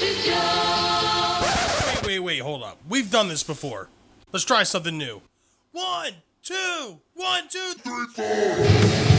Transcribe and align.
Wait, 0.00 0.28
wait, 2.06 2.18
wait, 2.20 2.38
hold 2.38 2.62
up. 2.62 2.78
We've 2.88 3.10
done 3.10 3.28
this 3.28 3.42
before. 3.42 3.88
Let's 4.32 4.44
try 4.44 4.62
something 4.62 4.96
new. 4.96 5.22
One, 5.72 6.12
two, 6.42 7.00
one, 7.14 7.48
two, 7.48 7.72
three. 7.78 8.06
Rage 8.16 9.17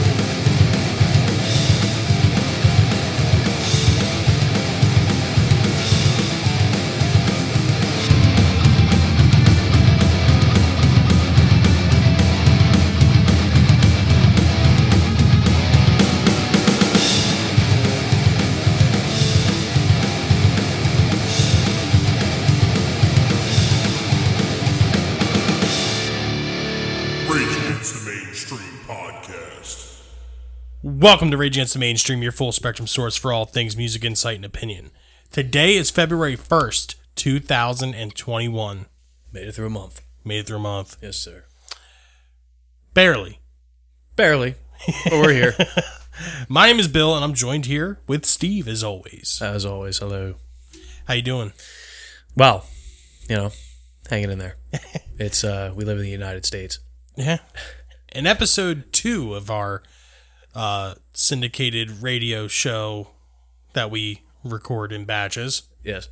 Welcome 31.00 31.30
to 31.30 31.38
Rage 31.38 31.56
Against 31.56 31.72
the 31.72 31.78
Mainstream, 31.78 32.22
your 32.22 32.30
full 32.30 32.52
spectrum 32.52 32.86
source 32.86 33.16
for 33.16 33.32
all 33.32 33.46
things 33.46 33.74
music, 33.74 34.04
insight, 34.04 34.36
and 34.36 34.44
opinion. 34.44 34.90
Today 35.30 35.76
is 35.76 35.88
February 35.88 36.36
1st, 36.36 36.96
2021. 37.14 38.86
Made 39.32 39.48
it 39.48 39.52
through 39.52 39.66
a 39.66 39.70
month. 39.70 40.02
Made 40.26 40.40
it 40.40 40.46
through 40.46 40.58
a 40.58 40.60
month. 40.60 40.98
Yes, 41.00 41.16
sir. 41.16 41.46
Barely. 42.92 43.40
Barely. 44.14 44.56
But 45.04 45.12
we're 45.12 45.32
here. 45.32 45.54
My 46.50 46.66
name 46.66 46.78
is 46.78 46.86
Bill, 46.86 47.14
and 47.14 47.24
I'm 47.24 47.32
joined 47.32 47.64
here 47.64 48.00
with 48.06 48.26
Steve, 48.26 48.68
as 48.68 48.84
always. 48.84 49.40
As 49.40 49.64
always, 49.64 50.00
hello. 50.00 50.34
How 51.06 51.14
you 51.14 51.22
doing? 51.22 51.54
Well, 52.36 52.66
you 53.26 53.36
know, 53.36 53.52
hanging 54.10 54.32
in 54.32 54.38
there. 54.38 54.56
It's 55.18 55.44
uh 55.44 55.72
we 55.74 55.86
live 55.86 55.96
in 55.96 56.04
the 56.04 56.10
United 56.10 56.44
States. 56.44 56.78
Yeah. 57.16 57.38
In 58.12 58.26
episode 58.26 58.92
two 58.92 59.34
of 59.34 59.50
our 59.50 59.82
uh, 60.54 60.94
syndicated 61.12 62.02
radio 62.02 62.48
show 62.48 63.10
that 63.72 63.90
we 63.90 64.22
record 64.44 64.92
in 64.92 65.04
batches. 65.04 65.62
Yes. 65.84 66.08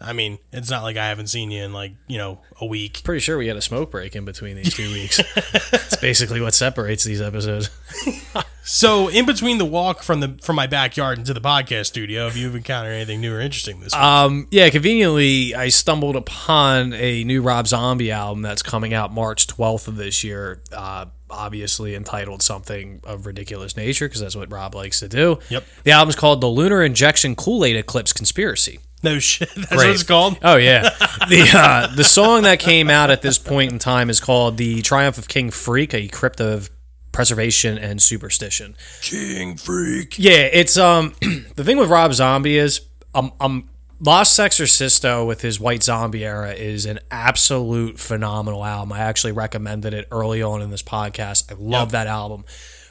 I 0.00 0.12
mean, 0.12 0.38
it's 0.52 0.70
not 0.70 0.82
like 0.82 0.96
I 0.96 1.08
haven't 1.08 1.28
seen 1.28 1.50
you 1.50 1.62
in 1.62 1.72
like, 1.72 1.92
you 2.08 2.18
know, 2.18 2.40
a 2.60 2.66
week. 2.66 3.02
Pretty 3.04 3.20
sure 3.20 3.38
we 3.38 3.46
had 3.46 3.56
a 3.56 3.62
smoke 3.62 3.92
break 3.92 4.16
in 4.16 4.24
between 4.24 4.56
these 4.56 4.74
two 4.74 4.92
weeks. 4.92 5.20
It's 5.36 5.96
basically 5.96 6.40
what 6.40 6.54
separates 6.54 7.04
these 7.04 7.20
episodes. 7.20 7.70
So, 8.64 9.08
in 9.08 9.26
between 9.26 9.58
the 9.58 9.64
walk 9.64 10.04
from 10.04 10.20
the 10.20 10.38
from 10.40 10.54
my 10.54 10.68
backyard 10.68 11.18
into 11.18 11.34
the 11.34 11.40
podcast 11.40 11.86
studio, 11.86 12.26
have 12.26 12.36
you 12.36 12.48
encountered 12.54 12.92
anything 12.92 13.20
new 13.20 13.34
or 13.34 13.40
interesting 13.40 13.80
this 13.80 13.92
week? 13.92 14.00
Um, 14.00 14.46
yeah, 14.52 14.70
conveniently, 14.70 15.52
I 15.54 15.68
stumbled 15.68 16.14
upon 16.14 16.92
a 16.92 17.24
new 17.24 17.42
Rob 17.42 17.66
Zombie 17.66 18.12
album 18.12 18.42
that's 18.42 18.62
coming 18.62 18.94
out 18.94 19.12
March 19.12 19.48
12th 19.48 19.88
of 19.88 19.96
this 19.96 20.22
year. 20.22 20.62
Uh, 20.70 21.06
obviously 21.32 21.94
entitled 21.94 22.42
something 22.42 23.00
of 23.04 23.26
ridiculous 23.26 23.76
nature 23.76 24.06
because 24.06 24.20
that's 24.20 24.36
what 24.36 24.52
Rob 24.52 24.74
likes 24.74 25.00
to 25.00 25.08
do. 25.08 25.38
Yep. 25.48 25.64
The 25.84 25.90
album's 25.92 26.14
called 26.16 26.40
The 26.40 26.46
Lunar 26.48 26.82
Injection 26.82 27.34
Kool 27.34 27.64
Aid 27.64 27.76
Eclipse 27.76 28.12
Conspiracy. 28.12 28.78
no 29.02 29.18
shit. 29.18 29.48
That's 29.56 29.74
what 29.74 29.86
it's 29.88 30.02
called? 30.04 30.38
Oh 30.42 30.56
yeah, 30.56 30.82
the 31.28 31.50
uh, 31.52 31.94
the 31.96 32.04
song 32.04 32.42
that 32.42 32.60
came 32.60 32.88
out 32.88 33.10
at 33.10 33.20
this 33.22 33.36
point 33.38 33.72
in 33.72 33.78
time 33.80 34.08
is 34.10 34.20
called 34.20 34.56
"The 34.58 34.80
Triumph 34.82 35.18
of 35.18 35.26
King 35.26 35.50
Freak," 35.50 35.92
a 35.92 36.06
crypt 36.06 36.40
of 36.40 36.70
preservation 37.10 37.78
and 37.78 38.00
superstition. 38.00 38.76
King 39.00 39.56
Freak. 39.56 40.18
Yeah, 40.18 40.48
it's 40.52 40.76
um 40.76 41.14
the 41.56 41.64
thing 41.64 41.78
with 41.78 41.90
Rob 41.90 42.12
Zombie 42.14 42.56
is 42.56 42.82
um 43.14 43.32
um 43.40 43.68
La 44.04 44.22
Sexorcisto 44.22 45.24
with 45.24 45.42
his 45.42 45.60
White 45.60 45.84
Zombie 45.84 46.24
era 46.24 46.52
is 46.52 46.86
an 46.86 46.98
absolute 47.12 48.00
phenomenal 48.00 48.64
album. 48.64 48.92
I 48.92 48.98
actually 48.98 49.30
recommended 49.30 49.94
it 49.94 50.08
early 50.10 50.42
on 50.42 50.60
in 50.60 50.70
this 50.70 50.82
podcast. 50.82 51.52
I 51.52 51.54
love 51.56 51.88
Yep. 51.88 51.92
that 51.92 52.06
album. 52.08 52.44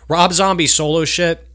Rob 0.07 0.31
Zombie 0.31 0.67
solo 0.67 1.03
shit. 1.03 1.45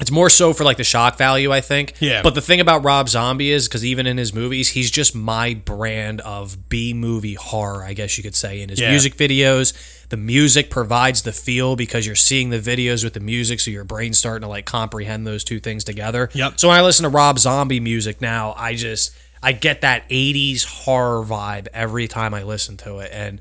It's 0.00 0.10
more 0.10 0.30
so 0.30 0.52
for 0.54 0.64
like 0.64 0.76
the 0.78 0.84
shock 0.84 1.18
value, 1.18 1.52
I 1.52 1.60
think. 1.60 1.94
Yeah. 2.00 2.22
But 2.22 2.34
the 2.34 2.40
thing 2.40 2.60
about 2.60 2.82
Rob 2.84 3.08
Zombie 3.08 3.50
is 3.50 3.68
because 3.68 3.84
even 3.84 4.06
in 4.06 4.16
his 4.16 4.32
movies, 4.32 4.70
he's 4.70 4.90
just 4.90 5.14
my 5.14 5.54
brand 5.54 6.20
of 6.22 6.68
B 6.68 6.94
movie 6.94 7.34
horror, 7.34 7.84
I 7.84 7.92
guess 7.92 8.16
you 8.16 8.22
could 8.22 8.34
say. 8.34 8.62
In 8.62 8.70
his 8.70 8.80
Yeah. 8.80 8.90
music 8.90 9.16
videos, 9.16 9.74
the 10.08 10.16
music 10.16 10.70
provides 10.70 11.22
the 11.22 11.32
feel 11.32 11.76
because 11.76 12.06
you're 12.06 12.16
seeing 12.16 12.48
the 12.50 12.58
videos 12.58 13.04
with 13.04 13.12
the 13.12 13.20
music, 13.20 13.60
so 13.60 13.70
your 13.70 13.84
brain's 13.84 14.18
starting 14.18 14.42
to 14.42 14.48
like 14.48 14.64
comprehend 14.64 15.26
those 15.26 15.44
two 15.44 15.60
things 15.60 15.84
together. 15.84 16.30
Yep. 16.32 16.54
So 16.58 16.68
when 16.68 16.78
I 16.78 16.82
listen 16.82 17.02
to 17.04 17.10
Rob 17.10 17.38
Zombie 17.38 17.80
music 17.80 18.20
now, 18.20 18.54
I 18.56 18.74
just 18.74 19.12
I 19.42 19.52
get 19.52 19.80
that 19.82 20.08
80s 20.10 20.64
horror 20.64 21.24
vibe 21.24 21.68
every 21.72 22.08
time 22.08 22.34
I 22.34 22.42
listen 22.42 22.76
to 22.78 22.98
it. 22.98 23.10
And 23.12 23.40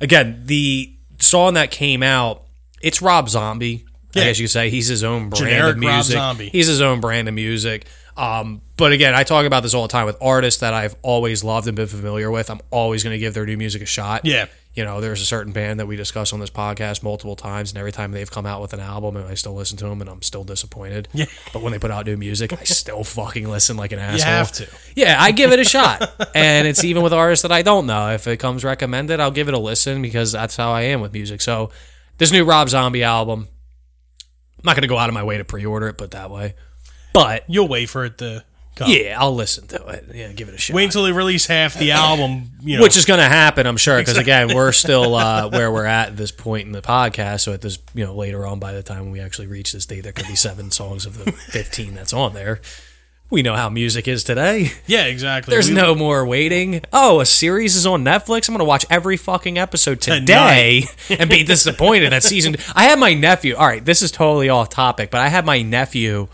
again, 0.00 0.42
the 0.46 0.94
song 1.20 1.54
that 1.54 1.70
came 1.70 2.02
out, 2.02 2.44
it's 2.82 3.00
Rob 3.00 3.28
Zombie. 3.30 3.84
I 4.16 4.20
guess 4.20 4.38
you 4.38 4.44
could 4.44 4.52
say 4.52 4.70
he's 4.70 4.86
his 4.88 5.04
own 5.04 5.28
brand 5.28 5.36
Generic 5.50 5.74
of 5.74 5.78
music. 5.78 6.52
He's 6.52 6.66
his 6.66 6.80
own 6.80 7.00
brand 7.00 7.28
of 7.28 7.34
music. 7.34 7.86
Um, 8.16 8.62
but 8.76 8.90
again, 8.92 9.14
I 9.14 9.22
talk 9.22 9.46
about 9.46 9.62
this 9.62 9.74
all 9.74 9.82
the 9.82 9.88
time 9.92 10.06
with 10.06 10.16
artists 10.20 10.60
that 10.60 10.74
I've 10.74 10.96
always 11.02 11.44
loved 11.44 11.68
and 11.68 11.76
been 11.76 11.86
familiar 11.86 12.30
with. 12.30 12.50
I'm 12.50 12.60
always 12.70 13.04
going 13.04 13.14
to 13.14 13.18
give 13.18 13.32
their 13.34 13.46
new 13.46 13.56
music 13.56 13.80
a 13.82 13.86
shot. 13.86 14.24
Yeah. 14.24 14.46
You 14.74 14.84
know, 14.84 15.00
there's 15.00 15.20
a 15.20 15.24
certain 15.24 15.52
band 15.52 15.80
that 15.80 15.86
we 15.86 15.96
discuss 15.96 16.32
on 16.32 16.40
this 16.40 16.50
podcast 16.50 17.02
multiple 17.02 17.34
times, 17.36 17.70
and 17.70 17.78
every 17.78 17.90
time 17.90 18.12
they've 18.12 18.30
come 18.30 18.46
out 18.46 18.60
with 18.60 18.72
an 18.72 18.80
album, 18.80 19.16
and 19.16 19.26
I 19.26 19.34
still 19.34 19.54
listen 19.54 19.76
to 19.78 19.86
them, 19.86 20.00
and 20.00 20.08
I'm 20.08 20.22
still 20.22 20.44
disappointed. 20.44 21.08
Yeah. 21.12 21.26
But 21.52 21.62
when 21.62 21.72
they 21.72 21.80
put 21.80 21.90
out 21.90 22.06
new 22.06 22.16
music, 22.16 22.52
I 22.52 22.62
still 22.62 23.02
fucking 23.02 23.48
listen 23.48 23.76
like 23.76 23.90
an 23.92 23.98
asshole. 23.98 24.18
You 24.18 24.24
have 24.24 24.52
to. 24.52 24.68
Yeah, 24.94 25.16
I 25.18 25.32
give 25.32 25.50
it 25.52 25.58
a 25.58 25.64
shot. 25.64 26.08
and 26.34 26.68
it's 26.68 26.84
even 26.84 27.02
with 27.02 27.12
artists 27.12 27.42
that 27.42 27.50
I 27.52 27.62
don't 27.62 27.86
know. 27.86 28.10
If 28.10 28.26
it 28.28 28.36
comes 28.38 28.64
recommended, 28.64 29.18
I'll 29.20 29.32
give 29.32 29.48
it 29.48 29.54
a 29.54 29.58
listen 29.58 30.00
because 30.00 30.30
that's 30.30 30.56
how 30.56 30.70
I 30.70 30.82
am 30.82 31.00
with 31.00 31.12
music. 31.12 31.40
So 31.40 31.70
this 32.18 32.30
new 32.30 32.44
Rob 32.44 32.68
Zombie 32.68 33.02
album, 33.02 33.48
I'm 34.58 34.64
not 34.64 34.74
going 34.74 34.82
to 34.82 34.88
go 34.88 34.98
out 34.98 35.08
of 35.08 35.14
my 35.14 35.22
way 35.22 35.38
to 35.38 35.44
pre-order 35.44 35.88
it, 35.88 35.94
put 35.94 36.10
that 36.12 36.30
way. 36.30 36.54
But 37.12 37.44
You'll 37.48 37.68
wait 37.68 37.88
for 37.88 38.04
it 38.04 38.18
to 38.18 38.44
come. 38.76 38.90
yeah, 38.90 39.16
I'll 39.18 39.34
listen 39.34 39.66
to 39.68 39.86
it. 39.88 40.06
Yeah, 40.14 40.32
give 40.32 40.48
it 40.48 40.54
a 40.54 40.58
shot. 40.58 40.74
Wait 40.74 40.84
until 40.84 41.04
they 41.04 41.12
release 41.12 41.46
half 41.46 41.74
the 41.74 41.92
album, 41.92 42.50
you 42.60 42.76
know. 42.76 42.82
Which 42.82 42.96
is 42.96 43.04
going 43.04 43.18
to 43.18 43.24
happen, 43.28 43.66
I'm 43.66 43.76
sure, 43.76 43.98
because 43.98 44.18
again, 44.18 44.54
we're 44.54 44.72
still 44.72 45.14
uh, 45.14 45.48
where 45.50 45.70
we're 45.72 45.84
at 45.86 46.08
at 46.08 46.16
this 46.16 46.30
point 46.32 46.66
in 46.66 46.72
the 46.72 46.82
podcast. 46.82 47.40
So 47.40 47.52
at 47.52 47.60
this, 47.60 47.78
you 47.94 48.04
know, 48.04 48.14
later 48.14 48.46
on, 48.46 48.58
by 48.58 48.72
the 48.72 48.82
time 48.82 49.10
we 49.10 49.20
actually 49.20 49.46
reach 49.46 49.72
this 49.72 49.86
date, 49.86 50.02
there 50.02 50.12
could 50.12 50.28
be 50.28 50.36
seven 50.36 50.70
songs 50.70 51.06
of 51.06 51.24
the 51.24 51.32
15 51.32 51.94
that's 51.94 52.12
on 52.12 52.34
there. 52.34 52.60
We 53.30 53.42
know 53.42 53.54
how 53.54 53.68
music 53.68 54.08
is 54.08 54.24
today. 54.24 54.72
yeah, 54.86 55.04
exactly. 55.04 55.52
There's 55.52 55.68
We- 55.68 55.74
no 55.74 55.94
more 55.94 56.24
waiting. 56.26 56.80
Oh, 56.92 57.20
a 57.20 57.26
series 57.26 57.76
is 57.76 57.86
on 57.86 58.02
Netflix. 58.04 58.48
I'm 58.48 58.54
going 58.54 58.60
to 58.60 58.64
watch 58.64 58.86
every 58.88 59.18
fucking 59.18 59.58
episode 59.58 60.00
today 60.00 60.84
and 61.10 61.28
be 61.28 61.44
disappointed 61.44 62.12
that 62.12 62.22
season. 62.22 62.56
I 62.74 62.84
had 62.84 62.98
my 62.98 63.12
nephew. 63.12 63.54
All 63.54 63.66
right, 63.66 63.84
this 63.84 64.00
is 64.00 64.10
totally 64.10 64.48
off 64.48 64.70
topic, 64.70 65.10
but 65.10 65.20
I 65.20 65.28
had 65.28 65.44
my 65.44 65.60
nephew. 65.60 66.28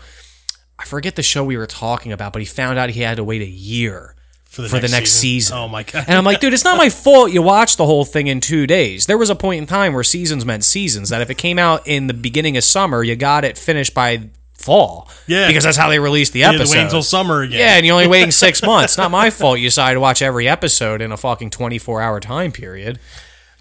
I 0.79 0.85
forget 0.85 1.15
the 1.17 1.23
show 1.23 1.43
we 1.43 1.57
were 1.57 1.67
talking 1.67 2.11
about, 2.13 2.31
but 2.33 2.41
he 2.41 2.45
found 2.45 2.79
out 2.79 2.89
he 2.89 3.01
had 3.01 3.17
to 3.17 3.23
wait 3.25 3.41
a 3.41 3.45
year 3.45 4.15
for 4.45 4.61
the, 4.61 4.69
for 4.69 4.79
the 4.79 4.87
next 4.87 5.11
season. 5.11 5.57
Oh 5.57 5.67
my 5.67 5.83
god. 5.83 6.05
And 6.07 6.17
I'm 6.17 6.23
like, 6.23 6.39
dude, 6.39 6.53
it's 6.53 6.63
not 6.63 6.77
my 6.77 6.87
fault 7.03 7.31
you 7.31 7.41
watched 7.41 7.77
the 7.77 7.85
whole 7.85 8.05
thing 8.05 8.27
in 8.27 8.39
two 8.39 8.67
days. 8.67 9.05
There 9.05 9.17
was 9.17 9.29
a 9.29 9.35
point 9.35 9.59
in 9.59 9.67
time 9.67 9.93
where 9.93 10.03
seasons 10.03 10.45
meant 10.45 10.63
seasons, 10.63 11.09
that 11.09 11.21
if 11.21 11.29
it 11.29 11.37
came 11.37 11.59
out 11.59 11.85
in 11.87 12.07
the 12.07 12.13
beginning 12.13 12.55
of 12.55 12.63
summer, 12.63 13.03
you 13.03 13.17
got 13.17 13.43
it 13.43 13.57
finished 13.57 13.93
by 13.93 14.29
fall. 14.65 15.09
Yeah. 15.27 15.47
Because 15.47 15.63
that's 15.63 15.77
how 15.77 15.89
they 15.89 15.99
released 15.99 16.33
the 16.33 16.39
you 16.39 16.45
had 16.45 16.51
to 16.53 16.57
episode. 16.57 16.75
wait 16.75 16.83
until 16.83 17.03
summer 17.03 17.41
again. 17.43 17.59
yeah, 17.59 17.75
and 17.77 17.85
you're 17.85 17.93
only 17.95 18.07
waiting 18.07 18.31
six 18.31 18.61
months. 18.71 18.97
Not 18.97 19.11
my 19.11 19.29
fault 19.29 19.59
you 19.59 19.67
decided 19.67 19.93
to 19.95 19.99
watch 19.99 20.21
every 20.21 20.47
episode 20.47 21.01
in 21.01 21.11
a 21.11 21.17
fucking 21.17 21.51
24 21.51 22.01
hour 22.01 22.19
time 22.19 22.51
period. 22.51 22.99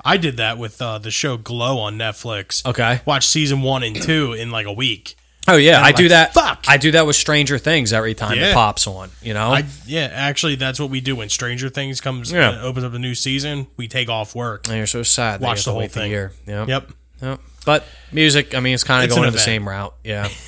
I 0.04 0.16
did 0.18 0.36
that 0.36 0.58
with 0.58 0.82
uh, 0.82 0.98
the 0.98 1.10
show 1.10 1.36
Glow 1.36 1.78
on 1.78 1.96
Netflix. 1.96 2.64
Okay. 2.66 3.00
Watched 3.06 3.28
season 3.30 3.62
one 3.62 3.82
and 3.82 4.00
two 4.00 4.32
in 4.34 4.50
like 4.50 4.66
a 4.66 4.72
week. 4.72 5.14
Oh, 5.46 5.56
yeah. 5.56 5.82
I 5.82 5.92
do 5.92 6.08
that. 6.08 6.32
fuck. 6.32 6.64
I 6.68 6.78
do 6.78 6.90
that 6.92 7.06
with 7.06 7.16
Stranger 7.16 7.58
Things 7.58 7.92
every 7.92 8.14
time 8.14 8.38
Yeah. 8.38 8.50
it 8.50 8.54
pops 8.54 8.86
on, 8.86 9.10
you 9.22 9.34
know? 9.34 9.50
I 9.52 9.64
yeah, 9.86 10.08
actually, 10.12 10.56
that's 10.56 10.80
what 10.80 10.88
we 10.88 11.02
do 11.02 11.16
when 11.16 11.28
Stranger 11.28 11.68
Things 11.68 12.00
comes 12.00 12.32
Yeah. 12.32 12.48
uh, 12.50 12.62
opens 12.62 12.84
up 12.84 12.94
a 12.94 12.98
new 12.98 13.14
season. 13.14 13.66
We 13.76 13.86
take 13.88 14.08
off 14.08 14.34
work. 14.34 14.66
and 14.68 14.76
you're 14.78 14.86
so 14.86 15.02
sad. 15.02 15.40
Watch 15.42 15.64
the 15.66 15.72
whole 15.72 15.86
thing. 15.86 16.10
year. 16.10 16.32
Yeah. 16.46 16.64
Yep. 16.66 16.90
Yep. 17.22 17.40
But 17.66 17.86
music, 18.12 18.54
I 18.54 18.60
mean, 18.60 18.72
it's 18.74 18.84
kind 18.84 19.04
of 19.10 19.14
going 19.16 19.32
the 19.32 19.38
same 19.38 19.66
route. 19.68 19.94
Yeah. 20.04 20.28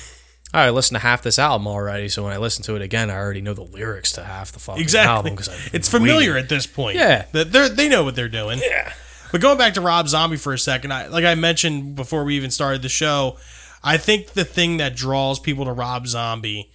I 0.53 0.69
listened 0.69 0.95
to 0.95 1.01
half 1.01 1.21
this 1.23 1.37
album 1.37 1.67
already, 1.67 2.07
so 2.07 2.23
when 2.23 2.31
I 2.33 2.37
listen 2.37 2.63
to 2.63 2.75
it 2.75 2.81
again, 2.81 3.09
I 3.11 3.15
already 3.17 3.41
know 3.41 3.53
the 3.53 3.63
lyrics 3.63 4.13
to 4.13 4.23
half 4.23 4.51
the 4.53 4.59
fucking 4.59 4.81
Exactly. 4.81 5.09
album 5.13 5.35
because 5.35 5.49
It's 5.73 5.89
familiar 5.89 6.37
at 6.37 6.47
this 6.49 6.65
point. 6.65 6.95
Yeah. 6.95 7.25
They're 7.33 7.69
they 7.69 7.89
know 7.89 8.03
what 8.03 8.15
they're 8.15 8.29
doing. 8.29 8.59
Yeah. 8.63 8.93
But 9.31 9.41
going 9.41 9.57
back 9.57 9.73
to 9.73 9.81
Rob 9.81 10.07
Zombie 10.07 10.37
for 10.37 10.53
a 10.53 10.57
second, 10.59 10.93
I, 10.93 11.07
like 11.07 11.25
I 11.25 11.35
mentioned 11.35 11.95
before 11.95 12.23
we 12.23 12.35
even 12.37 12.49
started 12.49 12.81
the 12.81 12.87
show, 12.89 13.37
I 13.83 13.97
think 13.97 14.27
the 14.33 14.45
thing 14.45 14.77
that 14.77 14.95
draws 14.95 15.37
people 15.39 15.65
to 15.65 15.73
Rob 15.73 16.07
Zombie 16.07 16.71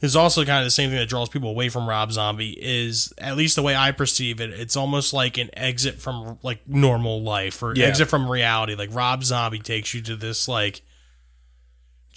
is 0.00 0.14
also 0.14 0.44
kind 0.44 0.60
of 0.60 0.64
the 0.64 0.70
same 0.70 0.90
thing 0.90 0.98
that 1.00 1.08
draws 1.08 1.28
people 1.28 1.50
away 1.50 1.68
from 1.68 1.88
Rob 1.88 2.12
Zombie 2.12 2.56
is 2.62 3.12
at 3.18 3.36
least 3.36 3.56
the 3.56 3.62
way 3.62 3.74
I 3.74 3.90
perceive 3.90 4.40
it. 4.40 4.50
It's 4.50 4.76
almost 4.76 5.12
like 5.12 5.38
an 5.38 5.50
exit 5.54 5.96
from 5.96 6.38
like 6.44 6.60
normal 6.68 7.20
life 7.20 7.60
or 7.64 7.74
Yeah. 7.74 7.86
exit 7.86 8.08
from 8.08 8.30
reality. 8.30 8.76
Like 8.76 8.90
Rob 8.94 9.24
Zombie 9.24 9.58
takes 9.58 9.92
you 9.92 10.00
to 10.02 10.14
this 10.14 10.46
like 10.46 10.82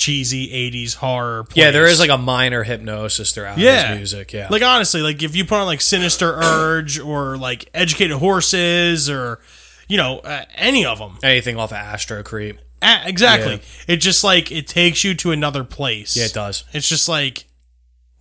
cheesy 0.01 0.49
'80s 0.71 0.95
horror. 0.95 1.43
Place. 1.43 1.57
Yeah, 1.57 1.71
there 1.71 1.85
is 1.85 1.99
like 1.99 2.09
a 2.09 2.17
minor 2.17 2.63
hypnosis 2.63 3.31
throughout 3.31 3.57
yeah 3.57 3.89
his 3.89 3.97
music. 3.97 4.33
Yeah, 4.33 4.47
Like 4.49 4.63
honestly, 4.63 5.01
like 5.01 5.21
if 5.23 5.35
you 5.35 5.45
put 5.45 5.55
on 5.59 5.65
like 5.65 5.81
Sinister 5.81 6.33
Urge 6.33 6.99
or 6.99 7.37
like 7.37 7.69
Educated 7.73 8.17
Horses 8.17 9.09
or 9.09 9.39
you 9.87 9.97
know 9.97 10.19
uh, 10.19 10.45
any 10.55 10.85
of 10.85 10.99
them, 10.99 11.17
anything 11.23 11.57
off 11.57 11.71
of 11.71 11.77
Astro 11.77 12.23
Creep. 12.23 12.59
exactly. 12.81 13.61
It 13.87 13.97
just 13.97 14.23
like 14.23 14.51
it 14.51 14.67
takes 14.67 15.03
you 15.03 15.13
to 15.15 15.31
another 15.31 15.63
place. 15.63 16.17
Yeah, 16.17 16.25
it 16.25 16.33
does. 16.33 16.63
It's 16.73 16.89
just 16.89 17.07
like 17.07 17.45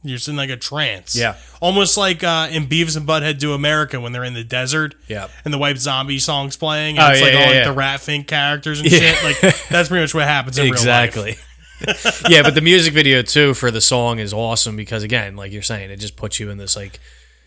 you're 0.03 0.17
just 0.17 0.29
in 0.29 0.37
like 0.37 0.49
a 0.51 0.57
trance. 0.57 1.15
Yeah. 1.15 1.37
almost 1.61 1.97
like 1.99 2.25
uh, 2.25 2.49
in 2.51 2.67
Beavis 2.67 2.97
and 2.97 3.07
Butthead 3.07 3.39
Do 3.39 3.53
America 3.53 4.01
when 4.01 4.13
they're 4.13 4.25
in 4.25 4.33
the 4.35 4.45
desert. 4.45 4.95
Yeah. 5.09 5.29
and 5.45 5.53
the 5.53 5.59
White 5.59 5.77
Zombie 5.79 6.19
song's 6.19 6.57
playing. 6.57 6.97
And 6.99 7.07
Oh, 7.07 7.11
it's 7.11 7.21
yeah, 7.21 7.27
like 7.27 7.35
yeah, 7.35 7.41
all 7.47 7.55
like 7.55 7.65
the 7.65 7.73
Rat 7.73 8.01
Fink 8.01 8.27
characters 8.27 8.81
and 8.81 8.91
Yeah. 8.91 8.99
shit. 8.99 9.25
Like 9.25 9.69
that's 9.69 9.89
pretty 9.91 10.03
much 10.03 10.15
what 10.15 10.25
happens 10.25 10.57
in 10.59 10.65
real 10.65 10.71
life. 10.73 10.79
exactly. 10.81 11.37
yeah, 12.29 12.43
but 12.43 12.55
the 12.55 12.61
music 12.61 12.93
video 12.95 13.23
too 13.23 13.55
for 13.55 13.71
the 13.71 13.81
song 13.81 14.19
is 14.19 14.33
awesome 14.33 14.77
because 14.77 15.03
again, 15.03 15.37
like 15.37 15.53
you're 15.53 15.63
saying, 15.63 15.91
it 15.91 15.97
just 15.97 16.17
puts 16.17 16.39
you 16.41 16.51
in 16.51 16.59
this 16.59 16.77
like 16.77 17.01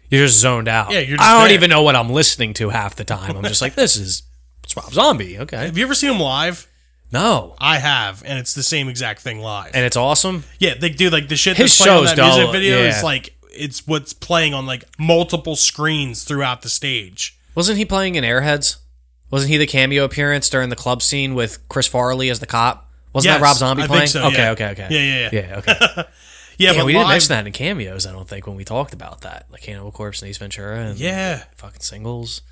you're 0.10 0.26
just 0.26 0.40
zoned 0.40 0.68
out. 0.68 0.92
Yeah, 0.92 1.00
you're 1.00 1.18
just 1.18 1.30
I 1.30 1.34
don't 1.34 1.48
there. 1.48 1.54
even 1.56 1.70
know 1.70 1.82
what 1.84 1.96
I'm 1.96 2.10
listening 2.10 2.54
to 2.56 2.70
half 2.70 2.96
the 2.96 3.04
time. 3.04 3.36
I'm 3.38 3.44
just 3.44 3.62
like, 3.62 3.76
this 3.76 3.96
is 3.96 4.24
it's 4.64 4.76
Rob 4.76 4.92
Zombie. 4.92 5.40
Okay, 5.40 5.58
Have 5.58 5.78
you 5.78 5.84
ever 5.86 5.96
seen 5.96 6.12
him 6.12 6.20
live? 6.20 6.68
no, 7.12 7.56
I 7.60 7.78
have, 7.78 8.24
and 8.26 8.40
it's 8.40 8.56
the 8.56 8.64
same 8.64 8.90
exact 8.90 9.22
thing 9.22 9.40
live. 9.40 9.72
and 9.76 9.86
it's 9.86 9.98
awesome. 9.98 10.44
Yeah, 10.60 10.74
they 10.74 10.90
do 10.90 11.10
like 11.10 11.28
the 11.28 11.36
shit 11.36 11.58
His 11.58 11.72
that's 11.72 11.82
playing 11.82 11.98
on 11.98 12.08
show's 12.08 12.16
that 12.16 12.36
music 12.36 12.52
video 12.52 12.82
yeah. 12.82 12.98
is 12.98 13.04
like 13.04 13.36
it's 13.52 13.86
what's 13.88 14.14
playing 14.14 14.54
on 14.54 14.66
like 14.66 14.86
multiple 14.98 15.56
screens 15.56 16.24
throughout 16.24 16.64
the 16.64 16.70
stage. 16.70 17.38
Wasn't 17.56 17.78
he 17.78 17.86
playing 17.86 18.16
in 18.16 18.24
Airheads? 18.24 18.78
Wasn't 19.30 19.50
he 19.52 19.58
the 19.58 19.68
cameo 19.68 20.04
appearance 20.04 20.50
during 20.50 20.70
the 20.70 20.76
club 20.76 21.02
scene 21.02 21.34
with 21.34 21.68
Chris 21.70 21.88
Farley 21.88 22.30
as 22.30 22.40
the 22.40 22.46
cop? 22.46 22.92
Wasn't 23.14 23.32
Yes, 23.32 23.40
that 23.40 23.44
Rob 23.44 23.56
Zombie 23.58 23.84
I 23.84 23.88
playing? 23.88 24.08
so, 24.08 24.24
okay, 24.28 24.38
yeah. 24.38 24.52
okay, 24.52 24.68
okay. 24.72 24.88
Yeah, 24.90 25.00
yeah, 25.00 25.30
yeah. 25.32 25.48
yeah. 25.50 25.58
Okay. 25.60 26.04
Yeah, 26.60 26.72
Yeah, 26.74 26.78
but 26.78 26.86
we 26.86 26.94
didn't 26.94 27.08
mention 27.08 27.30
that 27.30 27.48
in 27.48 27.52
cameos. 27.54 28.06
I 28.06 28.12
don't 28.12 28.28
think 28.30 28.46
when 28.46 28.56
we 28.56 28.64
talked 28.64 28.94
about 28.94 29.22
that, 29.22 29.48
like 29.52 29.62
Cannibal 29.64 29.92
Corpse 29.92 30.22
and 30.22 30.30
Ace 30.30 30.38
Ventura 30.38 30.82
and 30.82 31.00
Yeah, 31.00 31.44
fucking 31.56 31.82
singles. 31.82 32.44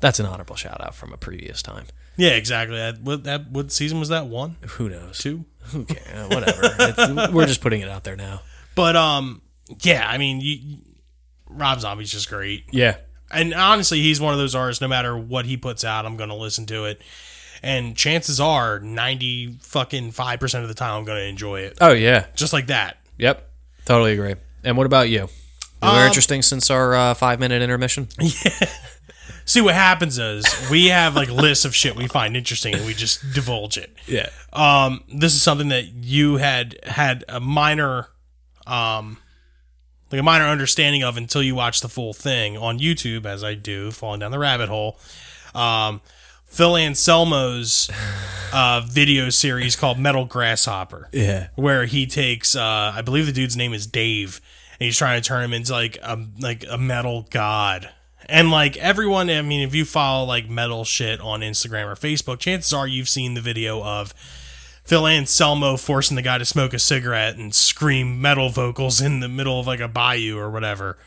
That's 0.00 0.18
an 0.18 0.26
honorable 0.26 0.56
shout 0.56 0.80
out 0.84 0.94
from 0.96 1.12
a 1.12 1.16
previous 1.16 1.62
time. 1.62 1.86
yeah, 2.16 2.30
exactly. 2.30 2.76
That 2.76 3.00
what 3.00 3.22
that 3.24 3.50
what 3.50 3.70
season 3.70 4.00
was 4.00 4.08
that? 4.08 4.26
One, 4.26 4.56
Who 4.70 4.88
knows? 4.88 5.18
two. 5.18 5.44
Who 5.66 5.84
cares? 5.84 6.28
Whatever. 6.28 6.64
It's- 6.88 7.30
we're 7.32 7.46
just 7.46 7.60
putting 7.60 7.82
it 7.82 7.88
out 7.88 8.02
there 8.02 8.16
now. 8.16 8.42
But 8.74 8.96
um, 8.96 9.42
yeah, 9.82 10.04
I 10.08 10.18
mean, 10.18 10.40
you, 10.40 10.56
you- 10.60 10.78
Rob 11.46 11.80
Zombie's 11.80 12.10
just 12.10 12.28
great, 12.30 12.64
Yeah. 12.72 12.96
and 13.30 13.54
honestly, 13.54 14.00
he's 14.00 14.20
one 14.20 14.32
of 14.32 14.40
those 14.40 14.54
artists. 14.56 14.80
No 14.80 14.88
matter 14.88 15.16
what 15.16 15.46
he 15.46 15.56
puts 15.56 15.84
out, 15.84 16.04
I'm 16.04 16.16
going 16.16 16.30
to 16.30 16.34
listen 16.34 16.66
to 16.66 16.86
it, 16.86 17.00
and 17.62 17.96
chances 17.96 18.40
are, 18.40 18.78
ninety 18.80 19.52
fucking 19.60 20.12
five 20.12 20.40
percent 20.40 20.62
of 20.64 20.68
the 20.68 20.74
time, 20.74 20.98
I'm 20.98 21.04
going 21.04 21.18
to 21.18 21.24
enjoy 21.26 21.60
it, 21.60 21.78
Oh 21.80 21.92
yeah. 21.92 22.26
just 22.34 22.52
like 22.52 22.66
that. 22.66 22.98
Yep. 23.18 23.48
Totally 23.84 24.12
agree. 24.12 24.34
And 24.64 24.76
what 24.76 24.86
about 24.86 25.08
you? 25.08 25.28
Um, 25.80 25.94
More 25.96 26.06
interesting 26.06 26.42
since 26.42 26.70
our 26.70 26.94
uh, 26.94 27.14
five 27.14 27.40
minute 27.40 27.62
intermission. 27.62 28.08
Yeah. 28.20 28.68
See 29.44 29.60
what 29.60 29.74
happens 29.74 30.18
is 30.20 30.44
we 30.70 30.86
have 30.86 31.16
like 31.16 31.28
lists 31.28 31.64
of 31.64 31.74
shit 31.74 31.96
we 31.96 32.06
find 32.06 32.36
interesting, 32.36 32.74
and 32.74 32.86
we 32.86 32.94
just 32.94 33.20
divulge 33.34 33.76
it. 33.76 33.90
Yeah. 34.06 34.28
um, 34.52 35.02
this 35.12 35.34
is 35.34 35.42
something 35.42 35.68
that 35.68 35.86
you 35.88 36.36
had 36.36 36.76
had 36.84 37.24
a 37.28 37.40
minor, 37.40 38.06
um, 38.68 39.18
like 40.12 40.20
a 40.20 40.22
minor 40.22 40.44
understanding 40.44 41.02
of 41.02 41.16
until 41.16 41.42
you 41.42 41.56
watch 41.56 41.80
the 41.80 41.88
full 41.88 42.12
thing 42.12 42.56
on 42.56 42.78
YouTube, 42.78 43.26
as 43.26 43.42
I 43.42 43.54
do, 43.54 43.90
falling 43.90 44.20
down 44.20 44.30
the 44.30 44.38
rabbit 44.38 44.68
hole. 44.68 44.98
Um, 45.56 46.00
Phil 46.52 46.76
Anselmo's 46.76 47.90
uh, 48.52 48.82
video 48.86 49.30
series 49.30 49.74
called 49.74 49.98
Metal 49.98 50.26
Grasshopper, 50.26 51.08
Yeah. 51.10 51.48
where 51.54 51.86
he 51.86 52.06
takes, 52.06 52.54
uh, 52.54 52.92
I 52.94 53.00
believe 53.00 53.24
the 53.24 53.32
dude's 53.32 53.56
name 53.56 53.72
is 53.72 53.86
Dave, 53.86 54.40
and 54.78 54.84
he's 54.84 54.98
trying 54.98 55.20
to 55.20 55.26
turn 55.26 55.42
him 55.44 55.54
into 55.54 55.72
like 55.72 55.96
a 56.02 56.18
like 56.40 56.64
a 56.70 56.76
metal 56.76 57.26
god. 57.30 57.88
And 58.26 58.50
like 58.50 58.76
everyone, 58.76 59.30
I 59.30 59.40
mean, 59.42 59.66
if 59.66 59.74
you 59.74 59.84
follow 59.86 60.26
like 60.26 60.48
metal 60.48 60.84
shit 60.84 61.20
on 61.20 61.40
Instagram 61.40 61.86
or 61.90 61.94
Facebook, 61.96 62.38
chances 62.38 62.72
are 62.74 62.86
you've 62.86 63.08
seen 63.08 63.32
the 63.34 63.40
video 63.40 63.82
of 63.82 64.12
Phil 64.84 65.06
Anselmo 65.06 65.78
forcing 65.78 66.16
the 66.16 66.22
guy 66.22 66.36
to 66.36 66.44
smoke 66.44 66.74
a 66.74 66.78
cigarette 66.78 67.36
and 67.36 67.54
scream 67.54 68.20
metal 68.20 68.50
vocals 68.50 69.00
in 69.00 69.20
the 69.20 69.28
middle 69.28 69.58
of 69.58 69.66
like 69.66 69.80
a 69.80 69.88
bayou 69.88 70.36
or 70.38 70.50
whatever. 70.50 70.98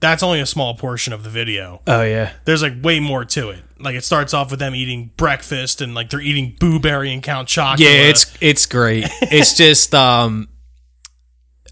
That's 0.00 0.22
only 0.22 0.40
a 0.40 0.46
small 0.46 0.74
portion 0.74 1.12
of 1.12 1.24
the 1.24 1.30
video. 1.30 1.82
Oh 1.86 2.02
yeah. 2.02 2.32
There's 2.44 2.62
like 2.62 2.74
way 2.82 3.00
more 3.00 3.24
to 3.24 3.50
it. 3.50 3.60
Like 3.80 3.94
it 3.96 4.04
starts 4.04 4.32
off 4.32 4.50
with 4.50 4.60
them 4.60 4.74
eating 4.74 5.10
breakfast 5.16 5.80
and 5.80 5.94
like 5.94 6.10
they're 6.10 6.20
eating 6.20 6.54
Booberry 6.60 7.12
and 7.12 7.22
Count 7.22 7.48
Chocula. 7.48 7.78
Yeah, 7.80 8.08
it's 8.10 8.32
it's 8.40 8.66
great. 8.66 9.04
it's 9.22 9.54
just 9.56 9.94
um 9.94 10.48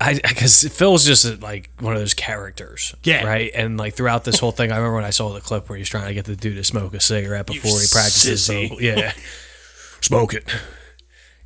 I 0.00 0.14
because 0.14 0.68
Phil's 0.76 1.06
just 1.06 1.40
like 1.40 1.70
one 1.78 1.94
of 1.94 2.00
those 2.00 2.14
characters, 2.14 2.94
Yeah. 3.02 3.24
right. 3.24 3.50
And 3.54 3.78
like 3.78 3.94
throughout 3.94 4.24
this 4.24 4.38
whole 4.38 4.52
thing, 4.52 4.70
I 4.70 4.76
remember 4.76 4.96
when 4.96 5.04
I 5.04 5.10
saw 5.10 5.32
the 5.32 5.40
clip 5.40 5.68
where 5.68 5.78
he's 5.78 5.88
trying 5.88 6.08
to 6.08 6.14
get 6.14 6.24
the 6.26 6.36
dude 6.36 6.56
to 6.56 6.64
smoke 6.64 6.92
a 6.94 7.00
cigarette 7.00 7.46
before 7.46 7.80
he 7.80 7.86
practices. 7.90 8.48
yeah, 8.80 9.12
smoke 10.02 10.34
it. 10.34 10.44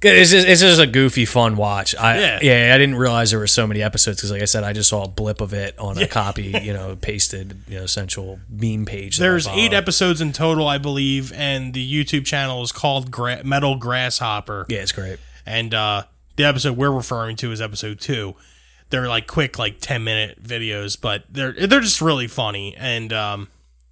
It's 0.02 0.30
just, 0.30 0.46
it's 0.48 0.60
just 0.62 0.80
a 0.80 0.86
goofy, 0.86 1.24
fun 1.26 1.56
watch. 1.56 1.94
I, 1.94 2.18
Yeah. 2.18 2.38
yeah, 2.42 2.74
I 2.74 2.78
didn't 2.78 2.94
realize 2.96 3.30
there 3.30 3.40
were 3.40 3.46
so 3.46 3.66
many 3.66 3.82
episodes 3.82 4.16
because, 4.18 4.30
like 4.30 4.40
I 4.42 4.46
said, 4.46 4.64
I 4.64 4.72
just 4.72 4.88
saw 4.88 5.04
a 5.04 5.08
blip 5.08 5.40
of 5.40 5.52
it 5.52 5.78
on 5.78 5.98
a 5.98 6.06
copy, 6.08 6.54
you 6.62 6.72
know, 6.72 6.96
pasted, 6.96 7.56
you 7.68 7.78
know, 7.78 7.84
essential 7.84 8.40
meme 8.48 8.86
page. 8.86 9.18
There's 9.18 9.46
eight 9.48 9.72
episodes 9.74 10.20
in 10.20 10.32
total, 10.32 10.66
I 10.66 10.78
believe, 10.78 11.32
and 11.34 11.74
the 11.74 11.86
YouTube 12.04 12.24
channel 12.24 12.62
is 12.62 12.72
called 12.72 13.10
Gra- 13.10 13.44
Metal 13.44 13.76
Grasshopper. 13.76 14.66
Yeah, 14.70 14.78
it's 14.80 14.92
great. 14.92 15.18
And 15.44 15.74
uh, 15.74 16.04
the 16.36 16.44
episode 16.44 16.76
we're 16.76 16.90
referring 16.90 17.36
to 17.36 17.52
is 17.52 17.60
episode 17.60 18.00
two. 18.00 18.36
They're 18.88 19.08
like 19.08 19.26
quick, 19.26 19.58
like 19.58 19.80
ten 19.80 20.02
minute 20.02 20.42
videos, 20.42 21.00
but 21.00 21.24
they're 21.30 21.52
they're 21.52 21.80
just 21.80 22.00
really 22.00 22.26
funny. 22.26 22.74
And 22.76 23.12
um, 23.12 23.48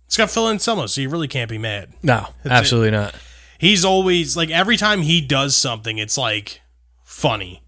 it's 0.07 0.17
got 0.17 0.31
Phil 0.31 0.49
Anselmo, 0.49 0.87
so 0.87 1.01
you 1.01 1.09
really 1.09 1.29
can't 1.29 1.49
be 1.51 1.59
mad. 1.59 1.93
No, 2.03 2.27
absolutely 2.45 2.91
not. 2.93 3.15
He's 3.59 3.85
always 3.85 4.37
like 4.37 4.51
every 4.51 4.77
time 4.77 5.03
he 5.03 5.21
does 5.21 5.57
something, 5.57 5.99
it's 5.99 6.17
like 6.17 6.63
funny. 7.05 7.63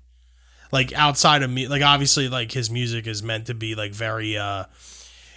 Like 0.73 0.93
outside 0.93 1.43
of 1.43 1.51
me, 1.51 1.67
like 1.67 1.83
obviously, 1.83 2.29
like 2.29 2.53
his 2.53 2.71
music 2.71 3.07
is 3.09 3.23
meant 3.23 3.47
to 3.47 3.55
be 3.55 3.75
like 3.75 3.93
very 3.93 4.37
uh 4.39 4.65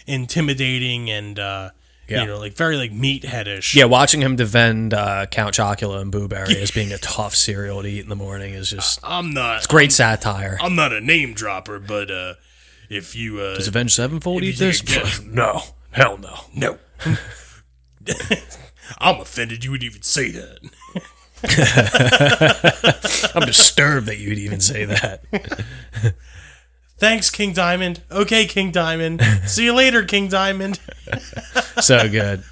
intimidating 0.06 1.10
and 1.10 1.40
uh 1.40 1.70
Yeah. 2.08 2.22
you 2.22 2.28
know 2.28 2.38
like 2.40 2.54
very 2.54 2.78
like 2.78 2.92
meatheadish. 2.92 3.74
Yeah, 3.74 3.86
watching 3.86 4.22
him 4.22 4.36
defend 4.36 4.94
uh, 4.94 5.26
Count 5.28 5.56
Chocula 5.56 6.02
and 6.02 6.14
Booberry 6.14 6.56
as 6.56 6.70
being 6.70 6.92
a 6.92 6.98
tough 7.02 7.34
cereal 7.34 7.82
to 7.82 7.88
eat 7.88 8.04
in 8.04 8.10
the 8.10 8.16
morning 8.16 8.54
is 8.54 8.70
just 8.70 9.00
I'm 9.04 9.34
not 9.34 9.58
It's 9.58 9.68
great 9.68 9.92
satire. 9.92 10.58
I'm 10.62 10.76
not 10.76 10.94
a 10.94 11.02
name 11.02 11.34
dropper, 11.34 11.80
but 11.80 12.12
uh 12.12 12.34
if 12.90 13.16
you 13.16 13.40
uh 13.40 13.56
Does 13.56 13.68
Avenged 13.68 13.96
Sevenfold 13.96 14.44
eat 14.44 14.60
this? 14.60 14.82
guess- 14.82 15.20
no, 15.26 15.64
hell 15.92 16.18
no. 16.20 16.36
no. 16.54 16.78
I'm 19.00 19.22
offended 19.22 19.64
you 19.64 19.72
would 19.72 19.84
even 19.84 20.02
say 20.02 20.32
that. 20.32 20.60
I'm 23.36 23.46
disturbed 23.46 24.08
that 24.08 24.18
you'd 24.18 24.38
even 24.40 24.60
say 24.60 24.86
that. 24.86 25.24
Thanks, 26.98 27.30
King 27.30 27.54
Diamond. 27.54 28.02
Okay, 28.12 28.46
King 28.46 28.72
Diamond. 28.72 29.22
See 29.46 29.66
you 29.66 29.74
later, 29.74 30.04
King 30.04 30.30
Diamond. 30.30 30.80
so 31.82 32.08
good. 32.08 32.44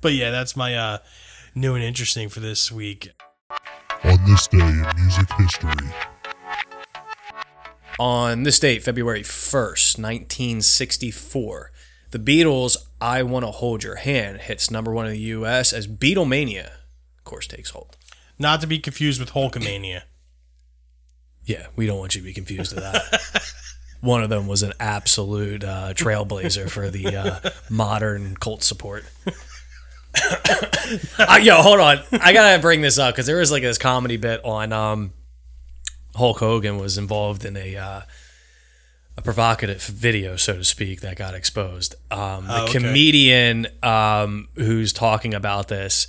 But 0.00 0.14
yeah, 0.14 0.30
that's 0.30 0.56
my 0.56 0.74
uh 0.74 0.98
new 1.54 1.74
and 1.74 1.84
interesting 1.84 2.28
for 2.28 2.40
this 2.40 2.70
week. 2.72 3.10
On 4.04 4.18
this 4.26 4.46
day 4.46 4.60
in 4.60 4.86
music 4.96 5.32
history, 5.38 5.92
On 7.98 8.42
this 8.44 8.58
date, 8.58 8.82
February 8.82 9.22
1st, 9.22 9.98
1964, 9.98 11.72
the 12.16 12.42
Beatles' 12.42 12.76
I 13.00 13.22
Want 13.22 13.44
to 13.44 13.50
Hold 13.50 13.84
Your 13.84 13.96
Hand 13.96 14.40
hits 14.40 14.70
number 14.70 14.92
one 14.92 15.06
in 15.06 15.12
the 15.12 15.18
U.S. 15.18 15.72
as 15.72 15.86
Beatlemania, 15.86 16.66
of 17.18 17.24
course, 17.24 17.46
takes 17.46 17.70
hold. 17.70 17.96
Not 18.38 18.60
to 18.62 18.66
be 18.66 18.78
confused 18.78 19.20
with 19.20 19.32
Hulkamania. 19.32 20.02
Yeah, 21.48 21.68
we 21.76 21.86
don't 21.86 22.00
want 22.00 22.16
you 22.16 22.22
to 22.22 22.24
be 22.24 22.32
confused 22.32 22.74
with 22.74 22.82
that. 22.82 23.54
One 24.00 24.24
of 24.24 24.30
them 24.30 24.48
was 24.48 24.64
an 24.64 24.72
absolute 24.80 25.62
uh, 25.62 25.94
trailblazer 25.94 26.68
for 26.68 26.90
the 26.90 27.06
uh, 27.06 27.50
modern 27.70 28.36
cult 28.36 28.64
support. 28.64 29.04
uh, 31.20 31.38
yo, 31.40 31.62
hold 31.62 31.78
on. 31.78 32.00
I 32.10 32.32
gotta 32.32 32.60
bring 32.60 32.80
this 32.80 32.98
up 32.98 33.14
because 33.14 33.26
there 33.26 33.36
was 33.36 33.52
like 33.52 33.62
this 33.62 33.78
comedy 33.78 34.16
bit 34.16 34.44
on 34.44 34.72
um, 34.72 35.12
Hulk 36.16 36.40
Hogan 36.40 36.78
was 36.78 36.98
involved 36.98 37.44
in 37.44 37.56
a 37.56 37.76
uh, 37.76 38.00
a 39.16 39.22
provocative 39.22 39.82
video, 39.82 40.36
so 40.36 40.56
to 40.56 40.64
speak, 40.64 41.00
that 41.00 41.16
got 41.16 41.34
exposed. 41.34 41.94
Um, 42.10 42.46
the 42.46 42.60
Oh, 42.60 42.64
okay. 42.64 42.72
comedian 42.78 43.66
um, 43.82 44.48
who's 44.56 44.92
talking 44.92 45.32
about 45.34 45.68
this, 45.68 46.06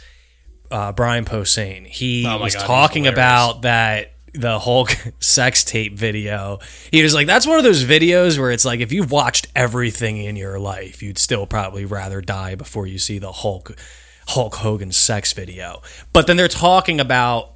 uh, 0.71 0.91
Brian 0.91 1.23
Posehn, 1.25 1.87
he 1.87 2.25
Oh 2.27 2.37
was 2.39 2.53
God, 2.55 2.65
talking 2.65 3.07
about 3.07 3.61
that 3.61 4.13
the 4.33 4.59
Hulk 4.59 4.89
sex 5.19 5.63
tape 5.63 5.93
video. 5.97 6.59
He 6.91 7.01
was 7.01 7.13
like, 7.13 7.25
"That's 7.27 7.47
one 7.47 7.57
of 7.57 7.63
those 7.63 7.85
videos 7.85 8.37
where 8.37 8.51
it's 8.51 8.65
like 8.65 8.81
if 8.81 8.91
you've 8.91 9.09
watched 9.11 9.47
everything 9.55 10.17
in 10.17 10.35
your 10.35 10.59
life, 10.59 11.01
you'd 11.01 11.17
still 11.17 11.47
probably 11.47 11.85
rather 11.85 12.19
die 12.21 12.55
before 12.55 12.85
you 12.85 12.99
see 12.99 13.17
the 13.19 13.31
Hulk 13.31 13.75
Hulk 14.27 14.55
Hogan 14.55 14.91
sex 14.91 15.31
video." 15.33 15.81
But 16.13 16.27
then 16.27 16.35
they're 16.37 16.47
talking 16.49 16.99
about 16.99 17.53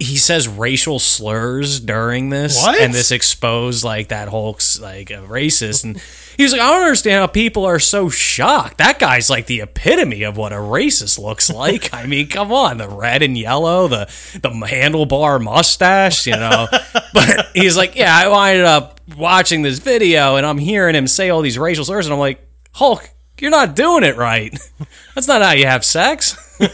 he 0.00 0.16
says 0.16 0.48
racial 0.48 0.98
slurs 0.98 1.78
during 1.78 2.30
this, 2.30 2.56
What? 2.56 2.80
and 2.80 2.92
this 2.92 3.10
exposed 3.10 3.84
like 3.84 4.08
that 4.08 4.28
Hulk's 4.28 4.80
like 4.80 5.10
a 5.10 5.18
racist, 5.18 5.84
and 5.84 6.00
he 6.36 6.42
was 6.42 6.52
like, 6.52 6.60
I 6.62 6.70
don't 6.72 6.82
understand 6.84 7.20
how 7.20 7.26
people 7.26 7.66
are 7.66 7.78
so 7.78 8.08
shocked. 8.08 8.78
That 8.78 8.98
guy's 8.98 9.28
like 9.28 9.44
the 9.46 9.60
epitome 9.60 10.22
of 10.22 10.38
what 10.38 10.52
a 10.52 10.56
racist 10.56 11.18
looks 11.18 11.50
like. 11.50 11.92
I 11.92 12.06
mean, 12.06 12.28
come 12.28 12.50
on, 12.50 12.78
the 12.78 12.88
red 12.88 13.22
and 13.22 13.36
yellow, 13.36 13.88
the 13.88 14.06
the 14.40 14.48
handlebar 14.48 15.38
mustache, 15.42 16.26
you 16.26 16.32
know. 16.36 16.66
but 17.14 17.48
he's 17.54 17.76
like, 17.76 17.94
yeah, 17.94 18.16
I 18.16 18.28
wound 18.28 18.62
up 18.62 19.00
watching 19.18 19.60
this 19.62 19.80
video, 19.80 20.36
and 20.36 20.46
I'm 20.46 20.58
hearing 20.58 20.94
him 20.94 21.06
say 21.06 21.28
all 21.28 21.42
these 21.42 21.58
racial 21.58 21.84
slurs, 21.84 22.06
and 22.06 22.14
I'm 22.14 22.18
like, 22.18 22.40
Hulk, 22.72 23.06
you're 23.38 23.50
not 23.50 23.76
doing 23.76 24.04
it 24.04 24.16
right. 24.16 24.58
That's 25.14 25.28
not 25.28 25.42
how 25.42 25.52
you 25.52 25.66
have 25.66 25.84
sex. 25.84 26.46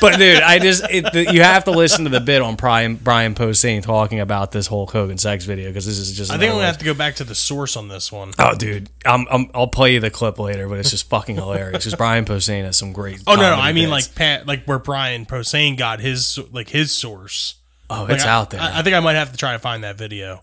But 0.00 0.18
dude, 0.18 0.42
I 0.42 0.58
just 0.58 0.84
it, 0.90 1.12
the, 1.12 1.32
you 1.32 1.42
have 1.42 1.64
to 1.64 1.70
listen 1.70 2.04
to 2.04 2.10
the 2.10 2.20
bit 2.20 2.42
on 2.42 2.56
Brian 2.56 2.96
Brian 2.96 3.34
Posehn 3.34 3.82
talking 3.82 4.18
about 4.20 4.50
this 4.52 4.66
Hulk 4.66 4.90
Hogan 4.90 5.16
sex 5.16 5.44
video 5.44 5.68
because 5.70 5.86
this 5.86 5.98
is 5.98 6.12
just. 6.12 6.30
I 6.32 6.38
think 6.38 6.50
I'm 6.50 6.56
gonna 6.56 6.66
have 6.66 6.78
to 6.78 6.84
go 6.84 6.94
back 6.94 7.16
to 7.16 7.24
the 7.24 7.34
source 7.34 7.76
on 7.76 7.88
this 7.88 8.10
one. 8.10 8.32
Oh, 8.38 8.54
dude, 8.54 8.90
I'm, 9.06 9.26
I'm, 9.30 9.50
I'll 9.54 9.68
play 9.68 9.94
you 9.94 10.00
the 10.00 10.10
clip 10.10 10.38
later, 10.38 10.68
but 10.68 10.78
it's 10.78 10.90
just 10.90 11.08
fucking 11.08 11.36
hilarious 11.36 11.84
because 11.84 11.94
Brian 11.94 12.24
Posehn 12.24 12.64
has 12.64 12.76
some 12.76 12.92
great. 12.92 13.22
Oh 13.26 13.34
no, 13.36 13.42
no, 13.42 13.54
I 13.54 13.72
mean 13.72 13.90
bits. 13.90 14.08
like 14.08 14.14
Pat, 14.16 14.46
like 14.46 14.64
where 14.64 14.78
Brian 14.80 15.24
Posehn 15.24 15.76
got 15.76 16.00
his 16.00 16.38
like 16.50 16.70
his 16.70 16.90
source. 16.92 17.54
oh, 17.90 18.02
Like, 18.02 18.12
it's 18.14 18.24
I- 18.24 18.30
out 18.30 18.50
there. 18.50 18.60
I, 18.60 18.80
I 18.80 18.82
think 18.82 18.96
I 18.96 19.00
might 19.00 19.14
have 19.14 19.30
to 19.32 19.36
try 19.38 19.52
to 19.52 19.58
find 19.58 19.84
that 19.84 19.96
video. 19.96 20.42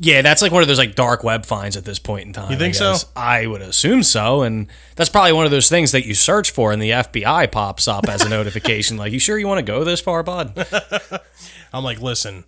Yeah, 0.00 0.22
that's 0.22 0.42
like 0.42 0.52
one 0.52 0.62
of 0.62 0.68
those 0.68 0.78
like 0.78 0.94
dark 0.94 1.24
web 1.24 1.44
finds 1.44 1.76
at 1.76 1.84
this 1.84 1.98
point 1.98 2.26
in 2.26 2.32
time. 2.32 2.52
You 2.52 2.56
think 2.56 2.74
I 2.76 2.94
so? 2.94 3.08
I 3.16 3.46
would 3.46 3.62
assume 3.62 4.04
so, 4.04 4.42
and 4.42 4.68
that's 4.94 5.10
probably 5.10 5.32
one 5.32 5.44
of 5.44 5.50
those 5.50 5.68
things 5.68 5.90
that 5.92 6.06
you 6.06 6.14
search 6.14 6.52
for, 6.52 6.72
and 6.72 6.80
the 6.80 6.90
FBI 6.90 7.50
pops 7.50 7.88
up 7.88 8.08
as 8.08 8.24
a 8.24 8.28
notification. 8.28 8.96
Like, 8.96 9.12
you 9.12 9.18
sure 9.18 9.36
you 9.38 9.48
want 9.48 9.58
to 9.58 9.64
go 9.64 9.82
this 9.82 10.00
far, 10.00 10.22
bud? 10.22 10.52
I'm 11.72 11.82
like, 11.82 12.00
listen, 12.00 12.44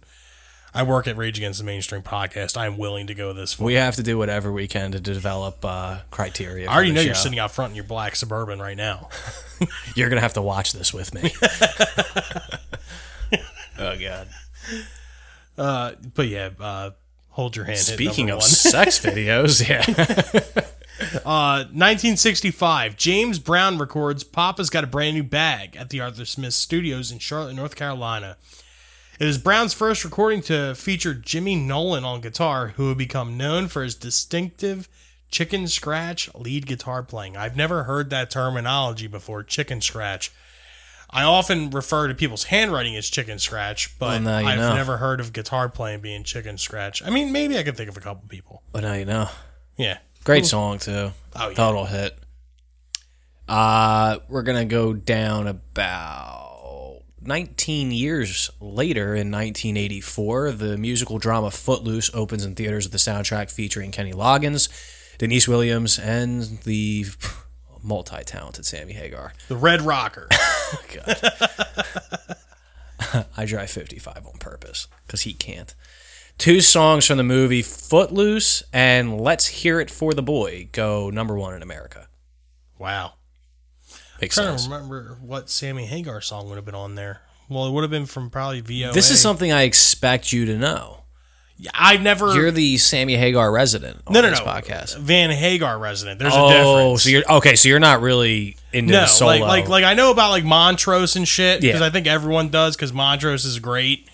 I 0.73 0.85
work 0.85 1.09
at 1.09 1.17
Rage 1.17 1.39
Against 1.39 1.59
the 1.59 1.65
Mainstream 1.65 2.03
podcast. 2.03 2.57
I'm 2.57 2.79
willing 2.79 3.09
to 3.09 3.15
go 3.15 3.33
this 3.33 3.55
far. 3.55 3.67
We 3.67 3.75
have 3.75 3.97
to 3.97 4.05
do 4.05 4.17
whatever 4.17 4.53
we 4.53 4.69
can 4.69 4.93
to 4.93 5.01
develop 5.01 5.65
uh, 5.65 5.99
criteria. 6.13 6.71
I 6.71 6.75
already 6.75 6.93
know 6.93 7.01
the 7.01 7.07
you're 7.07 7.15
sitting 7.17 7.41
out 7.41 7.51
front 7.51 7.71
in 7.71 7.77
your 7.77 7.85
black 7.85 8.15
suburban 8.15 8.61
right 8.61 8.77
now. 8.77 9.09
You're 9.97 10.09
gonna 10.09 10.21
have 10.23 10.35
to 10.35 10.43
watch 10.43 10.73
this 10.73 10.95
with 10.95 11.13
me. 11.13 11.33
oh 13.79 13.99
god. 13.99 14.29
Uh, 15.59 15.93
but 16.15 16.29
yeah, 16.29 16.51
uh, 16.59 16.91
hold 17.41 17.57
your 17.57 17.65
hand. 17.65 17.79
Speaking 17.79 18.31
of 18.31 18.43
sex 18.71 19.01
videos, 19.01 19.67
yeah. 19.67 19.85
Uh, 21.25 21.65
1965, 21.73 22.95
James 22.95 23.39
Brown 23.39 23.79
records 23.79 24.23
Papa's 24.23 24.69
Got 24.69 24.85
a 24.85 24.87
Brand 24.87 25.17
New 25.17 25.23
Bag 25.23 25.75
at 25.75 25.89
the 25.89 25.99
Arthur 25.99 26.27
Smith 26.27 26.53
Studios 26.53 27.11
in 27.11 27.19
Charlotte, 27.19 27.55
North 27.55 27.75
Carolina. 27.75 28.37
It 29.19 29.27
is 29.27 29.39
Brown's 29.39 29.73
first 29.73 30.05
recording 30.05 30.43
to 30.43 30.75
feature 30.75 31.15
Jimmy 31.15 31.57
Nolan 31.57 32.05
on 32.05 32.21
guitar, 32.21 32.75
who 32.77 32.89
would 32.89 32.99
become 32.99 33.39
known 33.39 33.69
for 33.69 33.83
his 33.83 33.95
distinctive 33.95 34.91
chicken 35.31 35.69
scratch 35.69 36.29
lead 36.35 36.67
guitar 36.67 37.03
playing. 37.03 37.35
I've 37.35 37.57
never 37.57 37.85
heard 37.85 38.11
that 38.11 38.31
terminology 38.31 39.07
before, 39.07 39.43
chicken 39.43 39.81
scratch. 39.81 40.31
I 41.13 41.25
often 41.25 41.71
refer 41.71 42.07
to 42.09 42.15
people's 42.15 42.45
handwriting 42.45 42.95
as 42.97 43.09
chicken 43.11 43.39
scratch, 43.41 43.99
but 43.99 44.23
Well, 44.23 44.47
I've 44.47 44.59
know. 44.59 44.75
never 44.75 44.99
heard 44.99 45.19
of 45.21 45.33
guitar 45.33 45.69
playing 45.69 46.01
being 46.01 46.23
chicken 46.23 46.57
scratch. 46.57 47.03
I 47.05 47.11
mean, 47.11 47.33
maybe 47.33 47.59
I 47.59 47.65
could 47.65 47.77
think 47.77 47.89
of 47.89 47.97
a 47.97 48.01
couple 48.01 48.29
people. 48.29 48.63
But 48.71 48.83
now 48.85 48.93
you 48.95 49.05
know. 49.05 49.29
Yeah. 49.77 49.99
Great 50.23 50.47
song 50.47 50.79
too. 50.79 51.11
Oh, 51.35 51.49
yeah. 51.49 51.55
Total 51.55 51.85
hit. 51.87 52.17
Uh 53.49 54.19
we're 54.29 54.43
gonna 54.43 54.65
go 54.65 54.93
down 54.93 55.49
about 55.49 57.03
19 57.23 57.91
years 57.91 58.51
later 58.61 59.09
in 59.15 59.31
1984. 59.31 60.53
The 60.53 60.77
musical 60.79 61.19
drama 61.19 61.51
Footloose 61.51 62.11
opens 62.15 62.45
in 62.45 62.55
theaters 62.55 62.85
with 62.85 62.93
the 62.93 62.99
soundtrack 62.99 63.51
featuring 63.51 63.91
Kenny 63.91 64.13
Loggins, 64.13 64.69
Deniece 65.19 65.49
Williams, 65.49 65.99
and 65.99 66.61
the 66.63 67.07
multi-talented 67.83 68.65
Sammy 68.65 68.93
Hagar. 68.93 69.33
The 69.49 69.57
Red 69.57 69.83
Rocker. 69.83 70.29
I 73.37 73.45
drive 73.45 73.71
55 73.71 74.27
on 74.27 74.39
purpose 74.39 74.87
because 75.07 75.23
he 75.23 75.33
can't. 75.33 75.75
Two 76.39 76.61
songs 76.61 77.07
from 77.07 77.19
the 77.19 77.25
movie 77.25 77.63
Footloose 77.63 78.63
and 78.73 79.21
Let's 79.21 79.47
Hear 79.47 79.81
It 79.81 79.91
for 79.91 80.15
the 80.15 80.23
Boy 80.23 80.69
go 80.73 81.11
number 81.11 81.37
one 81.37 81.55
in 81.55 81.63
America. 81.63 82.09
wow. 82.79 83.15
Makes 84.21 84.35
trying 84.35 84.49
sense. 84.49 84.67
to 84.67 84.71
remember 84.71 85.19
what 85.23 85.49
Sammy 85.49 85.87
Hagar 85.87 86.21
song 86.21 86.49
would 86.49 86.57
have 86.57 86.67
been 86.67 86.75
on 86.75 86.95
there. 86.95 87.23
Well, 87.49 87.67
it 87.67 87.73
would 87.73 87.83
have 87.83 87.91
been 87.91 88.07
from 88.07 88.29
probably 88.29 88.61
VOA. 88.61 88.93
This 88.93 89.11
is 89.11 89.19
something 89.19 89.51
I 89.51 89.63
expect 89.63 90.31
you 90.33 90.45
to 90.47 90.59
know. 90.59 91.05
Yeah, 91.63 91.71
I 91.75 91.99
never. 91.99 92.33
You're 92.35 92.51
the 92.51 92.79
Sammy 92.79 93.17
Hagar 93.17 93.53
resident 93.53 94.01
on 94.07 94.15
no, 94.15 94.23
no, 94.23 94.31
this 94.31 94.39
no. 94.41 94.47
podcast. 94.47 94.97
Van 94.99 95.29
Hagar 95.31 95.79
resident. 95.79 96.19
There's 96.19 96.35
a 96.35 96.39
Oh, 96.39 96.49
difference. 96.95 97.03
so 97.05 97.11
you're 97.11 97.33
okay. 97.37 97.55
So 97.55 97.69
you're 97.69 97.79
not 97.79 98.01
really 98.01 98.57
into 98.73 98.93
no, 98.95 99.01
the 99.01 99.07
solo. 99.07 99.31
like 99.33 99.41
like 99.43 99.69
like 99.69 99.85
I 99.85 99.93
know 99.93 100.11
about 100.11 100.31
like 100.31 100.45
Montrose 100.45 101.17
and 101.17 101.29
shit 101.29 101.61
because 101.61 101.81
Yeah. 101.81 101.87
I 101.87 101.91
think 101.91 102.07
everyone 102.07 102.49
does 102.49 102.77
because 102.77 102.93
Montrose 102.95 103.45
is 103.45 103.59
great. 103.59 104.09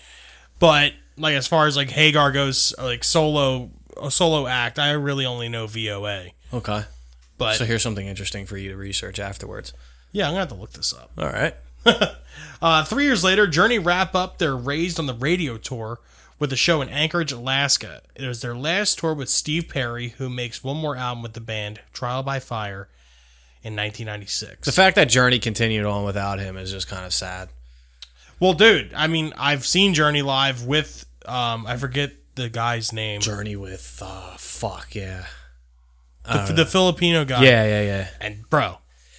But 0.59 0.91
like 1.17 1.35
as 1.35 1.47
far 1.47 1.67
as 1.67 1.77
like 1.77 1.89
Hagar 1.89 2.31
goes, 2.33 2.75
like 2.77 3.03
solo 3.05 3.71
a 4.01 4.11
solo 4.11 4.45
act, 4.45 4.77
I 4.77 4.91
really 4.91 5.25
only 5.25 5.47
know 5.47 5.67
VOA. 5.67 6.31
okay. 6.53 6.83
But 7.37 7.55
So 7.55 7.63
here's 7.65 7.81
something 7.83 8.07
interesting 8.07 8.45
for 8.45 8.57
you 8.57 8.71
to 8.71 8.75
research 8.77 9.19
afterwards. 9.19 9.71
yeah, 10.11 10.25
I'm 10.25 10.31
gonna 10.31 10.39
have 10.41 10.49
to 10.49 10.55
look 10.55 10.73
this 10.73 10.93
up. 10.93 11.11
All 11.17 11.27
right. 11.29 11.53
Uh, 12.59 12.83
three 12.83 13.03
years 13.03 13.23
later, 13.23 13.45
Journey 13.45 13.77
wrap 13.77 14.15
up 14.15 14.39
their 14.39 14.55
Raised 14.57 14.99
on 14.99 15.05
the 15.05 15.13
Radio 15.13 15.57
tour 15.57 15.99
with 16.39 16.53
a 16.53 16.55
show 16.55 16.81
in 16.81 16.89
Anchorage, 16.89 17.31
Alaska. 17.31 18.01
It 18.15 18.27
was 18.27 18.41
their 18.41 18.55
last 18.55 18.99
tour 18.99 19.13
with 19.13 19.29
Steve 19.29 19.67
Perry, 19.69 20.09
who 20.17 20.29
makes 20.29 20.63
one 20.63 20.77
more 20.77 20.95
album 20.95 21.23
with 21.23 21.33
the 21.33 21.41
band, 21.41 21.81
Trial 21.93 22.23
by 22.23 22.39
Fire, 22.39 22.89
in 23.63 23.75
1996. 23.75 24.65
The 24.65 24.71
fact 24.71 24.95
that 24.95 25.09
Journey 25.09 25.39
continued 25.39 25.85
on 25.85 26.05
without 26.05 26.39
him 26.39 26.57
is 26.57 26.71
just 26.71 26.87
kind 26.87 27.05
of 27.05 27.13
sad. 27.13 27.49
well, 28.39 28.53
dude, 28.53 28.93
I 28.93 29.07
mean, 29.07 29.33
I've 29.37 29.65
seen 29.65 29.93
Journey 29.93 30.21
live 30.21 30.65
with, 30.65 31.05
um, 31.25 31.65
I 31.67 31.77
forget 31.77 32.11
the 32.35 32.49
guy's 32.49 32.93
name, 32.93 33.19
Journey 33.19 33.55
with 33.55 33.99
uh 34.05 34.35
fuck 34.37 34.93
yeah. 34.93 35.25
the, 36.23 36.53
the 36.55 36.65
Filipino 36.65 37.25
guy. 37.25 37.43
Yeah, 37.43 37.65
yeah, 37.65 37.81
yeah. 37.81 38.07
And, 38.21 38.47
bro, 38.49 38.77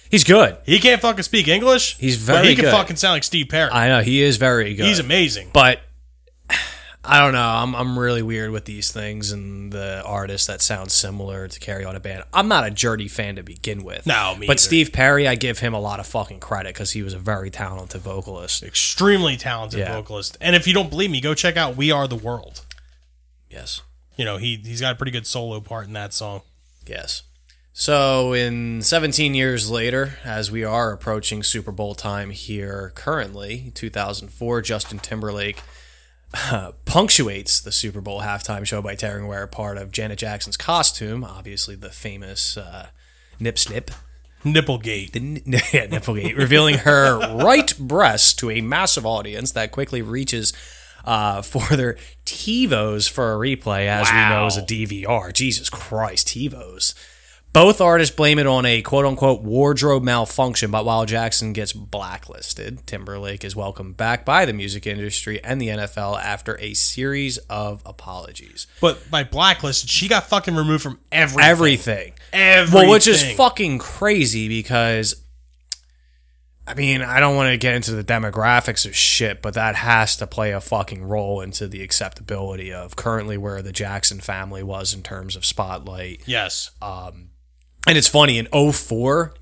He's 0.09 0.23
good. 0.23 0.57
he 0.65 0.79
can't 0.79 1.01
fucking 1.01 1.23
speak 1.23 1.47
English. 1.47 1.97
He's 1.97 2.25
but 2.25 2.33
very 2.33 2.47
he 2.47 2.55
can 2.55 2.65
good. 2.65 2.71
fucking 2.71 2.95
sound 2.95 3.15
like 3.15 3.23
Steve 3.23 3.49
Perry. 3.49 3.69
I 3.71 3.89
know 3.89 4.01
he 4.01 4.21
is 4.21 4.37
very 4.37 4.73
good. 4.73 4.85
He's 4.85 4.99
amazing. 4.99 5.49
but 5.53 5.81
I 7.11 7.19
don't 7.19 7.33
know. 7.33 7.41
I'm 7.41 7.75
I'm 7.75 7.97
really 7.97 8.21
weird 8.21 8.51
with 8.51 8.65
these 8.65 8.91
things 8.91 9.31
and 9.31 9.73
the 9.73 10.03
artists 10.05 10.45
that 10.47 10.61
sound 10.61 10.91
similar 10.91 11.47
to 11.47 11.59
carry 11.59 11.83
on 11.83 11.95
a 11.95 11.99
band. 11.99 12.23
I'm 12.31 12.47
not 12.47 12.67
a 12.67 12.71
Journey 12.71 13.07
fan 13.07 13.35
to 13.37 13.43
begin 13.43 13.83
with. 13.83 14.05
No, 14.05 14.35
me 14.35 14.45
But 14.45 14.53
either. 14.53 14.59
Steve 14.61 14.91
Perry, 14.93 15.27
I 15.27 15.33
give 15.35 15.57
him 15.59 15.73
a 15.73 15.79
lot 15.79 15.99
of 15.99 16.05
fucking 16.05 16.39
credit 16.39 16.75
because 16.75 16.91
he 16.91 17.01
was 17.01 17.13
a 17.13 17.19
very 17.19 17.49
talented 17.49 18.01
vocalist. 18.01 18.61
Extremely 18.61 19.37
talented 19.37 19.79
Yeah. 19.79 19.93
vocalist. 19.93 20.37
And 20.39 20.55
if 20.55 20.67
you 20.67 20.73
don't 20.73 20.89
believe 20.91 21.09
me, 21.09 21.19
go 21.19 21.33
check 21.33 21.57
out 21.57 21.75
We 21.75 21.91
Are 21.91 22.07
the 22.07 22.15
World. 22.15 22.65
Yes. 23.49 23.81
You 24.15 24.25
know, 24.25 24.37
he, 24.37 24.57
he's 24.63 24.81
got 24.81 24.93
a 24.93 24.95
pretty 24.95 25.11
good 25.11 25.25
solo 25.25 25.59
part 25.61 25.87
in 25.87 25.93
that 25.93 26.13
song. 26.13 26.41
Yes. 26.85 27.23
So, 27.73 28.33
in 28.33 28.81
17 28.81 29.33
years 29.33 29.71
later, 29.71 30.19
as 30.25 30.51
we 30.51 30.63
are 30.65 30.91
approaching 30.91 31.43
Super 31.43 31.71
Bowl 31.71 31.95
time 31.95 32.31
here 32.31 32.91
currently, 32.93 33.71
2004, 33.73 34.61
Justin 34.61 34.99
Timberlake 34.99 35.61
uh, 36.33 36.71
punctuates 36.85 37.59
the 37.59 37.71
Super 37.71 38.01
Bowl 38.01 38.21
halftime 38.21 38.65
show 38.65 38.81
by 38.81 38.95
tearing 38.95 39.25
away 39.25 39.41
a 39.41 39.47
part 39.47 39.77
of 39.77 39.91
Janet 39.91 40.19
Jackson's 40.19 40.57
costume, 40.57 41.23
obviously 41.23 41.75
the 41.75 41.89
famous 41.89 42.57
uh, 42.57 42.87
nip 43.39 43.57
snip, 43.57 43.91
Nipplegate. 44.43 45.11
the 45.11 45.19
n- 45.19 45.41
yeah, 45.73 45.87
nipplegate, 45.87 46.37
revealing 46.37 46.79
her 46.79 47.19
right 47.43 47.77
breast 47.77 48.39
to 48.39 48.49
a 48.49 48.61
massive 48.61 49.05
audience 49.05 49.51
that 49.51 49.71
quickly 49.71 50.01
reaches 50.01 50.53
uh, 51.05 51.41
for 51.41 51.75
their 51.75 51.97
TiVos 52.25 53.09
for 53.09 53.33
a 53.33 53.37
replay, 53.37 53.87
as 53.87 54.09
we 54.11 54.17
know 54.17 54.45
is 54.45 54.57
a 54.57 54.61
DVR. 54.61 55.33
Jesus 55.33 55.69
Christ, 55.69 56.27
TiVos. 56.27 56.93
Both 57.51 57.81
artists 57.81 58.15
blame 58.15 58.37
it 58.37 58.45
on 58.45 58.65
a 58.67 58.83
quote 58.83 59.05
unquote 59.05 59.41
wardrobe 59.41 60.03
malfunction, 60.03 60.69
but 60.69 60.85
while 60.85 61.05
Jackson 61.07 61.51
gets 61.51 61.73
blacklisted, 61.73 62.85
Timberlake 62.85 63.43
is 63.43 63.55
welcomed 63.55 63.97
back 63.97 64.23
by 64.23 64.45
the 64.45 64.53
music 64.53 64.85
industry 64.85 65.43
and 65.43 65.59
the 65.59 65.69
NFL 65.69 66.21
after 66.21 66.59
a 66.59 66.75
series 66.75 67.39
of 67.49 67.81
apologies. 67.87 68.67
But 68.79 69.09
by 69.09 69.23
blacklisted, 69.23 69.89
she 69.89 70.07
got 70.07 70.27
fucking 70.27 70.55
removed 70.55 70.83
from 70.83 70.99
everything. 71.11 71.49
Everything. 71.49 72.13
Everything. 72.33 72.81
Well, 72.81 72.91
which 72.91 73.07
is 73.07 73.31
fucking 73.31 73.79
crazy 73.79 74.47
because, 74.47 75.15
I 76.67 76.75
mean, 76.75 77.01
I 77.01 77.19
don't 77.19 77.35
want 77.35 77.51
to 77.51 77.57
get 77.57 77.73
into 77.73 77.93
the 77.93 78.03
demographics 78.03 78.85
of 78.85 78.95
shit, 78.95 79.41
but 79.41 79.55
that 79.55 79.75
has 79.75 80.15
to 80.17 80.27
play 80.27 80.51
a 80.51 80.61
fucking 80.61 81.03
role 81.03 81.41
into 81.41 81.67
the 81.67 81.81
acceptability 81.81 82.71
of 82.71 82.95
currently 82.95 83.39
where 83.39 83.63
the 83.63 83.71
Jackson 83.71 84.19
family 84.19 84.61
was 84.61 84.93
in 84.93 85.01
terms 85.01 85.35
of 85.35 85.45
spotlight. 85.45 86.21
Yes. 86.27 86.69
Um, 86.79 87.28
And 87.89 87.97
it's 87.97 88.07
funny, 88.07 88.37
in 88.37 88.47
04, 88.71 89.33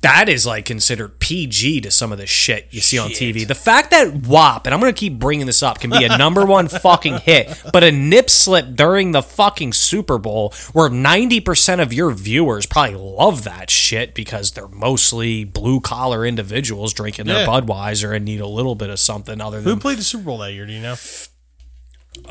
that 0.00 0.30
is 0.30 0.46
like 0.46 0.64
considered 0.64 1.18
PG 1.20 1.82
to 1.82 1.90
some 1.90 2.10
of 2.10 2.16
the 2.16 2.26
shit 2.26 2.68
you 2.70 2.80
see 2.80 2.98
on 2.98 3.10
TV. 3.10 3.46
The 3.46 3.54
fact 3.54 3.90
that 3.90 4.26
WAP, 4.26 4.64
and 4.66 4.72
I'm 4.74 4.80
going 4.80 4.94
to 4.94 4.98
keep 4.98 5.18
bringing 5.18 5.44
this 5.44 5.62
up, 5.62 5.78
can 5.78 5.90
be 5.90 6.02
a 6.04 6.16
number 6.16 6.46
one 6.46 6.68
fucking 6.68 7.18
hit, 7.18 7.62
but 7.74 7.84
a 7.84 7.92
nip 7.92 8.30
slip 8.30 8.76
during 8.76 9.12
the 9.12 9.20
fucking 9.22 9.74
Super 9.74 10.16
Bowl 10.16 10.54
where 10.72 10.88
90% 10.88 11.82
of 11.82 11.92
your 11.92 12.12
viewers 12.12 12.64
probably 12.64 12.94
love 12.94 13.44
that 13.44 13.68
shit 13.68 14.14
because 14.14 14.52
they're 14.52 14.68
mostly 14.68 15.44
blue 15.44 15.80
collar 15.80 16.24
individuals 16.24 16.94
drinking 16.94 17.26
their 17.26 17.40
Yeah. 17.40 17.46
Budweiser 17.46 18.16
and 18.16 18.24
need 18.24 18.40
a 18.40 18.46
little 18.46 18.74
bit 18.74 18.88
of 18.88 18.98
something 18.98 19.38
other 19.38 19.60
than. 19.60 19.74
Who 19.74 19.78
played 19.78 19.98
the 19.98 20.02
Super 20.04 20.24
Bowl 20.24 20.38
that 20.38 20.52
year? 20.52 20.64
Do 20.64 20.72
you 20.72 20.80
know? 20.80 20.96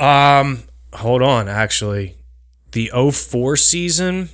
Um, 0.03 0.63
hold 0.93 1.21
on, 1.21 1.47
actually. 1.47 2.15
The 2.71 2.89
04 3.11 3.57
season. 3.57 4.29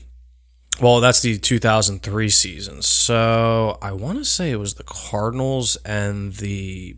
Well, 0.80 1.00
that's 1.00 1.22
the 1.22 1.38
2003 1.38 2.30
season. 2.30 2.82
So 2.82 3.78
I 3.82 3.92
want 3.92 4.18
to 4.20 4.26
say 4.26 4.52
it 4.52 4.56
was 4.60 4.76
the 4.76 4.84
Cardinals 4.84 5.76
and 5.86 6.34
the 6.34 6.96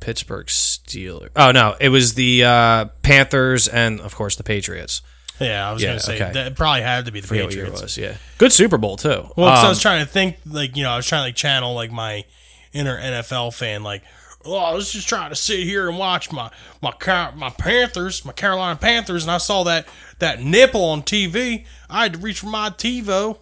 Pittsburgh 0.00 0.46
Steelers. 0.46 1.30
Oh, 1.36 1.52
no. 1.52 1.76
It 1.80 1.90
was 1.90 2.14
the 2.14 2.44
uh, 2.44 2.84
Panthers 3.02 3.68
and, 3.68 4.00
of 4.00 4.14
course, 4.16 4.36
the 4.36 4.42
Patriots. 4.42 5.02
Yeah, 5.40 5.68
I 5.68 5.72
was 5.72 5.82
Yeah, 5.82 5.90
gonna 5.90 6.00
say 6.00 6.14
okay. 6.22 6.32
that 6.32 6.56
probably 6.56 6.82
had 6.82 7.06
to 7.06 7.12
be 7.12 7.20
the 7.20 7.26
forget 7.26 7.44
what 7.46 7.54
year 7.54 7.64
it 7.64 7.72
Patriots. 7.72 7.96
was. 7.96 7.98
Yeah. 7.98 8.16
Good 8.38 8.52
Super 8.52 8.78
Bowl, 8.78 8.96
too. 8.96 9.28
Well, 9.36 9.48
'cause 9.50 9.58
I 9.60 9.62
Um, 9.64 9.68
was 9.70 9.80
trying 9.80 10.04
to 10.04 10.10
think, 10.10 10.36
like 10.46 10.76
you 10.76 10.82
know, 10.82 10.90
I 10.90 10.96
was 10.96 11.06
trying 11.06 11.20
to 11.20 11.24
like 11.28 11.36
channel 11.36 11.74
like 11.74 11.90
my 11.90 12.24
inner 12.72 12.96
NFL 12.98 13.50
fan, 13.54 13.82
like, 13.82 14.02
oh, 14.44 14.56
I 14.56 14.72
was 14.74 14.92
just 14.92 15.08
trying 15.08 15.30
to 15.30 15.36
sit 15.36 15.60
here 15.60 15.88
and 15.88 15.98
watch 15.98 16.30
my 16.32 16.50
my 16.80 16.92
Car- 16.92 17.32
my 17.36 17.50
Panthers, 17.50 18.24
my 18.24 18.32
Carolina 18.32 18.76
Panthers, 18.78 19.22
and 19.24 19.30
I 19.30 19.38
saw 19.38 19.62
that 19.64 19.86
that 20.18 20.42
nipple 20.42 20.84
on 20.84 21.02
TV. 21.02 21.64
I 21.90 22.04
had 22.04 22.14
to 22.14 22.18
reach 22.18 22.40
for 22.40 22.46
my 22.46 22.70
TiVo. 22.70 23.38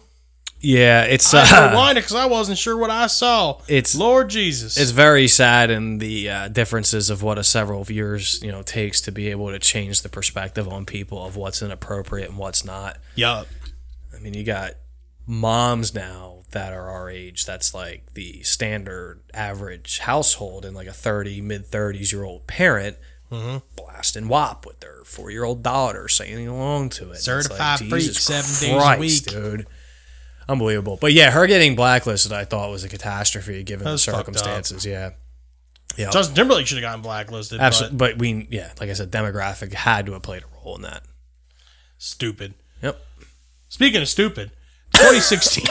yeah, 0.59 1.03
it's. 1.03 1.33
I 1.33 1.41
Uh, 1.41 1.69
rewind 1.71 1.97
it 1.97 2.01
because 2.01 2.15
I 2.15 2.25
wasn't 2.25 2.57
sure 2.57 2.77
what 2.77 2.89
I 2.91 3.07
saw. 3.07 3.59
It's- 3.67 3.95
Lord 3.95 4.29
Jesus. 4.29 4.77
it's 4.77 4.91
very 4.91 5.27
sad 5.27 5.71
in 5.71 5.97
the 5.97 6.29
uh, 6.29 6.47
differences 6.49 7.09
of 7.09 7.23
what 7.23 7.37
a 7.39 7.43
several 7.43 7.83
years 7.89 8.39
you 8.43 8.51
know 8.51 8.61
takes 8.61 9.01
to 9.01 9.11
be 9.11 9.29
able 9.29 9.49
to 9.51 9.57
change 9.59 10.01
the 10.03 10.09
perspective 10.09 10.67
on 10.67 10.85
people 10.85 11.25
of 11.25 11.35
what's 11.35 11.61
inappropriate 11.61 12.29
and 12.29 12.37
what's 12.37 12.63
not. 12.63 12.97
yup. 13.15 13.47
I 14.15 14.19
mean, 14.19 14.35
you 14.35 14.43
got 14.43 14.73
moms 15.27 15.93
now 15.93 16.43
that 16.51 16.73
are 16.73 16.89
our 16.89 17.09
age. 17.09 17.45
That's 17.45 17.73
like 17.73 18.13
the 18.13 18.43
standard 18.43 19.21
average 19.33 19.99
household, 19.99 20.65
and 20.65 20.75
like 20.75 20.87
a 20.87 20.93
thirty, 20.93 21.41
mid 21.41 21.65
thirties 21.65 22.11
year 22.11 22.23
old 22.23 22.47
parent 22.47 22.97
Mm-hmm. 23.31 23.59
blasting 23.77 24.27
WAP 24.27 24.65
with 24.65 24.81
their 24.81 25.05
four 25.05 25.31
year 25.31 25.45
old 25.45 25.63
daughter, 25.63 26.09
singing 26.09 26.49
along 26.49 26.89
to 26.89 27.11
it. 27.11 27.17
Certified 27.19 27.79
freak, 27.79 27.91
Jesus 27.91 28.19
seven 28.21 28.75
days 28.77 28.97
a 28.97 28.99
week. 28.99 29.23
dude. 29.25 29.67
Unbelievable. 30.49 30.97
But 30.99 31.13
yeah, 31.13 31.31
her 31.31 31.47
getting 31.47 31.77
blacklisted, 31.77 32.33
I 32.33 32.43
thought 32.43 32.69
was 32.71 32.83
a 32.83 32.89
catastrophe 32.89 33.63
given 33.63 33.85
the 33.85 33.97
circumstances. 33.97 34.85
Yeah. 34.85 35.11
Yeah. 35.95 36.09
Justin 36.09 36.35
Timberlake 36.35 36.67
should 36.67 36.79
have 36.79 36.81
gotten 36.83 37.01
blacklisted. 37.01 37.61
Absolutely. 37.61 37.97
But 37.99 38.11
But 38.15 38.19
we, 38.19 38.47
yeah, 38.51 38.73
like 38.81 38.89
I 38.89 38.93
said, 38.93 39.11
demographic 39.11 39.71
had 39.73 40.07
to 40.07 40.11
have 40.11 40.23
played 40.23 40.43
a 40.43 40.47
role 40.65 40.75
in 40.75 40.81
that. 40.81 41.03
stupid. 41.97 42.53
Yep. 42.83 42.99
Speaking 43.69 44.01
of 44.01 44.09
stupid, 44.09 44.51
2016. 45.01 45.65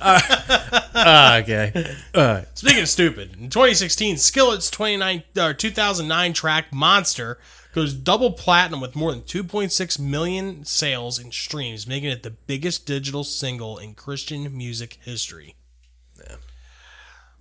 Ah, 0.00 1.36
okay. 1.42 1.96
Uh, 2.12 2.42
Speaking 2.54 2.82
of 2.82 2.88
stupid, 2.88 3.36
in 3.38 3.50
2016, 3.50 4.18
Skillet's 4.18 4.70
29 4.70 5.22
or 5.38 5.54
2009 5.54 6.32
track 6.32 6.72
"Monster" 6.72 7.38
goes 7.74 7.92
double 7.92 8.30
platinum 8.32 8.80
with 8.80 8.94
more 8.94 9.10
than 9.10 9.22
2.6 9.22 9.98
million 9.98 10.64
sales 10.64 11.18
and 11.18 11.32
streams, 11.32 11.86
making 11.86 12.10
it 12.10 12.22
the 12.22 12.30
biggest 12.30 12.86
digital 12.86 13.24
single 13.24 13.78
in 13.78 13.94
Christian 13.94 14.56
music 14.56 14.98
history. 15.02 15.56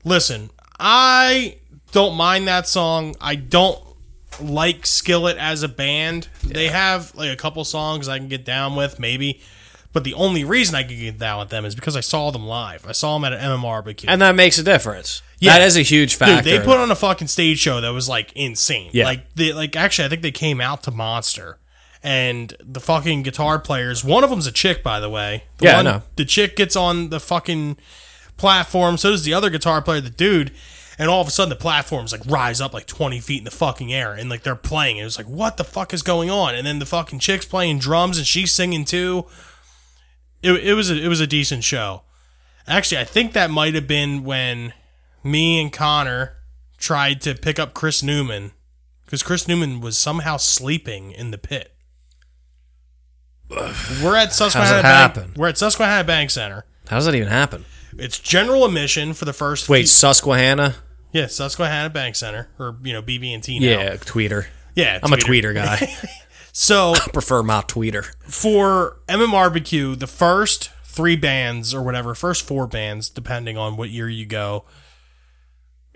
Listen, 0.03 0.49
I 0.79 1.57
don't 1.91 2.15
mind 2.15 2.47
that 2.47 2.67
song. 2.67 3.15
I 3.21 3.35
don't 3.35 3.79
like 4.41 4.85
Skillet 4.85 5.37
as 5.37 5.63
a 5.63 5.69
band. 5.69 6.27
They 6.43 6.67
have 6.67 7.13
like 7.15 7.31
a 7.31 7.37
couple 7.37 7.63
songs 7.63 8.09
I 8.09 8.17
can 8.17 8.27
get 8.27 8.43
down 8.43 8.75
with, 8.75 8.99
maybe. 8.99 9.39
But 9.93 10.03
the 10.03 10.15
only 10.15 10.43
reason 10.43 10.73
I 10.75 10.83
could 10.83 10.97
get 10.97 11.19
down 11.19 11.39
with 11.39 11.49
them 11.49 11.65
is 11.65 11.75
because 11.75 11.95
I 11.95 11.99
saw 12.01 12.31
them 12.31 12.45
live. 12.45 12.85
I 12.87 12.91
saw 12.93 13.13
them 13.17 13.25
at 13.25 13.33
an 13.33 13.39
MM 13.39 13.61
barbecue. 13.61 14.09
and 14.09 14.21
that 14.21 14.35
makes 14.35 14.57
a 14.57 14.63
difference. 14.63 15.21
Yeah. 15.39 15.53
That 15.53 15.61
is 15.61 15.77
a 15.77 15.81
huge 15.83 16.15
factor. 16.15 16.41
Dude, 16.41 16.61
they 16.61 16.65
put 16.65 16.77
on 16.77 16.89
a 16.89 16.95
fucking 16.95 17.27
stage 17.27 17.59
show 17.59 17.79
that 17.79 17.89
was 17.93 18.09
like 18.09 18.33
insane. 18.33 18.89
Yeah. 18.93 19.05
Like 19.05 19.33
they 19.35 19.53
like 19.53 19.75
actually 19.75 20.05
I 20.05 20.09
think 20.09 20.21
they 20.23 20.31
came 20.31 20.59
out 20.59 20.83
to 20.83 20.91
Monster. 20.91 21.59
And 22.05 22.53
the 22.59 22.81
fucking 22.81 23.23
guitar 23.23 23.59
players, 23.59 24.03
one 24.03 24.25
of 24.25 24.29
them's 24.29 24.45
a 24.45 24.51
chick, 24.51 24.83
by 24.83 24.99
the 24.99 25.09
way. 25.09 25.45
The 25.59 25.65
Yeah, 25.65 25.79
I 25.79 25.81
know. 25.83 26.01
The 26.17 26.25
chick 26.25 26.57
gets 26.57 26.75
on 26.75 27.09
the 27.09 27.19
fucking 27.21 27.77
platform. 28.35 28.97
So 28.97 29.11
does 29.11 29.23
the 29.23 29.33
other 29.33 29.49
guitar 29.49 29.81
player, 29.81 30.01
the 30.01 30.09
dude. 30.09 30.51
And 30.99 31.09
all 31.09 31.21
of 31.21 31.27
a 31.27 31.31
sudden, 31.31 31.49
the 31.49 31.55
platforms 31.55 32.11
like 32.11 32.21
rise 32.27 32.61
up 32.61 32.73
like 32.73 32.85
twenty 32.87 33.19
feet 33.19 33.39
in 33.39 33.43
the 33.45 33.51
fucking 33.51 33.91
air, 33.93 34.13
and 34.13 34.29
like 34.29 34.43
they're 34.43 34.55
playing. 34.55 34.97
It 34.97 35.03
was 35.03 35.17
like, 35.17 35.27
what 35.27 35.57
the 35.57 35.63
fuck 35.63 35.91
is 35.93 36.03
going 36.03 36.29
on? 36.29 36.53
And 36.55 36.67
then 36.67 36.77
the 36.79 36.85
fucking 36.85 37.17
chick's 37.19 37.45
playing 37.45 37.79
drums, 37.79 38.17
and 38.17 38.27
she's 38.27 38.51
singing 38.51 38.85
too. 38.85 39.25
It, 40.43 40.53
it 40.67 40.73
was 40.73 40.91
a, 40.91 40.95
it 41.01 41.07
was 41.07 41.19
a 41.21 41.27
decent 41.27 41.63
show. 41.63 42.03
Actually, 42.67 43.01
I 43.01 43.05
think 43.05 43.33
that 43.33 43.49
might 43.49 43.73
have 43.75 43.87
been 43.87 44.23
when 44.23 44.73
me 45.23 45.59
and 45.61 45.71
Connor 45.71 46.35
tried 46.77 47.21
to 47.21 47.33
pick 47.33 47.59
up 47.59 47.73
Chris 47.73 48.03
Newman 48.03 48.51
because 49.05 49.23
Chris 49.23 49.47
Newman 49.47 49.79
was 49.81 49.97
somehow 49.97 50.37
sleeping 50.37 51.11
in 51.11 51.31
the 51.31 51.37
pit. 51.37 51.75
We're 54.01 54.15
at 54.15 54.33
Susquehanna 54.33 54.81
Bank. 55.13 55.37
We're 55.37 55.47
at 55.49 55.57
Susquehanna 55.57 56.03
Bank 56.05 56.31
Center. 56.31 56.65
How 56.87 56.97
does 56.97 57.05
that 57.05 57.15
even 57.15 57.27
happen? 57.27 57.65
It's 57.97 58.17
general 58.19 58.65
admission 58.65 59.13
for 59.13 59.25
the 59.25 59.33
first. 59.33 59.69
Wait, 59.69 59.81
few- 59.81 59.87
Susquehanna? 59.87 60.75
yeah, 61.11 61.27
Susquehanna 61.27 61.89
Bank 61.91 62.15
Center 62.15 62.49
or 62.57 62.77
you 62.83 62.93
know 62.93 63.01
BB 63.01 63.33
and 63.33 63.43
T. 63.43 63.59
Now. 63.59 63.67
Yeah, 63.67 63.95
tweeter. 63.97 64.47
yeah. 64.75 64.99
I'm 65.03 65.13
a 65.13 65.17
tweeter 65.17 65.53
guy. 65.53 65.87
So 66.55 66.93
I 66.95 67.07
Prefer 67.11 67.43
my 67.43 67.61
tweeter. 67.61 68.05
for 68.29 68.99
MMRBQ, 69.09 69.99
the 69.99 70.07
first 70.07 70.69
three 70.85 71.15
bands 71.15 71.73
or 71.73 71.81
whatever, 71.83 72.13
first 72.15 72.47
four 72.47 72.67
bands, 72.67 73.09
depending 73.09 73.57
on 73.57 73.75
what 73.75 73.89
year 73.89 74.07
you 74.07 74.25
go, 74.27 74.63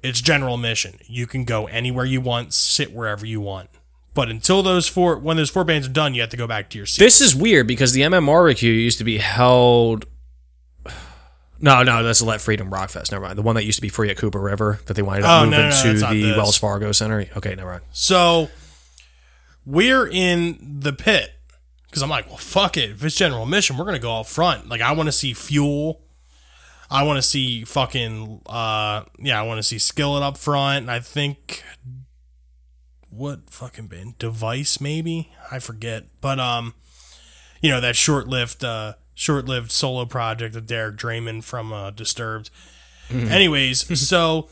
it's 0.04 0.20
general 0.20 0.56
admission. 0.56 0.98
You 1.06 1.28
can 1.28 1.44
go 1.44 1.68
anywhere 1.68 2.06
you 2.06 2.20
want, 2.22 2.54
sit 2.54 2.92
wherever 2.92 3.26
you 3.26 3.40
want. 3.40 3.70
But 4.16 4.30
until 4.30 4.64
those 4.64 4.88
four, 4.88 5.18
when 5.18 5.38
those 5.38 5.52
four 5.52 5.64
bands 5.64 5.88
are 5.88 5.92
done, 5.92 6.16
you 6.16 6.22
have 6.22 6.32
to 6.32 6.38
go 6.38 6.48
back 6.48 6.72
to 6.72 6.78
your 6.78 6.88
seat. 6.88 7.04
This 7.04 7.22
is 7.22 7.36
weird 7.36 7.68
because 7.68 7.94
the 7.94 8.02
MMRBQ 8.02 8.64
used 8.64 8.98
to 8.98 9.04
be 9.04 9.20
held. 9.20 10.06
No, 11.60 11.84
no, 11.84 12.04
that's 12.04 12.20
the 12.20 12.26
Let 12.26 12.42
Freedom 12.42 12.72
Rock 12.72 12.90
Fest. 12.90 13.12
Never 13.12 13.26
mind. 13.26 13.38
The 13.38 13.42
one 13.44 13.56
that 13.56 13.64
used 13.64 13.78
to 13.78 13.82
be 13.82 13.90
free 13.90 14.10
at 14.10 14.18
Cooper 14.18 14.40
River 14.40 14.80
that 14.88 14.96
they 14.96 15.02
wanted 15.04 15.22
to 15.22 15.32
Oh, 15.32 15.42
move 15.42 15.52
no, 15.52 15.70
no, 15.70 15.90
into 15.90 16.06
the. 16.08 16.34
Wells 16.38 16.58
Fargo 16.58 16.92
Center. 16.92 17.26
Okay, 17.38 17.54
never 17.56 17.70
mind. 17.72 17.84
So 17.92 18.50
we're 19.68 20.08
in 20.08 20.78
the 20.80 20.94
pit 20.94 21.34
because 21.88 22.02
I'm 22.02 22.10
like, 22.10 22.28
well, 22.28 22.38
fuck 22.38 22.78
it. 22.78 22.92
If 22.92 23.04
it's 23.04 23.16
general 23.16 23.46
mission, 23.46 23.78
we're 23.78 23.84
gonna 23.86 24.00
go 24.00 24.22
up 24.22 24.28
front. 24.28 24.70
Like, 24.70 24.82
I 24.82 24.94
want 24.94 25.08
to 25.08 25.12
see 25.12 25.34
Fuel. 25.34 26.02
I 26.90 27.04
want 27.04 27.18
to 27.18 27.22
see 27.22 27.66
fucking 27.66 28.44
uh 28.46 29.04
yeah, 29.20 29.40
I 29.40 29.44
want 29.44 29.58
to 29.60 29.64
see 29.64 29.78
Skillet 29.78 30.24
up 30.24 30.38
front, 30.38 30.84
and 30.84 30.92
I 30.92 31.02
think 31.02 31.64
what 33.10 33.50
fucking 33.50 33.88
band 33.88 34.18
Device 34.20 34.80
maybe 34.80 35.34
I 35.52 35.60
forget, 35.60 36.06
but 36.22 36.40
um, 36.40 36.74
you 37.62 37.70
know 37.70 37.82
that 37.82 37.98
short-lived 37.98 38.64
uh 38.64 38.94
short-lived 39.16 39.72
solo 39.72 40.06
project 40.06 40.56
of 40.56 40.66
Derek 40.66 40.96
Draiman 40.96 41.44
from 41.44 41.74
uh, 41.74 41.92
Disturbed. 41.92 42.52
Anyways, 43.12 44.00
so 44.08 44.48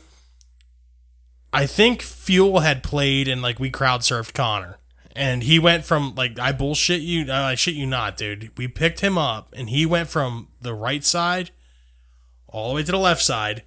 I 1.54 1.64
think 1.64 2.02
Fuel 2.02 2.60
had 2.60 2.82
played 2.82 3.28
and 3.28 3.40
like 3.40 3.58
we 3.58 3.70
crowd 3.70 4.02
surfed 4.02 4.34
Connor. 4.34 4.78
And 5.16 5.42
he 5.42 5.58
went 5.58 5.84
from 5.84 6.14
like 6.14 6.38
I 6.38 6.52
bullshit 6.52 7.00
you, 7.00 7.32
I 7.32 7.54
shit 7.54 7.74
you 7.74 7.86
not, 7.86 8.16
dude. 8.16 8.50
We 8.58 8.68
picked 8.68 9.00
him 9.00 9.16
up 9.16 9.52
and 9.56 9.70
he 9.70 9.86
went 9.86 10.08
from 10.08 10.48
the 10.60 10.74
right 10.74 11.02
side 11.02 11.50
all 12.48 12.68
the 12.70 12.74
way 12.76 12.82
to 12.82 12.92
the 12.92 12.98
left 12.98 13.22
side, 13.22 13.62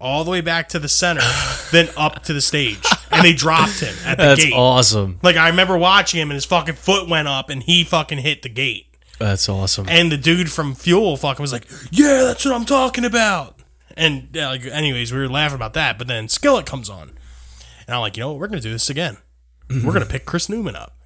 all 0.00 0.22
the 0.24 0.30
way 0.30 0.40
back 0.40 0.68
to 0.70 0.78
the 0.78 0.88
center, 0.88 1.22
then 1.72 1.88
up 1.96 2.22
to 2.24 2.32
the 2.32 2.40
stage. 2.40 2.84
And 3.10 3.24
they 3.24 3.32
dropped 3.32 3.80
him 3.80 3.94
at 4.06 4.18
the 4.18 4.24
That's 4.24 4.44
gate. 4.44 4.52
awesome. 4.54 5.18
Like 5.22 5.36
I 5.36 5.48
remember 5.48 5.76
watching 5.78 6.20
him 6.20 6.30
and 6.30 6.34
his 6.34 6.44
fucking 6.44 6.74
foot 6.74 7.08
went 7.08 7.26
up 7.28 7.48
and 7.50 7.62
he 7.62 7.84
fucking 7.84 8.18
hit 8.18 8.42
the 8.42 8.48
gate. 8.48 8.86
That's 9.18 9.48
awesome. 9.48 9.86
And 9.88 10.10
the 10.12 10.16
dude 10.16 10.50
from 10.50 10.74
Fuel 10.74 11.16
fucking 11.16 11.42
was 11.42 11.52
like, 11.52 11.66
"Yeah, 11.90 12.22
that's 12.24 12.44
what 12.44 12.52
I'm 12.54 12.64
talking 12.64 13.04
about." 13.04 13.60
And 13.96 14.28
yeah, 14.32 14.48
like, 14.48 14.64
anyways, 14.66 15.12
we 15.12 15.18
were 15.18 15.28
laughing 15.28 15.56
about 15.56 15.74
that. 15.74 15.96
But 15.96 16.08
then 16.08 16.28
Skillet 16.28 16.66
comes 16.66 16.90
on, 16.90 17.12
and 17.86 17.94
I'm 17.94 18.00
like, 18.00 18.16
"You 18.16 18.22
know 18.22 18.30
what? 18.32 18.40
We're 18.40 18.48
gonna 18.48 18.60
do 18.60 18.72
this 18.72 18.90
again. 18.90 19.18
We're 19.84 19.92
gonna 19.92 20.06
pick 20.06 20.24
Chris 20.26 20.48
Newman 20.48 20.76
up. 20.76 20.96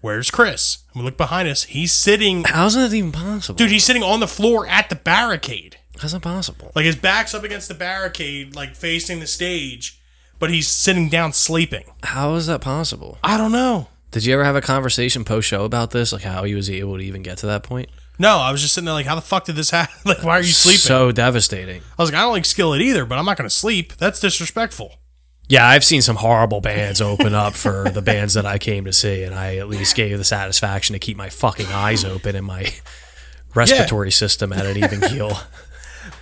Where's 0.00 0.30
Chris?" 0.30 0.78
And 0.92 1.02
we 1.02 1.06
look 1.06 1.16
behind 1.16 1.48
us. 1.48 1.64
He's 1.64 1.92
sitting, 1.92 2.44
How's 2.44 2.74
that 2.74 2.92
even 2.92 3.12
possible? 3.12 3.56
dude. 3.56 3.70
He's 3.70 3.84
sitting 3.84 4.02
on 4.02 4.20
the 4.20 4.28
floor 4.28 4.66
at 4.66 4.88
the 4.88 4.96
barricade. 4.96 5.78
How's 6.00 6.12
that 6.12 6.22
possible? 6.22 6.72
Like 6.74 6.84
his 6.84 6.96
back's 6.96 7.34
up 7.34 7.44
against 7.44 7.68
the 7.68 7.74
barricade, 7.74 8.54
like 8.54 8.74
facing 8.74 9.20
the 9.20 9.26
stage, 9.26 10.00
but 10.38 10.50
he's 10.50 10.68
sitting 10.68 11.08
down 11.08 11.32
sleeping. 11.32 11.84
How 12.02 12.34
is 12.34 12.46
that 12.48 12.60
possible? 12.60 13.18
I 13.22 13.36
don't 13.36 13.52
know. 13.52 13.88
Did 14.10 14.24
you 14.24 14.34
ever 14.34 14.44
have 14.44 14.56
a 14.56 14.60
conversation 14.60 15.24
post 15.24 15.48
show 15.48 15.64
about 15.64 15.90
this? 15.92 16.12
Like 16.12 16.22
how 16.22 16.44
he 16.44 16.54
was 16.54 16.68
able 16.70 16.96
to 16.98 17.02
even 17.04 17.22
get 17.22 17.38
to 17.38 17.46
that 17.46 17.62
point? 17.62 17.88
No, 18.18 18.38
I 18.38 18.52
was 18.52 18.60
just 18.62 18.74
sitting 18.74 18.86
there 18.86 18.94
like, 18.94 19.06
how 19.06 19.16
the 19.16 19.20
fuck 19.20 19.44
did 19.44 19.56
this 19.56 19.70
happen? 19.70 19.94
Like, 20.04 20.22
why 20.22 20.36
are 20.38 20.40
you 20.40 20.44
sleeping? 20.46 20.78
So 20.78 21.10
devastating. 21.10 21.82
I 21.98 22.02
was 22.02 22.10
like, 22.12 22.18
I 22.18 22.22
don't 22.22 22.32
like 22.32 22.44
Skillet 22.44 22.80
either, 22.80 23.04
but 23.06 23.18
I'm 23.18 23.24
not 23.24 23.36
going 23.36 23.48
to 23.48 23.54
sleep. 23.54 23.96
That's 23.96 24.20
disrespectful. 24.20 24.94
Yeah, 25.48 25.66
I've 25.66 25.84
seen 25.84 26.00
some 26.00 26.16
horrible 26.16 26.60
bands 26.60 27.00
open 27.00 27.34
up 27.34 27.54
for 27.54 27.90
the 27.90 28.02
bands 28.12 28.34
that 28.34 28.46
I 28.46 28.58
came 28.58 28.84
to 28.86 28.92
see, 28.92 29.22
and 29.24 29.34
I 29.34 29.56
at 29.56 29.68
least 29.68 29.94
gave 29.94 30.16
the 30.16 30.24
satisfaction 30.24 30.94
to 30.94 30.98
keep 30.98 31.16
my 31.16 31.28
fucking 31.28 31.66
eyes 31.66 32.04
open 32.04 32.34
and 32.34 32.46
my 32.46 32.72
respiratory 33.54 34.10
system 34.10 34.52
at 34.52 34.66
an 34.66 34.76
even 34.76 35.00
keel. 35.00 35.38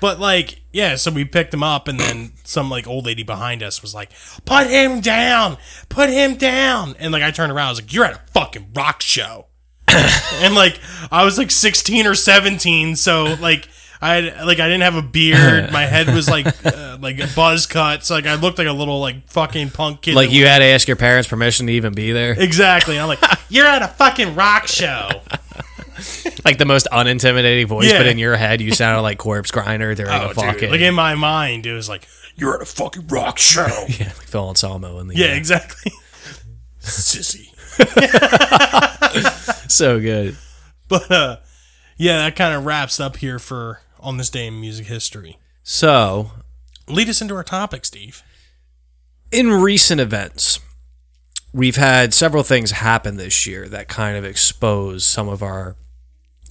But 0.00 0.18
like, 0.18 0.62
yeah, 0.72 0.96
so 0.96 1.12
we 1.12 1.24
picked 1.24 1.54
him 1.54 1.62
up, 1.62 1.86
and 1.86 1.98
then 1.98 2.32
some 2.42 2.68
like 2.68 2.88
old 2.88 3.06
lady 3.06 3.22
behind 3.22 3.62
us 3.62 3.82
was 3.82 3.94
like, 3.94 4.10
"Put 4.44 4.66
him 4.66 5.00
down, 5.00 5.58
put 5.88 6.10
him 6.10 6.34
down," 6.34 6.96
and 6.98 7.12
like 7.12 7.22
I 7.22 7.30
turned 7.30 7.52
around, 7.52 7.66
I 7.66 7.70
was 7.70 7.80
like, 7.80 7.92
"You're 7.92 8.06
at 8.06 8.14
a 8.14 8.30
fucking 8.32 8.70
rock 8.74 9.00
show," 9.00 9.46
and 9.88 10.56
like 10.56 10.80
I 11.12 11.24
was 11.24 11.38
like 11.38 11.52
16 11.52 12.06
or 12.06 12.14
17, 12.14 12.96
so 12.96 13.36
like. 13.40 13.68
I 14.02 14.14
had, 14.16 14.44
like 14.44 14.58
I 14.58 14.66
didn't 14.66 14.82
have 14.82 14.96
a 14.96 15.02
beard. 15.02 15.70
My 15.72 15.82
head 15.86 16.08
was 16.08 16.28
like 16.28 16.46
uh, 16.66 16.98
like 17.00 17.20
a 17.20 17.28
buzz 17.36 17.66
cut, 17.66 18.04
so 18.04 18.14
like 18.14 18.26
I 18.26 18.34
looked 18.34 18.58
like 18.58 18.66
a 18.66 18.72
little 18.72 19.00
like 19.00 19.28
fucking 19.28 19.70
punk 19.70 20.02
kid. 20.02 20.14
Like 20.16 20.32
you 20.32 20.44
had 20.46 20.58
to 20.58 20.64
ask 20.64 20.88
your 20.88 20.96
parents 20.96 21.28
permission 21.28 21.66
to 21.68 21.72
even 21.72 21.94
be 21.94 22.10
there. 22.12 22.32
Exactly. 22.36 22.98
I'm 22.98 23.06
like, 23.06 23.20
you're 23.48 23.66
at 23.66 23.80
a 23.82 23.88
fucking 23.88 24.34
rock 24.34 24.66
show. 24.66 25.08
Like 26.44 26.58
the 26.58 26.64
most 26.64 26.88
unintimidating 26.90 27.66
voice, 27.66 27.92
Yeah. 27.92 27.98
but 27.98 28.08
in 28.08 28.18
your 28.18 28.34
head 28.34 28.60
you 28.60 28.72
sounded 28.72 29.02
like 29.02 29.18
corpse 29.18 29.52
grinder 29.52 29.94
during 29.94 30.10
Oh, 30.10 30.30
a 30.30 30.34
fucking 30.34 30.58
dude. 30.58 30.70
Like 30.72 30.80
in 30.80 30.94
my 30.94 31.14
mind, 31.14 31.64
it 31.64 31.74
was 31.74 31.88
like, 31.88 32.08
you're 32.34 32.56
at 32.56 32.62
a 32.62 32.64
fucking 32.64 33.06
rock 33.06 33.38
show. 33.38 33.68
yeah, 33.86 34.06
like 34.06 34.26
Phil 34.26 34.48
Anselmo 34.48 34.98
in 34.98 35.06
the 35.06 35.14
yeah, 35.14 35.26
uh, 35.28 35.34
exactly. 35.36 35.92
Sissy. 36.80 37.46
so 39.70 40.00
good. 40.00 40.36
But 40.88 41.08
uh, 41.10 41.36
yeah, 41.98 42.16
that 42.24 42.34
kind 42.34 42.54
of 42.56 42.64
wraps 42.64 42.98
up 42.98 43.18
here 43.18 43.38
for 43.38 43.81
on 44.02 44.16
this 44.16 44.30
day 44.30 44.46
in 44.46 44.60
music 44.60 44.86
history. 44.86 45.38
So 45.62 46.32
Lead 46.88 47.08
us 47.08 47.22
into 47.22 47.34
our 47.34 47.44
topic, 47.44 47.84
Steve. 47.84 48.22
in 49.30 49.50
recent 49.50 50.00
events, 50.00 50.58
we've 51.52 51.76
had 51.76 52.12
several 52.12 52.42
things 52.42 52.72
happen 52.72 53.16
this 53.16 53.46
year 53.46 53.68
that 53.68 53.88
kind 53.88 54.16
of 54.16 54.24
expose 54.24 55.04
some 55.04 55.28
of 55.28 55.42
our. 55.42 55.76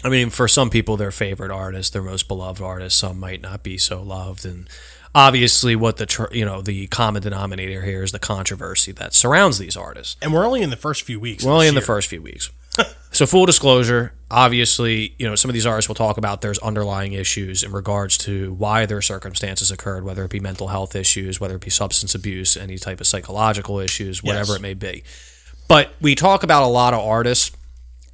I 0.04 0.10
mean, 0.10 0.32
for 0.32 0.48
some 0.48 0.72
people, 0.72 0.98
their 0.98 1.12
favorite 1.12 1.52
artists, 1.52 1.92
their 1.92 2.02
most 2.02 2.28
beloved 2.28 2.62
artists, 2.62 3.00
some 3.00 3.20
might 3.20 3.42
not 3.42 3.62
be 3.62 3.78
so 3.78 4.02
loved, 4.02 4.46
and 4.46 4.68
obviously, 5.14 5.76
what 5.76 5.98
the 5.98 6.08
tr- 6.08 6.34
you 6.34 6.46
know 6.46 6.62
the 6.62 6.88
common 6.88 7.22
denominator 7.22 7.84
here 7.84 8.02
is 8.02 8.12
the 8.12 8.18
controversy 8.20 8.92
that 8.94 9.14
surrounds 9.14 9.60
these 9.60 9.78
artists. 9.78 10.16
And 10.22 10.34
we're 10.34 10.46
only 10.46 10.62
in 10.62 10.72
the 10.72 10.78
first 10.78 11.04
few 11.04 11.20
weeks. 11.20 11.44
We're 11.44 11.52
only 11.52 11.68
in 11.68 11.76
the 11.76 11.82
first 11.82 12.08
few 12.08 12.22
weeks. 12.22 12.50
so 13.12 13.26
full 13.28 13.46
disclosure, 13.46 14.14
obviously, 14.32 15.14
you 15.20 15.28
know, 15.28 15.36
some 15.36 15.50
of 15.50 15.54
these 15.54 15.66
artists 15.66 15.88
will 15.88 15.96
talk 15.96 16.18
about 16.18 16.42
there's 16.42 16.58
underlying 16.60 17.14
issues 17.14 17.64
in 17.64 17.72
regards 17.72 18.18
to 18.20 18.54
why 18.54 18.86
their 18.86 19.02
circumstances 19.02 19.70
occurred, 19.70 20.04
whether 20.04 20.24
it 20.24 20.32
be 20.32 20.40
mental 20.40 20.70
health 20.70 20.96
issues, 20.96 21.40
whether 21.40 21.56
it 21.56 21.62
be 21.62 21.70
substance 21.70 22.16
abuse, 22.16 22.56
any 22.58 22.78
type 22.78 23.02
of 23.02 23.08
psychological 23.08 23.80
issues, 23.80 24.24
whatever 24.24 24.54
Yes. 24.54 24.60
it 24.60 24.62
may 24.62 24.74
be. 24.74 25.04
But 25.68 25.94
we 26.02 26.16
talk 26.16 26.44
about 26.44 26.64
a 26.64 26.68
lot 26.68 26.94
of 26.94 27.02
artists 27.02 27.52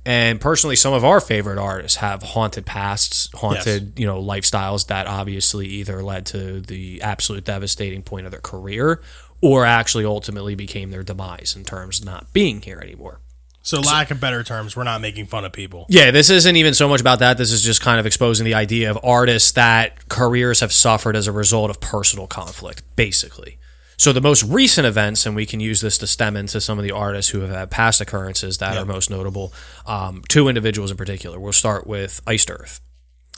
and 0.05 0.39
personally 0.39 0.75
some 0.77 0.93
of 0.93 1.03
our 1.03 1.19
favorite 1.19 1.57
artists 1.59 1.97
have 1.97 2.23
haunted 2.23 2.65
pasts, 2.65 3.29
haunted, 3.35 3.99
you 3.99 4.05
know, 4.05 4.21
lifestyles 4.23 4.87
that 4.87 5.05
obviously 5.05 5.67
either 5.67 6.01
led 6.01 6.25
to 6.27 6.61
the 6.61 7.01
absolute 7.01 7.43
devastating 7.43 8.01
point 8.03 8.25
of 8.25 8.31
their 8.31 8.39
career 8.41 9.01
or 9.41 9.65
actually 9.65 10.05
ultimately 10.05 10.55
became 10.55 10.91
their 10.91 11.03
demise 11.03 11.55
in 11.57 11.63
terms 11.65 11.99
of 11.99 12.05
not 12.05 12.31
being 12.33 12.61
here 12.61 12.79
anymore. 12.81 13.19
So, 13.67 13.81
lack 13.81 14.11
of 14.11 14.21
better 14.21 14.45
terms, 14.45 14.77
we're 14.77 14.85
not 14.85 15.01
making 15.01 15.25
fun 15.25 15.43
of 15.43 15.51
people. 15.51 15.87
Yeah, 15.89 16.11
this 16.11 16.29
isn't 16.29 16.55
even 16.55 16.73
so 16.73 16.87
much 16.87 17.01
about 17.01 17.19
that. 17.19 17.37
This 17.37 17.51
is 17.51 17.61
just 17.61 17.81
kind 17.81 17.99
of 17.99 18.05
exposing 18.05 18.45
the 18.45 18.53
idea 18.53 18.89
of 18.89 18.97
artists 19.03 19.51
that 19.51 20.07
careers 20.07 20.61
have 20.61 20.71
suffered 20.71 21.17
as 21.17 21.27
a 21.27 21.33
result 21.33 21.69
of 21.69 21.81
personal 21.81 22.27
conflict, 22.27 22.83
basically. 22.95 23.57
So 23.97 24.13
the 24.13 24.21
most 24.21 24.43
recent 24.43 24.87
events, 24.87 25.25
and 25.25 25.35
we 25.35 25.45
can 25.45 25.59
use 25.59 25.81
this 25.81 25.97
to 25.97 26.07
stem 26.07 26.37
into 26.37 26.61
some 26.61 26.77
of 26.77 26.85
the 26.85 26.91
artists 26.91 27.31
who 27.31 27.41
have 27.41 27.49
had 27.49 27.69
past 27.69 27.99
occurrences 27.99 28.57
that 28.59 28.77
are 28.77 28.85
most 28.85 29.09
notable. 29.09 29.51
Um, 29.85 30.23
two 30.29 30.47
individuals 30.47 30.89
in 30.89 30.95
particular. 30.95 31.37
We'll 31.37 31.51
start 31.51 31.85
with 31.85 32.21
Iced 32.25 32.49
Earth. 32.49 32.79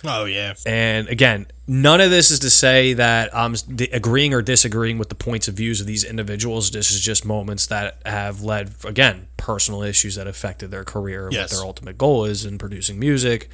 Oh 0.06 0.26
yeah, 0.26 0.54
And 0.66 1.08
again, 1.10 1.48
none 1.68 2.00
of 2.00 2.10
this 2.10 2.32
is 2.32 2.40
to 2.40 2.50
say 2.50 2.94
that 2.94 3.36
I'm 3.36 3.56
agreeing 3.92 4.34
or 4.34 4.42
disagreeing 4.42 4.98
with 4.98 5.10
the 5.10 5.16
points 5.16 5.48
of 5.48 5.56
views 5.56 5.82
of 5.82 5.88
these 5.88 6.04
individuals. 6.04 6.72
This 6.72 6.92
is 6.92 7.02
just 7.02 7.26
moments 7.26 7.68
that 7.68 7.98
have 8.06 8.42
led, 8.42 8.72
again, 8.86 9.28
personal 9.38 9.84
issues 9.84 10.16
that 10.16 10.26
affected 10.28 10.72
their 10.72 10.84
career, 10.86 11.26
and 11.26 11.34
Yes. 11.34 11.52
what 11.52 11.58
their 11.58 11.66
ultimate 11.66 11.98
goal 11.98 12.26
is 12.26 12.46
in 12.46 12.58
producing 12.58 12.98
music. 13.00 13.50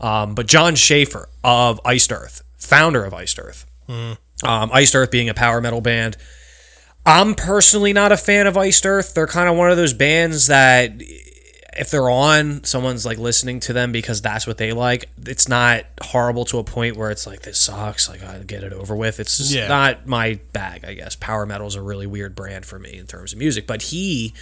Um, 0.00 0.34
but 0.34 0.46
Jon 0.46 0.74
Schaffer 0.74 1.28
of 1.44 1.80
Iced 1.84 2.10
Earth, 2.10 2.42
founder 2.58 3.04
of 3.04 3.14
Iced 3.14 3.38
Earth, 3.38 3.64
um, 3.88 4.18
Iced 4.72 4.96
Earth 4.96 5.10
being 5.12 5.28
a 5.28 5.34
power 5.34 5.60
metal 5.60 5.80
band. 5.80 6.16
I'm 7.06 7.34
personally 7.34 7.92
not 7.92 8.10
a 8.12 8.16
fan 8.16 8.46
of 8.46 8.56
Iced 8.56 8.84
Earth. 8.86 9.14
They're 9.14 9.26
kind 9.26 9.48
of 9.48 9.56
one 9.56 9.70
of 9.70 9.76
those 9.76 9.92
bands 9.92 10.46
that 10.48 10.90
if 11.76 11.90
they're 11.90 12.08
on, 12.10 12.64
someone's 12.64 13.04
like 13.06 13.18
listening 13.18 13.60
to 13.60 13.72
them 13.72 13.92
because 13.92 14.20
that's 14.22 14.46
what 14.46 14.58
they 14.58 14.72
like. 14.72 15.08
It's 15.26 15.48
not 15.48 15.84
horrible 16.02 16.44
to 16.46 16.58
a 16.58 16.64
point 16.64 16.96
where 16.96 17.10
it's 17.10 17.26
like 17.26 17.42
this 17.42 17.58
sucks. 17.60 18.08
Like 18.08 18.22
I 18.22 18.38
get 18.38 18.64
it 18.64 18.72
over 18.72 18.94
with. 18.96 19.20
It's 19.20 19.38
just 19.38 19.52
Yeah. 19.52 19.68
not 19.68 20.06
my 20.06 20.38
bag. 20.52 20.84
I 20.84 20.94
guess 20.94 21.16
power 21.16 21.46
metal 21.46 21.66
is 21.66 21.74
a 21.74 21.82
really 21.82 22.06
weird 22.06 22.34
brand 22.34 22.64
for 22.66 22.78
me 22.78 22.94
in 22.98 23.06
terms 23.06 23.32
of 23.32 23.38
music. 23.38 23.66
But 23.66 23.82
he 23.82 24.34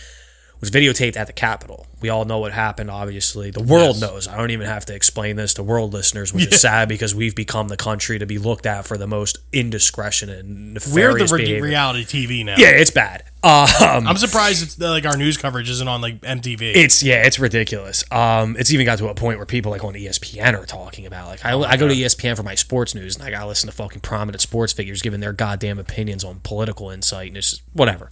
was 0.63 0.71
videotaped 0.71 1.17
at 1.19 1.27
the 1.27 1.33
Capitol. 1.35 1.87
We 2.01 2.09
all 2.09 2.25
know 2.25 2.39
what 2.39 2.53
happened. 2.53 2.91
Obviously, 2.91 3.51
the 3.51 3.63
world 3.63 3.97
Yes. 3.97 4.01
knows. 4.01 4.29
I 4.29 4.37
don't 4.39 4.51
even 4.53 4.67
have 4.67 4.87
to 4.87 4.95
explain 4.95 5.37
this 5.37 5.55
to 5.55 5.63
world 5.63 5.93
listeners, 5.93 6.33
which 6.33 6.47
is 6.47 6.61
sad 6.61 6.89
because 6.89 7.15
we've 7.15 7.35
become 7.35 7.69
the 7.69 7.77
country 7.77 8.19
to 8.19 8.27
be 8.27 8.39
looked 8.39 8.65
at 8.65 8.87
for 8.87 8.97
the 8.97 9.07
most 9.07 9.39
indiscretion 9.53 10.31
and 10.31 10.75
nefarious 10.75 11.31
we're 11.31 11.39
the 11.39 11.55
re- 11.55 11.61
reality 11.61 12.05
TV 12.05 12.45
now. 12.45 12.55
Yeah, 12.57 12.69
it's 12.71 12.91
bad. 12.93 13.25
Um, 13.45 14.07
I'm 14.07 14.17
surprised 14.19 14.63
it's 14.63 14.79
like 14.79 15.05
our 15.05 15.17
news 15.17 15.37
coverage 15.37 15.69
isn't 15.69 15.89
on 15.89 16.01
like 16.01 16.21
MTV. 16.21 16.77
It's 16.77 17.03
yeah, 17.03 17.27
it's 17.27 17.41
ridiculous. 17.41 18.05
Um, 18.13 18.55
it's 18.57 18.73
even 18.73 18.87
got 18.87 18.99
to 18.99 19.09
a 19.09 19.15
point 19.17 19.39
where 19.39 19.47
people 19.47 19.73
like 19.73 19.83
on 19.83 19.95
ESPN 19.95 20.55
are 20.57 20.65
talking 20.65 21.07
about 21.07 21.27
like 21.27 21.45
I, 21.45 21.59
I 21.59 21.77
go 21.77 21.89
to 21.89 21.95
ESPN 21.95 22.37
for 22.37 22.45
my 22.45 22.55
sports 22.55 22.95
news 22.95 23.17
and 23.17 23.25
I 23.25 23.31
gotta 23.33 23.49
listen 23.49 23.69
to 23.69 23.75
fucking 23.75 24.01
prominent 24.01 24.41
sports 24.41 24.73
figures 24.73 25.03
giving 25.03 25.19
their 25.19 25.33
goddamn 25.33 25.81
opinions 25.81 26.23
on 26.23 26.39
political 26.45 26.89
insight 26.91 27.29
and 27.29 27.37
it's 27.37 27.51
just 27.51 27.63
whatever. 27.73 28.11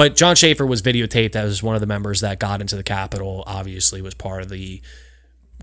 But 0.00 0.16
Jon 0.16 0.34
Schaffer 0.34 0.64
was 0.64 0.80
videotaped 0.80 1.36
as 1.36 1.62
one 1.62 1.74
of 1.74 1.82
the 1.82 1.86
members 1.86 2.22
that 2.22 2.38
got 2.38 2.62
into 2.62 2.74
the 2.74 2.82
Capitol. 2.82 3.44
Obviously, 3.46 4.00
was 4.00 4.14
part 4.14 4.40
of 4.40 4.48
the 4.48 4.80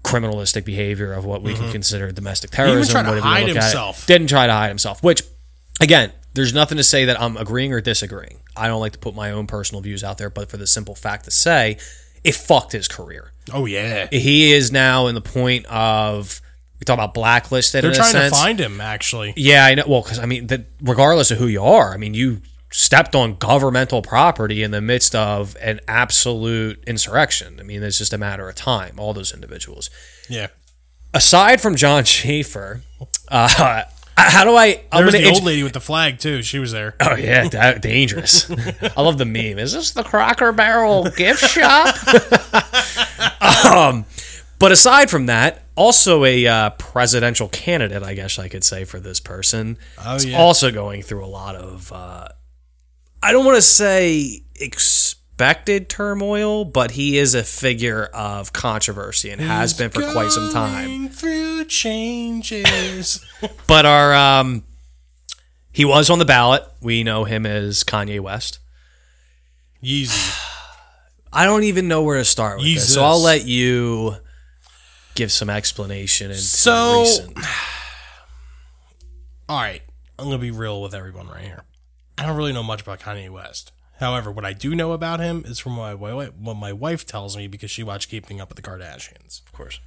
criminalistic 0.03 0.63
behavior 0.63 1.11
of 1.11 1.25
what 1.25 1.41
we 1.41 1.55
can 1.55 1.63
mm-hmm. 1.63 1.71
consider 1.71 2.11
domestic 2.11 2.51
terrorism. 2.51 2.91
tried 2.91 3.01
to 3.01 3.09
whatever 3.09 3.25
you 3.25 3.33
hide 3.33 3.47
look 3.47 3.57
at 3.57 3.63
himself. 3.63 4.05
Didn't 4.05 4.27
try 4.27 4.45
to 4.45 4.53
hide 4.53 4.67
himself. 4.67 5.01
Which, 5.01 5.23
again, 5.81 6.11
there's 6.35 6.53
nothing 6.53 6.77
to 6.77 6.83
say 6.83 7.05
that 7.05 7.19
I'm 7.19 7.35
agreeing 7.35 7.73
or 7.73 7.81
disagreeing. 7.81 8.41
I 8.55 8.67
don't 8.67 8.79
like 8.79 8.91
to 8.91 8.99
put 8.99 9.15
my 9.15 9.31
own 9.31 9.47
personal 9.47 9.81
views 9.81 10.03
out 10.03 10.19
there, 10.19 10.29
but 10.29 10.51
for 10.51 10.57
the 10.57 10.67
simple 10.67 10.93
fact 10.93 11.25
to 11.25 11.31
say, 11.31 11.79
it 12.23 12.35
fucked 12.35 12.73
his 12.73 12.87
career. 12.87 13.31
oh 13.51 13.65
yeah, 13.65 14.07
He 14.11 14.53
is 14.53 14.71
now 14.71 15.07
in 15.07 15.15
the 15.15 15.21
point 15.21 15.65
of 15.65 16.41
we 16.79 16.85
talk 16.85 16.93
about 16.93 17.15
blacklisted. 17.15 17.83
they're 17.83 17.89
in 17.89 17.95
a 17.95 17.97
trying 17.97 18.13
to 18.13 18.29
find 18.29 18.59
him 18.59 18.81
actually. 18.81 19.33
Yeah, 19.35 19.65
I 19.65 19.73
know. 19.73 19.85
Well, 19.87 20.03
because 20.03 20.19
I 20.19 20.27
mean, 20.27 20.45
that 20.45 20.67
regardless 20.79 21.31
of 21.31 21.39
who 21.39 21.47
you 21.47 21.63
are, 21.63 21.91
I 21.91 21.97
mean, 21.97 22.13
you 22.13 22.43
stepped 22.71 23.15
on 23.15 23.35
governmental 23.35 24.01
property 24.01 24.61
in 24.63 24.71
the 24.71 24.81
midst 24.81 25.15
of 25.15 25.55
an 25.61 25.79
absolute 25.87 26.83
insurrection. 26.85 27.59
I 27.59 27.63
mean, 27.63 27.81
it's 27.83 27.97
just 27.97 28.13
a 28.13 28.17
matter 28.17 28.49
of 28.49 28.55
time. 28.55 28.99
All 28.99 29.13
those 29.13 29.33
individuals. 29.33 29.89
Yeah, 30.29 30.47
Aside 31.13 31.61
from 31.61 31.75
Jon 31.75 32.03
Schaffer, 32.03 32.81
uh, 33.29 33.83
how 34.17 34.43
do 34.43 34.55
I? 34.55 34.81
I'm 34.91 35.03
there 35.03 35.11
gonna 35.11 35.11
the 35.11 35.27
int- 35.27 35.35
old 35.37 35.43
lady 35.45 35.63
with 35.63 35.73
the 35.73 35.79
flag 35.81 36.19
too. 36.19 36.41
She 36.43 36.59
was 36.59 36.71
there. 36.71 36.95
Oh 36.99 37.15
yeah, 37.15 37.47
da- 37.49 37.77
dangerous. 37.79 38.49
I 38.95 39.01
love 39.01 39.17
the 39.17 39.25
meme. 39.25 39.57
Is 39.57 39.73
this 39.73 39.91
the 39.91 40.03
Cracker 40.03 40.51
Barrel 40.51 41.05
gift 41.05 41.49
shop? 41.49 41.95
um, 43.65 44.05
but 44.59 44.71
aside 44.71 45.09
from 45.09 45.27
that, 45.27 45.63
also 45.75 46.25
a 46.25 46.45
uh, 46.45 46.69
presidential 46.71 47.47
candidate, 47.47 48.03
I 48.03 48.13
guess 48.13 48.37
I 48.37 48.47
could 48.49 48.63
say 48.63 48.83
for 48.83 48.99
this 48.99 49.19
person. 49.19 49.77
Oh, 50.03 50.19
yeah. 50.19 50.37
also 50.37 50.71
going 50.71 51.03
through 51.03 51.23
a 51.23 51.27
lot 51.27 51.55
of. 51.55 51.91
Uh, 51.91 52.27
I 53.21 53.31
don't 53.31 53.45
want 53.45 53.57
to 53.57 53.61
say 53.61 54.41
expected 54.59 55.89
turmoil, 55.89 56.65
but 56.65 56.91
he 56.91 57.17
is 57.17 57.35
a 57.35 57.43
figure 57.43 58.05
of 58.05 58.53
controversy 58.53 59.29
and 59.29 59.41
has 59.41 59.73
been 59.73 59.89
for 59.89 60.01
quite 60.11 60.31
some 60.31 60.51
time. 60.51 61.09
Through 61.09 61.65
changes. 61.65 63.23
But 63.67 63.85
our 63.85 64.15
um, 64.15 64.63
he 65.71 65.85
was 65.85 66.09
on 66.09 66.17
the 66.17 66.25
ballot. 66.25 66.63
We 66.81 67.03
know 67.03 67.23
him 67.25 67.45
as 67.45 67.83
Kanye 67.83 68.19
West. 68.19 68.57
Yeezy. 69.83 70.35
I 71.31 71.45
don't 71.45 71.63
even 71.63 71.87
know 71.87 72.01
where 72.01 72.17
to 72.17 72.25
start 72.25 72.57
with 72.57 72.65
this, 72.65 72.95
so 72.95 73.03
I'll 73.03 73.21
let 73.21 73.45
you 73.45 74.15
give 75.13 75.31
some 75.31 75.51
explanation. 75.51 76.31
And 76.31 76.39
So- 76.39 77.01
recent. 77.01 77.37
All 79.49 79.59
right, 79.61 79.81
I'm 80.17 80.25
gonna 80.25 80.39
be 80.39 80.51
real 80.51 80.81
with 80.81 80.95
everyone 80.95 81.27
right 81.27 81.43
here. 81.43 81.63
I 82.17 82.25
don't 82.25 82.37
really 82.37 82.53
know 82.53 82.63
much 82.63 82.81
about 82.81 82.99
Kanye 82.99 83.29
West. 83.29 83.71
However, 83.99 84.31
what 84.31 84.45
I 84.45 84.53
do 84.53 84.75
know 84.75 84.91
about 84.91 85.19
him 85.19 85.43
is 85.45 85.59
from 85.59 85.77
what 85.77 85.99
my 85.99 86.13
wife, 86.13 86.33
what 86.35 86.55
my 86.55 86.73
wife 86.73 87.05
tells 87.05 87.35
me 87.35 87.47
because 87.47 87.71
she 87.71 87.83
watched 87.83 88.09
Keeping 88.09 88.39
Up 88.39 88.49
with 88.49 88.55
the 88.55 88.61
Kardashians. 88.61 89.41
of 89.45 89.51
course, 89.53 89.79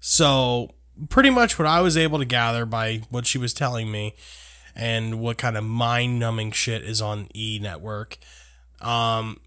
So, 0.00 0.70
pretty 1.08 1.30
much 1.30 1.58
what 1.58 1.66
I 1.66 1.80
was 1.80 1.96
able 1.96 2.18
to 2.18 2.24
gather 2.24 2.64
by 2.64 3.02
what 3.10 3.26
she 3.26 3.38
was 3.38 3.52
telling 3.52 3.90
me 3.90 4.14
and 4.76 5.20
what 5.20 5.36
kind 5.38 5.56
of 5.56 5.64
mind 5.64 6.18
numbing 6.18 6.52
shit 6.52 6.82
is 6.82 7.02
on 7.02 7.28
E 7.34 7.58
Network. 7.60 8.18
Um, 8.80 9.40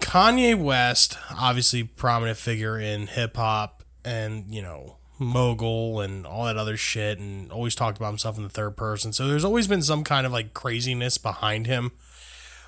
Kanye 0.00 0.60
West, 0.60 1.16
obviously 1.30 1.84
prominent 1.84 2.38
figure 2.38 2.78
in 2.78 3.06
hip 3.06 3.36
hop 3.36 3.84
and, 4.04 4.52
you 4.52 4.62
know, 4.62 4.96
mogul 5.18 6.00
and 6.00 6.26
all 6.26 6.44
that 6.44 6.56
other 6.56 6.76
shit 6.76 7.18
and 7.18 7.50
always 7.52 7.74
talked 7.74 7.96
about 7.96 8.08
himself 8.08 8.36
in 8.36 8.42
the 8.42 8.48
third 8.48 8.76
person. 8.76 9.12
So 9.12 9.28
there's 9.28 9.44
always 9.44 9.66
been 9.66 9.82
some 9.82 10.04
kind 10.04 10.26
of 10.26 10.32
like 10.32 10.54
craziness 10.54 11.18
behind 11.18 11.66
him. 11.66 11.92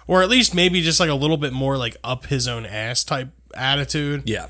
Or 0.07 0.23
at 0.23 0.29
least 0.29 0.55
maybe 0.55 0.83
just 0.83 1.01
like 1.01 1.11
a 1.11 1.15
little 1.15 1.37
bit 1.37 1.53
more 1.53 1.77
like 1.77 1.97
up 2.05 2.27
his 2.27 2.47
own 2.47 2.65
ass 2.65 3.03
type 3.03 3.29
attitude. 3.55 4.23
Yeah. 4.27 4.47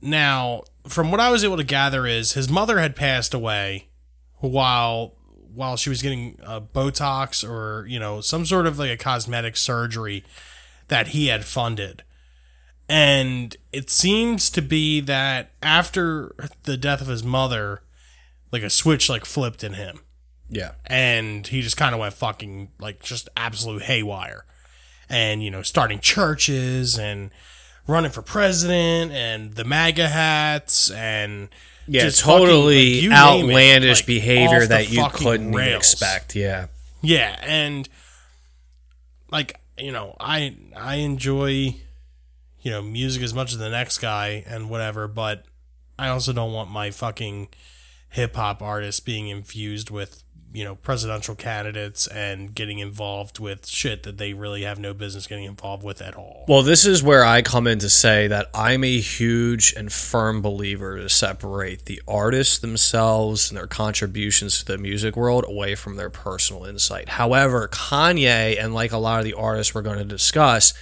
Now, 0.00 0.62
from 0.88 1.10
what 1.10 1.20
I 1.20 1.30
was 1.30 1.44
able 1.44 1.58
to 1.58 1.64
gather 1.64 2.06
is 2.06 2.32
his 2.32 2.48
mother 2.48 2.78
had 2.78 2.96
passed 2.96 3.34
away 3.34 3.88
while 4.36 5.14
while 5.52 5.76
she 5.76 5.90
was 5.90 6.00
getting 6.00 6.38
uh, 6.44 6.60
Botox 6.60 7.46
or 7.46 7.86
you 7.86 7.98
know 7.98 8.20
some 8.20 8.46
sort 8.46 8.66
of 8.66 8.78
like 8.78 8.90
a 8.90 8.96
cosmetic 8.96 9.56
surgery 9.56 10.24
that 10.88 11.08
he 11.08 11.26
had 11.26 11.44
funded. 11.44 12.02
And 12.90 13.56
it 13.72 13.88
seems 13.88 14.50
to 14.50 14.60
be 14.62 15.00
that 15.02 15.52
after 15.62 16.34
the 16.64 16.76
death 16.76 17.00
of 17.00 17.06
his 17.06 17.22
mother, 17.22 17.82
like 18.50 18.62
a 18.64 18.70
switch 18.70 19.08
like 19.08 19.24
flipped 19.24 19.62
in 19.62 19.74
him 19.74 20.00
Yeah. 20.48 20.72
and 20.86 21.46
he 21.46 21.60
just 21.62 21.76
kind 21.76 21.94
of 21.94 22.00
went 22.00 22.14
fucking 22.14 22.70
like 22.80 23.00
just 23.00 23.28
absolute 23.36 23.82
haywire 23.82 24.44
and 25.08 25.40
you 25.42 25.52
know 25.52 25.62
starting 25.62 26.00
churches 26.00 26.98
and 26.98 27.30
running 27.86 28.10
for 28.10 28.22
president 28.22 29.12
and 29.12 29.54
the 29.54 29.62
maga 29.64 30.08
hats 30.08 30.90
and 30.90 31.48
Yeah, 31.86 32.02
just 32.02 32.22
fucking, 32.22 32.38
totally 32.46 32.94
like, 33.02 33.02
name 33.02 33.12
it, 33.12 33.14
outlandish 33.14 33.98
like, 34.00 34.06
behavior 34.06 34.66
that 34.66 34.90
you 34.90 35.06
couldn't 35.12 35.52
rails. 35.52 35.78
expect. 35.78 36.34
Yeah. 36.34 36.66
yeah 37.02 37.36
and 37.44 37.88
like 39.30 39.60
you 39.78 39.92
know 39.92 40.16
i 40.18 40.56
i 40.76 40.96
enjoy 40.96 41.76
you 42.62 42.70
know 42.70 42.82
music 42.82 43.22
as 43.22 43.34
much 43.34 43.52
as 43.52 43.58
the 43.58 43.70
next 43.70 43.98
guy 43.98 44.44
and 44.46 44.70
whatever 44.70 45.08
but 45.08 45.44
i 45.98 46.08
also 46.08 46.32
don't 46.32 46.52
want 46.52 46.70
my 46.70 46.90
fucking 46.90 47.48
hip-hop 48.10 48.60
artists 48.60 49.00
being 49.00 49.28
infused 49.28 49.90
with 49.90 50.24
you 50.52 50.64
know 50.64 50.74
presidential 50.74 51.36
candidates 51.36 52.08
and 52.08 52.54
getting 52.54 52.80
involved 52.80 53.38
with 53.38 53.66
shit 53.68 54.02
that 54.02 54.18
they 54.18 54.32
really 54.32 54.62
have 54.62 54.80
no 54.80 54.92
business 54.92 55.28
getting 55.28 55.44
involved 55.44 55.84
with 55.84 56.02
at 56.02 56.16
all 56.16 56.44
Well, 56.48 56.62
this 56.62 56.84
is 56.84 57.02
where 57.04 57.24
I 57.24 57.42
come 57.42 57.68
in 57.68 57.78
to 57.78 57.88
say 57.88 58.26
that 58.26 58.48
I'm 58.52 58.82
a 58.82 58.98
huge 58.98 59.72
and 59.76 59.92
firm 59.92 60.42
believer 60.42 60.98
to 60.98 61.08
separate 61.08 61.84
the 61.84 62.02
artists 62.08 62.58
themselves 62.58 63.50
and 63.50 63.58
their 63.58 63.68
contributions 63.68 64.58
to 64.58 64.64
the 64.64 64.78
music 64.78 65.16
world 65.16 65.44
away 65.46 65.76
from 65.76 65.94
their 65.94 66.10
personal 66.10 66.64
insight. 66.64 67.10
However, 67.10 67.68
Kanye 67.68 68.60
and 68.60 68.74
like 68.74 68.90
a 68.90 68.98
lot 68.98 69.20
of 69.20 69.24
the 69.24 69.34
artists 69.34 69.72
we're 69.72 69.82
going 69.82 69.98
to 69.98 70.04
discuss, 70.04 70.74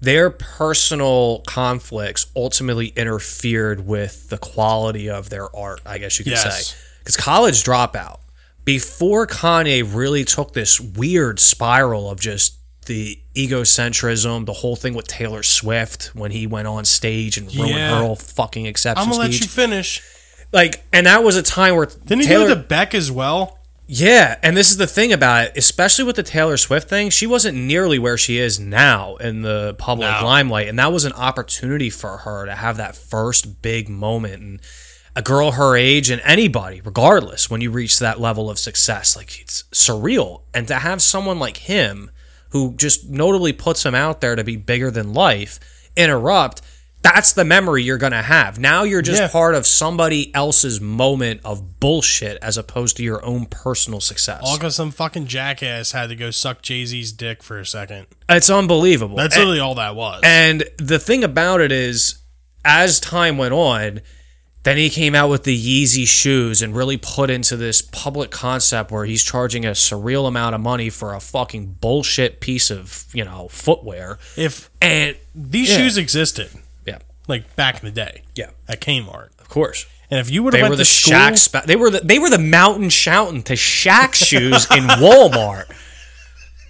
their 0.00 0.30
personal 0.30 1.40
conflicts 1.46 2.26
ultimately 2.36 2.88
interfered 2.88 3.86
with 3.86 4.28
the 4.28 4.38
quality 4.38 5.08
of 5.10 5.30
their 5.30 5.54
art, 5.56 5.80
I 5.84 5.98
guess 5.98 6.18
you 6.18 6.24
could 6.24 6.32
Yes. 6.32 6.68
say. 6.68 6.76
Because 7.00 7.16
college 7.16 7.64
dropout, 7.64 8.18
before 8.64 9.26
Kanye 9.26 9.82
really 9.92 10.24
took 10.24 10.52
this 10.52 10.78
weird 10.80 11.40
spiral 11.40 12.10
of 12.10 12.20
just 12.20 12.54
the 12.86 13.18
egocentrism, 13.34 14.46
the 14.46 14.52
whole 14.52 14.76
thing 14.76 14.94
with 14.94 15.06
Taylor 15.06 15.42
Swift 15.42 16.10
when 16.14 16.30
he 16.30 16.46
went 16.46 16.68
on 16.68 16.84
stage 16.84 17.36
and 17.36 17.52
ruined 17.54 17.74
Yeah. 17.74 17.90
her 17.96 18.02
whole 18.02 18.16
fucking 18.16 18.66
acceptance. 18.66 19.04
i'm 19.04 19.10
gonna 19.10 19.22
let 19.22 19.40
you 19.40 19.46
finish 19.46 20.02
like, 20.52 20.82
and 20.94 21.06
that 21.06 21.22
was 21.22 21.36
a 21.36 21.42
time 21.42 21.76
where 21.76 21.84
didn't 21.86 22.22
he 22.22 22.26
Taylor, 22.28 22.48
do 22.48 22.54
the 22.54 22.60
beck 22.60 22.94
as 22.94 23.10
well 23.10 23.57
yeah, 23.90 24.38
and 24.42 24.54
this 24.54 24.70
is 24.70 24.76
the 24.76 24.86
thing 24.86 25.12
about 25.14 25.46
it, 25.46 25.52
especially 25.56 26.04
with 26.04 26.16
the 26.16 26.22
Taylor 26.22 26.58
Swift 26.58 26.88
thing, 26.88 27.08
she 27.08 27.26
wasn't 27.26 27.56
nearly 27.56 27.98
where 27.98 28.18
she 28.18 28.38
is 28.38 28.60
now 28.60 29.16
in 29.16 29.40
the 29.40 29.74
public 29.78 30.10
No. 30.10 30.24
limelight, 30.24 30.68
and 30.68 30.78
that 30.78 30.92
was 30.92 31.06
an 31.06 31.14
opportunity 31.14 31.88
for 31.88 32.18
her 32.18 32.44
to 32.44 32.54
have 32.54 32.76
that 32.76 32.94
first 32.94 33.62
big 33.62 33.88
moment. 33.88 34.42
And 34.42 34.60
a 35.16 35.22
girl 35.22 35.52
her 35.52 35.74
age 35.74 36.10
and 36.10 36.20
anybody, 36.22 36.82
regardless, 36.82 37.50
when 37.50 37.62
you 37.62 37.70
reach 37.70 37.98
that 37.98 38.20
level 38.20 38.50
of 38.50 38.58
success, 38.58 39.16
like 39.16 39.40
it's 39.40 39.64
surreal. 39.72 40.42
And 40.52 40.68
to 40.68 40.74
have 40.74 41.00
someone 41.00 41.38
like 41.38 41.56
him, 41.56 42.10
who 42.50 42.74
just 42.74 43.08
notably 43.08 43.52
puts 43.52 43.84
him 43.84 43.94
out 43.94 44.20
there 44.20 44.36
to 44.36 44.44
be 44.44 44.56
bigger 44.56 44.90
than 44.90 45.12
life, 45.14 45.58
interrupt. 45.96 46.62
That's 47.00 47.32
the 47.32 47.44
memory 47.44 47.84
you're 47.84 47.96
going 47.98 48.12
to 48.12 48.22
have. 48.22 48.58
Now 48.58 48.82
you're 48.82 49.02
just 49.02 49.20
Yeah. 49.22 49.28
part 49.28 49.54
of 49.54 49.66
somebody 49.66 50.34
else's 50.34 50.80
moment 50.80 51.40
of 51.44 51.78
bullshit 51.80 52.38
as 52.42 52.58
opposed 52.58 52.96
to 52.96 53.02
your 53.04 53.24
own 53.24 53.46
personal 53.46 54.00
success. 54.00 54.40
all 54.44 54.56
because 54.58 54.74
some 54.74 54.90
fucking 54.90 55.26
jackass 55.26 55.92
had 55.92 56.08
to 56.08 56.16
go 56.16 56.30
suck 56.30 56.60
jay-z's 56.60 57.12
dick 57.12 57.42
for 57.42 57.58
a 57.60 57.66
second 57.66 58.06
It's 58.28 58.50
unbelievable. 58.50 59.16
that's 59.16 59.34
And- 59.36 59.44
literally 59.44 59.60
all 59.60 59.76
that 59.76 59.94
was 59.94 60.20
And 60.24 60.64
the 60.78 60.98
thing 60.98 61.22
about 61.24 61.60
it 61.60 61.70
is, 61.72 62.16
as 62.64 62.98
time 63.00 63.38
went 63.38 63.54
on, 63.54 64.00
then 64.64 64.76
he 64.76 64.90
came 64.90 65.14
out 65.14 65.30
with 65.30 65.44
the 65.44 65.56
Yeezy 65.56 66.06
shoes 66.06 66.60
and 66.60 66.74
really 66.76 66.96
put 66.96 67.30
into 67.30 67.56
this 67.56 67.80
public 67.80 68.30
concept 68.32 68.90
where 68.90 69.04
he's 69.06 69.22
charging 69.22 69.64
a 69.64 69.70
surreal 69.70 70.26
amount 70.26 70.54
of 70.56 70.60
money 70.60 70.90
for 70.90 71.14
a 71.14 71.20
fucking 71.20 71.76
bullshit 71.80 72.40
piece 72.40 72.70
of, 72.70 73.04
you 73.14 73.24
know, 73.24 73.48
footwear. 73.52 74.18
if 74.36 74.68
And 74.82 75.14
these 75.34 75.70
Yeah. 75.70 75.76
shoes 75.78 75.96
existed 75.96 76.50
like 77.28 77.54
back 77.56 77.82
in 77.82 77.86
the 77.86 77.92
day 77.94 78.22
yeah, 78.34 78.50
at 78.66 78.80
Kmart. 78.80 79.28
of 79.38 79.48
course. 79.48 79.86
And 80.10 80.18
if 80.18 80.30
you 80.30 80.42
would 80.42 80.54
have 80.54 80.62
went 80.62 80.70
were 80.70 80.76
the 80.76 80.84
to 80.84 80.90
school, 80.90 81.12
Shaq 81.12 81.36
spa- 81.36 81.62
they 81.66 81.76
were 81.76 81.90
the 81.90 82.00
they 82.00 82.18
were 82.18 82.30
the 82.30 82.38
mountain 82.38 82.88
shouting 82.88 83.42
to 83.44 83.52
Shaq 83.52 84.14
shoes 84.14 84.66
in 84.70 84.84
Walmart. 84.98 85.66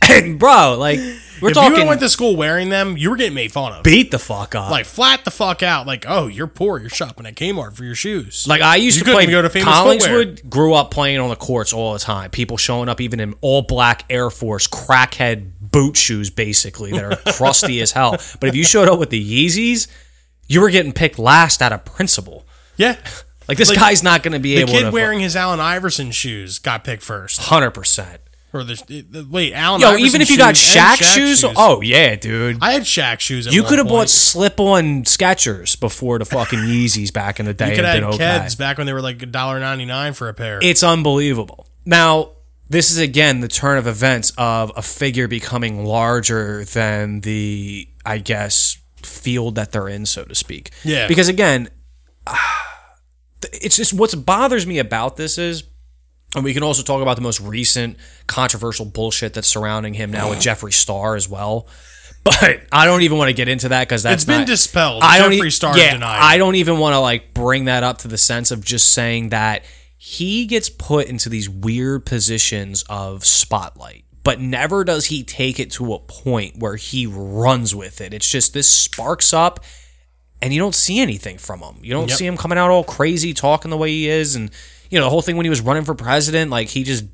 And 0.03 0.39
bro, 0.39 0.77
like 0.79 0.99
we're 0.99 1.51
if 1.51 1.57
you 1.57 1.63
talking 1.63 1.79
have 1.79 1.89
went 1.89 2.01
to 2.01 2.09
school 2.09 2.35
wearing 2.35 2.69
them, 2.69 2.97
you 2.97 3.11
were 3.11 3.17
getting 3.17 3.35
made 3.35 3.53
fun 3.53 3.73
of. 3.73 3.85
beat 3.85 4.11
the 4.11 4.19
fuck 4.19 4.55
up. 4.55 4.71
like 4.71 4.87
flat 4.87 5.25
the 5.25 5.31
fuck 5.31 5.63
out. 5.63 5.87
Like, 5.87 6.05
oh, 6.09 6.27
you're 6.27 6.47
poor. 6.47 6.79
You're 6.79 6.91
shopping 6.91 7.27
at 7.27 7.35
Kmart 7.35 7.75
for 7.75 7.85
your 7.85 7.95
shoes. 7.95 8.47
Like 8.49 8.61
I 8.61 8.77
used 8.77 8.99
You 8.99 9.05
to 9.05 9.13
play 9.13 9.27
go 9.27 9.43
to 9.43 9.51
Famous 9.51 9.69
Collingswood, 9.69 10.49
grew 10.49 10.75
up 10.75 10.91
playing 10.91 11.21
on 11.21 11.29
the 11.29 11.37
courts 11.37 11.73
all 11.73 11.93
the 11.93 11.99
time. 11.99 12.31
People 12.31 12.57
showing 12.57 12.89
up 12.89 13.01
even 13.01 13.21
in 13.21 13.35
all 13.41 13.63
black 13.63 14.05
Air 14.11 14.31
Force 14.31 14.67
crackhead 14.67 15.53
boot 15.61 15.97
shoes, 15.97 16.31
basically 16.31 16.93
that 16.93 17.05
are 17.05 17.17
crusty 17.33 17.81
as 17.81 17.93
hell. 17.93 18.13
But 18.41 18.49
if 18.49 18.55
you 18.55 18.65
showed 18.65 18.89
up 18.89 18.99
with 18.99 19.11
the 19.11 19.47
Yeezys, 19.47 19.87
you 20.49 20.61
were 20.61 20.71
getting 20.71 20.93
picked 20.93 21.19
last 21.19 21.63
out 21.63 21.73
of 21.73 21.85
principle. 21.85 22.47
yeah, 22.77 22.97
Like 23.49 23.57
this 23.57 23.69
Like, 23.71 23.79
guy's 23.79 24.03
not 24.03 24.23
going 24.23 24.33
to 24.35 24.39
be 24.39 24.57
the 24.57 24.61
able 24.63 24.73
The 24.73 24.79
kid 24.79 24.85
to. 24.87 24.91
wearing 24.91 25.21
his 25.21 25.35
Allen 25.37 25.59
Iverson 25.61 26.11
shoes 26.11 26.59
got 26.59 26.85
picked 26.85 27.03
first. 27.03 27.41
hundred 27.41 27.71
percent. 27.71 28.21
Or 28.53 28.65
the, 28.65 28.75
the 29.11 29.27
wait, 29.31 29.53
Allen. 29.55 29.81
Yo, 29.83 29.89
Iverson 29.89 30.07
even 30.07 30.21
if 30.23 30.31
you 30.31 30.37
got 30.39 30.57
shoes 30.57 30.75
and 30.77 30.99
Shaq, 30.99 31.15
shoes, 31.15 31.45
oh 31.57 31.81
yeah, 31.83 32.15
dude. 32.17 32.59
I 32.63 32.73
had 32.73 32.83
Shaq 32.83 33.21
shoes. 33.21 33.47
At 33.47 33.53
You 33.53 33.63
could 33.63 33.79
have 33.79 33.89
bought 33.89 34.09
slip-on 34.09 35.05
Skechers 35.05 35.79
before 35.79 36.19
the 36.19 36.25
fucking 36.25 36.59
Yeezys 36.61 37.13
back 37.13 37.41
in 37.41 37.47
the 37.47 37.53
day. 37.55 37.71
You 37.71 37.77
could 37.77 37.85
have 37.85 37.95
been 37.97 38.05
had 38.05 38.15
okay. 38.15 38.47
Keds 38.47 38.59
back 38.59 38.77
when 38.79 38.87
they 38.87 38.93
were 38.95 39.03
like 39.03 39.19
$1.99 39.19 40.15
for 40.17 40.29
a 40.29 40.35
pair. 40.35 40.59
It's 40.63 40.83
unbelievable. 40.83 41.67
Now, 41.87 42.33
this 42.71 42.91
is 42.91 42.99
again 42.99 43.41
the 43.41 43.49
turn 43.49 43.77
of 43.79 43.87
events 43.87 44.33
of 44.39 44.73
a 44.77 44.83
figure 44.83 45.29
becoming 45.29 45.85
larger 45.85 46.65
than 46.65 47.21
the, 47.21 47.89
I 48.05 48.19
guess, 48.19 48.77
field 49.05 49.55
that 49.57 49.73
they're 49.73 49.89
in, 49.89 50.07
so 50.07 50.25
to 50.25 50.35
speak. 50.35 50.71
Yeah. 50.85 51.07
Because 51.09 51.29
again, 51.29 51.69
it's 53.53 53.77
just 53.77 53.93
what 53.93 54.15
bothers 54.25 54.67
me 54.67 54.79
about 54.79 55.17
this 55.17 55.39
is, 55.39 55.65
and 56.35 56.45
we 56.45 56.53
can 56.53 56.63
also 56.63 56.83
talk 56.83 57.01
about 57.01 57.17
the 57.17 57.23
most 57.23 57.41
recent 57.41 57.97
controversial 58.27 58.85
bullshit 58.85 59.35
that's 59.35 59.49
surrounding 59.49 59.95
him 59.95 60.11
now 60.11 60.31
with 60.31 60.41
Jeffree 60.41 60.73
Star 60.73 61.17
as 61.17 61.29
well. 61.29 61.67
But 62.25 62.61
I 62.73 62.85
don't 62.85 63.03
even 63.03 63.17
want 63.17 63.29
to 63.29 63.33
get 63.33 63.49
into 63.49 63.71
that 63.71 63.89
because 63.89 64.03
that's 64.03 64.17
It's 64.17 64.25
been 64.27 64.39
not- 64.41 64.47
dispelled. 64.47 65.03
I 65.03 65.19
don't 65.19 65.33
Jeffree 65.33 65.47
e- 65.47 65.51
Star 65.51 65.79
yeah, 65.79 65.95
denied 65.95 66.19
I 66.21 66.37
don't 66.37 66.57
even 66.57 66.79
want 66.79 66.95
to 66.95 66.99
like 67.01 67.33
bring 67.33 67.65
that 67.67 67.83
up 67.83 67.99
to 67.99 68.09
the 68.09 68.19
sense 68.19 68.51
of 68.51 68.63
just 68.63 68.93
saying 68.93 69.31
that 69.31 69.65
he 69.97 70.45
gets 70.47 70.69
put 70.69 71.07
into 71.07 71.29
these 71.31 71.49
weird 71.49 72.05
positions 72.05 72.85
of 72.91 73.25
spotlight, 73.25 74.05
but 74.29 74.41
never 74.43 74.85
does 74.85 75.07
he 75.07 75.23
take 75.25 75.59
it 75.59 75.71
to 75.71 75.95
a 75.95 75.99
point 75.99 76.59
where 76.59 76.77
he 76.77 77.07
runs 77.07 77.75
with 77.75 77.99
it. 78.03 78.13
It's 78.13 78.29
just 78.31 78.53
this 78.53 78.69
sparks 78.69 79.33
up 79.33 79.65
and 80.43 80.53
you 80.53 80.61
don't 80.61 80.75
see 80.75 81.01
anything 81.01 81.39
from 81.39 81.61
him. 81.61 81.77
You 81.81 81.95
don't 81.95 82.11
Yep. 82.11 82.19
see 82.19 82.27
him 82.27 82.37
coming 82.37 82.59
out 82.59 82.69
all 82.69 82.85
crazy 82.85 83.33
talking 83.33 83.71
the 83.71 83.79
way 83.79 83.89
he 83.89 84.07
is 84.07 84.37
and 84.37 84.51
you 84.91 84.99
know 84.99 85.07
the 85.07 85.09
whole 85.09 85.23
thing 85.23 85.39
when 85.39 85.47
he 85.47 85.49
was 85.49 85.63
running 85.63 85.85
for 85.87 85.95
president 85.95 86.51
like 86.51 86.69
he 86.69 86.85
just 86.85 87.07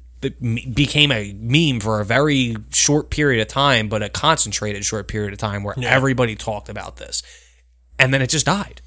became 0.74 1.12
a 1.12 1.32
meme 1.34 1.78
for 1.78 2.00
a 2.00 2.04
very 2.04 2.56
short 2.72 3.10
period 3.10 3.40
of 3.40 3.46
time 3.46 3.88
but 3.88 4.02
a 4.02 4.08
concentrated 4.08 4.84
short 4.84 5.06
period 5.06 5.32
of 5.32 5.38
time 5.38 5.62
where 5.62 5.76
everybody 5.84 6.34
talked 6.34 6.68
about 6.68 6.96
this 6.96 7.22
and 7.96 8.12
then 8.12 8.22
it 8.22 8.26
just 8.28 8.46
died. 8.46 8.82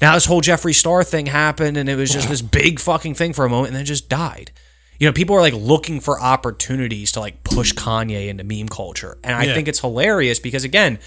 Now 0.00 0.14
this 0.14 0.24
whole 0.24 0.40
Jeffree 0.42 0.74
Star 0.74 1.04
thing 1.04 1.26
happened, 1.26 1.76
and 1.76 1.88
it 1.88 1.94
was 1.94 2.10
just 2.12 2.28
this 2.32 2.42
big 2.42 2.80
fucking 2.80 3.14
thing 3.14 3.32
for 3.34 3.44
a 3.44 3.48
moment, 3.48 3.68
and 3.68 3.76
then 3.76 3.82
it 3.82 3.86
just 3.86 4.08
died. 4.08 4.50
You 4.98 5.06
know, 5.08 5.12
people 5.12 5.36
are 5.36 5.40
like 5.40 5.54
looking 5.54 6.00
for 6.00 6.20
opportunities 6.20 7.12
to 7.12 7.20
like 7.20 7.44
push 7.44 7.72
Kanye 7.72 8.28
into 8.28 8.44
meme 8.44 8.68
culture, 8.68 9.18
and 9.22 9.34
I 9.36 9.44
Yeah. 9.44 9.54
think 9.54 9.68
it's 9.68 9.80
hilarious 9.80 10.38
because 10.40 10.64
again, 10.64 10.98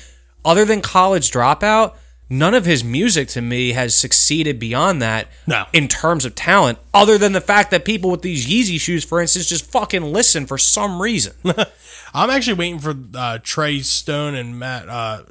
other 0.46 0.64
than 0.66 0.82
college 0.82 1.30
dropout, 1.30 1.94
none 2.30 2.54
of 2.54 2.64
his 2.66 2.84
music 2.86 3.28
to 3.28 3.42
me 3.42 3.74
has 3.74 3.94
succeeded 3.94 4.58
beyond 4.60 5.02
that 5.02 5.28
No. 5.46 5.66
in 5.74 5.90
terms 5.90 6.24
of 6.24 6.34
talent, 6.36 6.80
other 6.94 7.18
than 7.18 7.34
the 7.34 7.42
fact 7.42 7.70
that 7.72 7.84
people 7.84 8.10
with 8.10 8.22
these 8.22 8.48
Yeezy 8.48 8.80
shoes, 8.80 9.04
for 9.04 9.20
instance, 9.20 9.48
just 9.48 9.70
fucking 9.70 10.14
listen 10.14 10.46
for 10.48 10.58
some 10.58 11.02
reason. 11.02 11.34
I'm 12.14 12.30
actually 12.30 12.54
waiting 12.54 12.80
for 12.80 12.96
uh, 13.14 13.40
Trey 13.44 13.80
Stone 13.82 14.36
and 14.36 14.58
Matt. 14.58 14.88
Uh, 14.88 15.24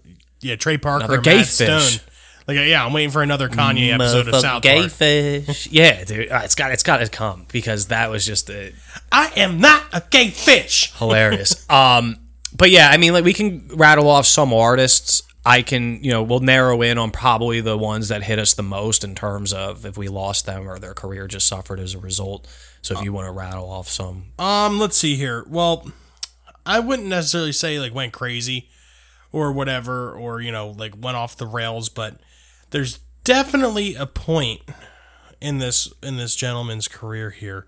yeah, 0.43 0.57
Trey 0.57 0.77
Parker 0.77 1.05
Another 1.07 1.17
and 1.17 1.27
Matt 1.27 1.47
fish. 1.47 1.57
Stone. 1.95 2.07
Like, 2.51 2.59
uh, 2.59 2.63
yeah, 2.63 2.85
I'm 2.85 2.93
waiting 2.93 3.13
for 3.13 3.23
another 3.23 3.49
Kanye 3.49 3.95
episode 3.95 4.27
of 4.27 4.35
South 4.41 4.61
gay 4.61 4.81
Park. 4.81 4.91
fish. 4.91 5.69
yeah, 5.71 6.03
dude, 6.03 6.33
uh, 6.33 6.41
it's 6.43 6.57
got 6.57 6.73
it's 6.73 6.83
got 6.83 6.97
to 6.97 7.09
come 7.09 7.47
because 7.53 7.87
that 7.87 8.11
was 8.11 8.27
just 8.27 8.51
a, 8.51 8.73
I 9.13 9.31
am 9.37 9.61
not 9.61 9.85
a 9.93 10.03
gay 10.11 10.31
fish. 10.31 10.93
hilarious. 10.99 11.69
um, 11.71 12.17
but 12.53 12.71
yeah, 12.71 12.89
I 12.91 12.97
mean, 12.97 13.13
like 13.13 13.25
we 13.25 13.35
can 13.35 13.69
rattle 13.69 14.11
off 14.11 14.27
some 14.27 14.53
artists. 14.53 15.23
I 15.47 15.63
can, 15.63 16.03
you 16.03 16.11
know, 16.11 16.25
we'll 16.25 16.41
narrow 16.41 16.83
in 16.83 16.99
on 16.99 17.13
probably 17.13 17.61
the 17.61 17.79
ones 17.79 18.09
that 18.09 18.25
hit 18.25 18.41
us 18.41 18.55
the 18.55 18.65
most 18.65 19.05
in 19.05 19.15
terms 19.15 19.53
of 19.53 19.87
if 19.87 19.97
we 19.97 20.09
lost 20.09 20.45
them 20.45 20.69
or 20.69 20.81
their 20.81 20.93
career 20.93 21.29
just 21.29 21.47
suffered 21.47 21.79
as 21.79 21.95
a 21.95 21.99
result. 22.01 22.49
So 22.83 22.99
if 22.99 23.05
you 23.05 23.13
want 23.13 23.27
to 23.27 23.33
rattle 23.33 23.71
off 23.71 23.89
some, 23.89 24.33
Um, 24.41 24.81
let's 24.81 24.97
see 24.97 25.15
here. 25.15 25.45
Well, 25.49 25.89
I 26.67 26.81
wouldn't 26.81 27.07
necessarily 27.09 27.53
say 27.53 27.79
like 27.79 27.95
went 27.95 28.13
crazy 28.13 28.69
or 29.31 29.53
whatever, 29.53 30.13
or 30.13 30.41
you 30.41 30.51
know, 30.51 30.71
like 30.77 30.95
went 31.01 31.17
off 31.17 31.37
the 31.37 31.47
rails, 31.47 31.89
but 31.89 32.17
there's 32.71 33.01
definitely 33.25 33.95
a 33.95 34.07
point 34.07 34.61
in 35.41 35.59
this 35.59 35.93
in 36.03 36.17
this 36.17 36.35
gentleman's 36.37 36.89
career 36.89 37.31
here. 37.31 37.67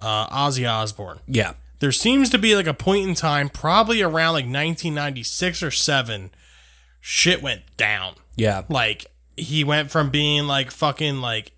Uh, 0.00 0.28
Ozzy 0.28 0.68
Osbourne. 0.70 1.20
yeah, 1.26 1.52
There 1.80 1.92
seems 1.92 2.30
to 2.30 2.38
be 2.38 2.56
like 2.56 2.66
a 2.66 2.72
point 2.72 3.06
in 3.06 3.14
time, 3.14 3.50
probably 3.50 4.00
around 4.00 4.32
like 4.32 4.44
1996 4.46 5.62
or 5.62 5.70
seven, 5.70 6.30
shit 7.00 7.42
went 7.42 7.62
down. 7.76 8.14
yeah, 8.34 8.62
Like 8.70 9.06
he 9.36 9.62
went 9.62 9.90
from 9.90 10.08
being 10.10 10.46
like 10.46 10.70
fucking 10.70 11.20
like 11.20 11.52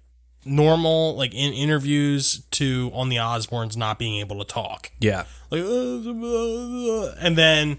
normal 0.44 1.14
like 1.14 1.32
in 1.34 1.52
interviews 1.52 2.40
to 2.50 2.90
on 2.94 3.08
the 3.08 3.16
Osbournes 3.16 3.76
not 3.76 3.96
being 3.96 4.18
able 4.18 4.38
to 4.40 4.44
talk 4.44 4.90
yeah, 4.98 5.24
like 5.50 5.62
uh, 5.62 7.14
and 7.20 7.38
then 7.38 7.78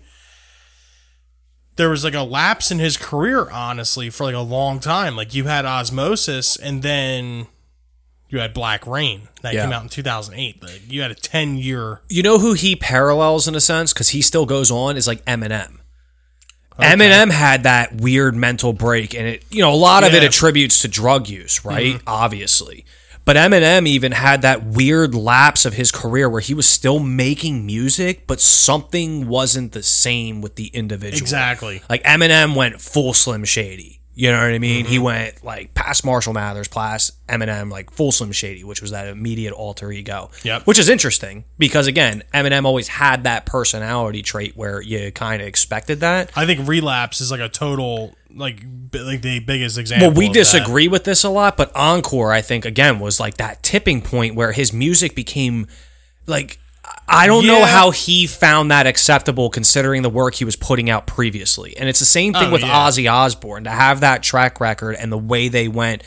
there 1.76 1.90
was 1.90 2.04
like 2.04 2.14
a 2.14 2.22
lapse 2.24 2.72
in 2.72 2.80
his 2.80 2.98
career 2.98 3.50
honestly 3.50 4.10
for 4.10 4.24
like 4.26 4.36
a 4.36 4.40
long 4.40 4.80
time. 4.80 5.16
Like 5.16 5.34
you 5.34 5.46
had 5.46 5.66
Ozzmosis 5.66 6.58
and 6.62 6.82
then 6.84 7.48
you 8.30 8.40
had 8.40 8.54
black 8.54 8.86
rain 8.88 9.28
that 9.42 9.54
Yeah. 9.54 9.64
came 9.64 9.74
out 9.74 9.84
in 9.84 9.90
2008 9.90 10.62
like 10.64 10.82
you 10.88 11.02
had 11.02 11.12
a 11.12 11.16
10 11.16 11.58
year 11.58 12.02
You 12.10 12.24
know 12.24 12.40
who 12.40 12.54
he 12.54 12.76
parallels 12.76 13.48
in 13.48 13.56
a 13.56 13.60
sense? 13.62 13.94
Because 13.94 14.10
he 14.10 14.22
still 14.22 14.46
goes 14.46 14.72
on 14.72 14.98
is 14.98 15.08
like 15.08 15.24
Eminem. 15.26 15.80
Eminem 16.80 17.30
had 17.32 17.64
that 17.64 18.02
weird 18.02 18.36
mental 18.36 18.74
break, 18.74 19.14
and 19.14 19.28
it 19.28 19.46
you 19.52 19.62
know 19.62 19.72
a 19.72 19.76
lot 19.78 20.04
of 20.04 20.14
it 20.16 20.24
attributes 20.24 20.82
to 20.82 20.88
drug 20.88 21.30
use, 21.30 21.64
right? 21.64 21.96
Mm-hmm. 21.98 22.08
Obviously, 22.08 22.84
but 23.26 23.36
Eminem 23.36 23.88
even 23.88 24.12
had 24.12 24.42
that 24.42 24.66
weird 24.66 25.16
lapse 25.16 25.66
of 25.66 25.74
his 25.74 25.92
career 25.92 26.30
where 26.30 26.42
he 26.42 26.54
was 26.54 26.68
still 26.68 27.00
making 27.00 27.66
music, 27.66 28.28
but 28.28 28.42
something 28.42 29.28
wasn't 29.28 29.72
the 29.72 29.84
same 29.84 30.42
with 30.42 30.56
the 30.56 30.68
individual. 30.68 31.22
exactly 31.22 31.82
Like 31.90 32.04
Eminem 32.04 32.56
went 32.56 32.82
full 32.82 33.14
Slim 33.14 33.46
Shady. 33.46 34.00
You 34.16 34.32
know 34.32 34.38
what 34.38 34.54
I 34.54 34.60
mean? 34.60 34.86
He 34.86 34.98
mm-hmm. 34.98 35.06
went 35.06 35.44
like 35.44 35.74
past 35.74 36.06
Marshall 36.06 36.34
Mathers, 36.34 36.68
past 36.68 37.26
Eminem, 37.28 37.72
like 37.72 37.90
full 37.90 38.12
Slim 38.12 38.32
Shady, 38.32 38.64
which 38.64 38.82
was 38.82 38.92
that 38.92 39.08
immediate 39.08 39.54
alter 39.54 39.92
ego. 39.92 40.30
Yep. 40.44 40.68
Which 40.68 40.78
is 40.78 40.88
interesting 40.88 41.46
because 41.58 41.88
again, 41.88 42.24
Eminem 42.32 42.66
always 42.66 42.88
had 42.88 43.24
that 43.24 43.48
personality 43.48 44.22
trait 44.22 44.56
where 44.56 44.82
you 44.82 45.12
kind 45.12 45.42
of 45.42 45.48
expected 45.48 46.02
that. 46.02 46.32
i 46.36 46.46
think 46.46 46.68
relapse 46.68 47.22
is 47.22 47.32
like 47.32 47.40
a 47.40 47.50
total 47.50 48.16
like 48.36 48.62
like 48.94 49.22
the 49.22 49.40
biggest 49.40 49.78
example 49.78 50.10
Well, 50.10 50.18
we 50.18 50.28
of 50.28 50.34
that. 50.34 50.40
disagree 50.40 50.88
with 50.88 51.04
this 51.04 51.24
a 51.24 51.30
lot, 51.30 51.58
but 51.58 51.72
Encore, 51.76 52.32
I 52.32 52.42
think, 52.42 52.66
again, 52.66 53.00
was 53.00 53.20
like 53.20 53.38
that 53.38 53.64
tipping 53.64 54.02
point 54.02 54.36
where 54.36 54.52
his 54.52 54.72
music 54.74 55.16
became 55.16 55.68
like. 56.28 56.60
I 57.08 57.28
don't 57.28 57.48
know 57.48 57.64
how 57.64 57.92
he 57.92 58.28
found 58.28 58.70
that 58.72 58.86
acceptable 58.88 59.50
considering 59.50 60.02
the 60.02 60.10
work 60.10 60.36
he 60.36 60.44
was 60.46 60.56
putting 60.58 60.90
out 60.90 61.08
previously. 61.08 61.76
And 61.78 61.88
it's 61.88 62.00
the 62.00 62.06
same 62.06 62.34
thing 62.34 62.50
Oh, 62.50 62.52
with 62.52 62.62
yeah. 62.62 62.74
Ozzy 62.88 63.10
Osbourne. 63.12 63.64
To 63.64 63.70
have 63.70 64.02
that 64.02 64.22
track 64.22 64.60
record 64.60 64.96
and 64.98 65.10
the 65.12 65.18
way 65.18 65.48
they 65.48 65.68
went 65.70 66.04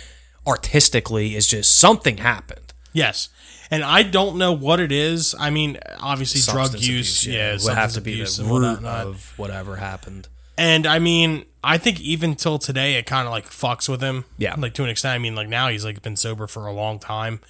artistically 0.47 1.35
is 1.35 1.47
just 1.47 1.77
something 1.79 2.19
happened. 2.19 2.73
yes 2.93 3.29
and 3.71 3.83
i 3.83 4.03
don't 4.03 4.37
know 4.39 4.53
what 4.53 4.79
it 4.79 4.93
is 4.93 5.35
i 5.41 5.51
mean 5.51 5.77
obviously 5.99 6.41
drug 6.53 6.67
Substance 6.67 6.87
use 6.87 7.23
abuse, 7.25 7.35
yeah, 7.37 7.55
It 7.55 7.63
would 7.65 7.75
have 7.75 7.93
to 7.95 8.01
be 8.01 8.23
the 8.23 8.45
root 8.45 8.85
of 8.85 9.33
whatever 9.37 9.77
happened. 9.77 10.29
And 10.59 10.87
I 10.87 10.99
mean, 10.99 11.45
I 11.63 11.79
think 11.79 12.01
even 12.01 12.35
till 12.35 12.59
today, 12.59 12.95
it 12.95 13.07
kind 13.07 13.27
of 13.27 13.33
like 13.33 13.47
fucks 13.47 13.89
with 13.89 14.01
him. 14.01 14.25
Yeah. 14.39 14.55
Like 14.57 14.75
to 14.75 14.85
an 14.85 14.89
extent. 14.89 15.15
I 15.15 15.19
mean, 15.19 15.35
like 15.35 15.49
now 15.49 15.69
he's 15.69 15.85
like 15.85 16.01
been 16.03 16.17
sober 16.17 16.47
for 16.47 16.67
a 16.67 16.73
long 16.73 16.99
time, 16.99 17.41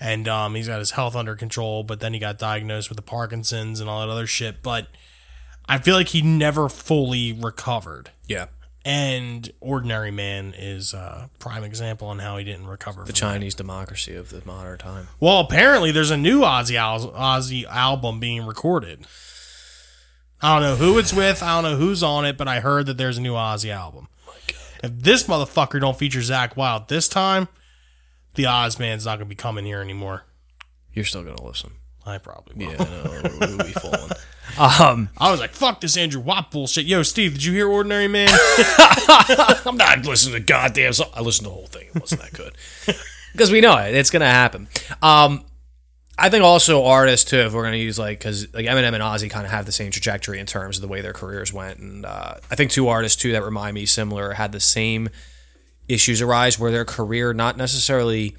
and 0.00 0.26
um, 0.26 0.54
he's 0.54 0.66
got 0.68 0.78
his 0.78 0.92
health 0.92 1.14
under 1.14 1.36
control. 1.36 1.84
But 1.84 2.00
then 2.00 2.12
he 2.12 2.18
got 2.18 2.38
diagnosed 2.38 2.88
with 2.88 2.96
the 2.96 3.02
Parkinson's 3.02 3.80
and 3.80 3.88
all 3.88 4.00
that 4.00 4.10
other 4.10 4.26
shit. 4.26 4.62
But 4.62 4.88
I 5.68 5.78
feel 5.78 5.94
like 5.94 6.08
he 6.08 6.22
never 6.22 6.68
fully 6.68 7.32
recovered. 7.32 8.10
Yeah. 8.26 8.46
And 8.82 9.52
Ordinary 9.60 10.10
Man 10.10 10.54
is 10.56 10.94
a 10.94 11.28
prime 11.38 11.64
example 11.64 12.08
on 12.08 12.18
how 12.18 12.38
he 12.38 12.44
didn't 12.44 12.66
recover. 12.66 13.02
The 13.02 13.06
from 13.06 13.12
that. 13.12 13.34
Chinese 13.34 13.54
democracy 13.54 14.16
of 14.16 14.30
the 14.30 14.42
modern 14.46 14.78
time. 14.78 15.08
Well, 15.20 15.40
apparently 15.40 15.92
there's 15.92 16.10
a 16.10 16.16
new 16.16 16.40
Ozzy 16.40 16.76
al- 16.76 17.12
Ozzy 17.12 17.64
album 17.66 18.20
being 18.20 18.46
recorded. 18.46 19.06
I 20.42 20.54
don't 20.58 20.62
know 20.62 20.76
who 20.76 20.98
it's 20.98 21.12
with. 21.12 21.42
I 21.42 21.60
don't 21.60 21.70
know 21.70 21.76
who's 21.78 22.02
on 22.02 22.24
it, 22.24 22.36
but 22.36 22.48
I 22.48 22.60
heard 22.60 22.86
that 22.86 22.96
there's 22.96 23.18
a 23.18 23.22
new 23.22 23.34
Ozzy 23.34 23.70
album. 23.70 24.08
If 24.82 24.92
this 24.98 25.24
motherfucker 25.24 25.80
don't 25.80 25.98
feature 25.98 26.20
Zakk 26.20 26.56
Wylde 26.56 26.88
this 26.88 27.08
time, 27.08 27.48
the 28.34 28.44
Ozman's 28.44 29.04
not 29.04 29.18
gonna 29.18 29.28
be 29.28 29.34
coming 29.34 29.66
here 29.66 29.80
anymore. 29.80 30.24
You're 30.92 31.04
still 31.04 31.22
going 31.22 31.36
to 31.36 31.44
listen. 31.44 31.72
I 32.04 32.18
probably 32.18 32.66
will. 32.66 32.72
Yeah, 32.72 32.84
no, 32.84 33.30
we'll 33.40 33.58
be 33.58 33.72
falling. 33.72 34.10
Um, 34.58 35.10
I 35.16 35.30
was 35.30 35.38
like, 35.38 35.52
"Fuck 35.52 35.80
this 35.80 35.96
Andrew 35.96 36.20
Watt 36.20 36.50
bullshit." 36.50 36.84
Yo, 36.84 37.04
Steve, 37.04 37.34
did 37.34 37.44
you 37.44 37.52
hear 37.52 37.68
Ordinary 37.68 38.08
Man? 38.08 38.28
I'm 39.64 39.76
not 39.76 40.04
listening 40.04 40.34
to 40.34 40.40
goddamn 40.40 40.92
song. 40.92 41.08
I 41.14 41.20
listened 41.20 41.44
to 41.44 41.50
the 41.50 41.54
whole 41.54 41.68
thing. 41.68 41.86
It 41.94 42.00
wasn't 42.00 42.22
that 42.22 42.32
good. 42.32 42.56
Because 43.32 43.52
we 43.52 43.60
know 43.60 43.76
it. 43.78 43.94
It's 43.94 44.10
going 44.10 44.20
to 44.20 44.26
happen. 44.26 44.66
Um, 45.00 45.44
I 46.20 46.28
think 46.28 46.44
also 46.44 46.84
artists, 46.84 47.30
too, 47.30 47.38
if 47.38 47.52
we're 47.52 47.62
going 47.62 47.72
to 47.72 47.78
use 47.78 47.98
like, 47.98 48.18
because 48.18 48.52
like 48.52 48.66
Eminem 48.66 48.92
and 48.92 49.02
Ozzy 49.02 49.30
kind 49.30 49.46
of 49.46 49.50
have 49.50 49.64
the 49.64 49.72
same 49.72 49.90
trajectory 49.90 50.38
in 50.38 50.46
terms 50.46 50.76
of 50.76 50.82
the 50.82 50.88
way 50.88 51.00
their 51.00 51.14
careers 51.14 51.52
went. 51.52 51.78
And 51.78 52.04
uh, 52.04 52.34
I 52.50 52.54
think 52.54 52.70
two 52.70 52.88
artists, 52.88 53.20
too, 53.20 53.32
that 53.32 53.42
remind 53.42 53.74
me 53.74 53.86
similar 53.86 54.34
had 54.34 54.52
the 54.52 54.60
same 54.60 55.08
issues 55.88 56.20
arise 56.20 56.58
where 56.58 56.70
their 56.70 56.84
career 56.84 57.32
not 57.32 57.56
necessarily 57.56 58.36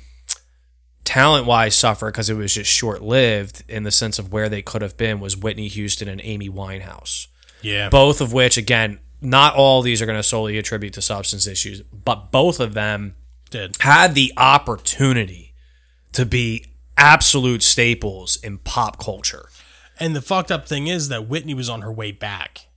talent 1.03 1.45
wise 1.45 1.75
suffered 1.75 2.11
because 2.11 2.29
it 2.29 2.35
was 2.35 2.53
just 2.53 2.71
short 2.71 3.01
lived 3.01 3.63
in 3.67 3.83
the 3.83 3.91
sense 3.91 4.19
of 4.19 4.31
where 4.31 4.47
they 4.47 4.61
could 4.61 4.81
have 4.81 4.95
been 4.97 5.19
was 5.19 5.35
Whitney 5.35 5.67
Houston 5.67 6.07
and 6.07 6.21
Amy 6.23 6.49
Winehouse 6.49 7.27
yeah, 7.61 7.89
both 7.89 8.21
of 8.21 8.31
which 8.33 8.57
again 8.57 8.99
not 9.19 9.55
all 9.55 9.81
these 9.81 10.01
are 10.01 10.05
going 10.05 10.17
to 10.17 10.23
solely 10.23 10.57
attribute 10.57 10.93
to 10.93 11.01
substance 11.01 11.47
issues 11.47 11.81
but 11.81 12.31
both 12.31 12.59
of 12.59 12.73
them 12.73 13.15
did. 13.49 13.75
had 13.79 14.15
the 14.15 14.31
opportunity 14.37 15.53
to 16.13 16.25
be 16.25 16.65
absolute 16.97 17.63
staples 17.63 18.37
in 18.43 18.57
pop 18.59 18.99
culture 19.03 19.49
And 19.99 20.15
the 20.15 20.21
fucked 20.21 20.51
up 20.51 20.67
thing 20.67 20.87
is 20.87 21.09
that 21.09 21.27
Whitney 21.27 21.53
was 21.53 21.69
on 21.69 21.81
her 21.81 21.91
way 21.91 22.11
back. 22.11 22.67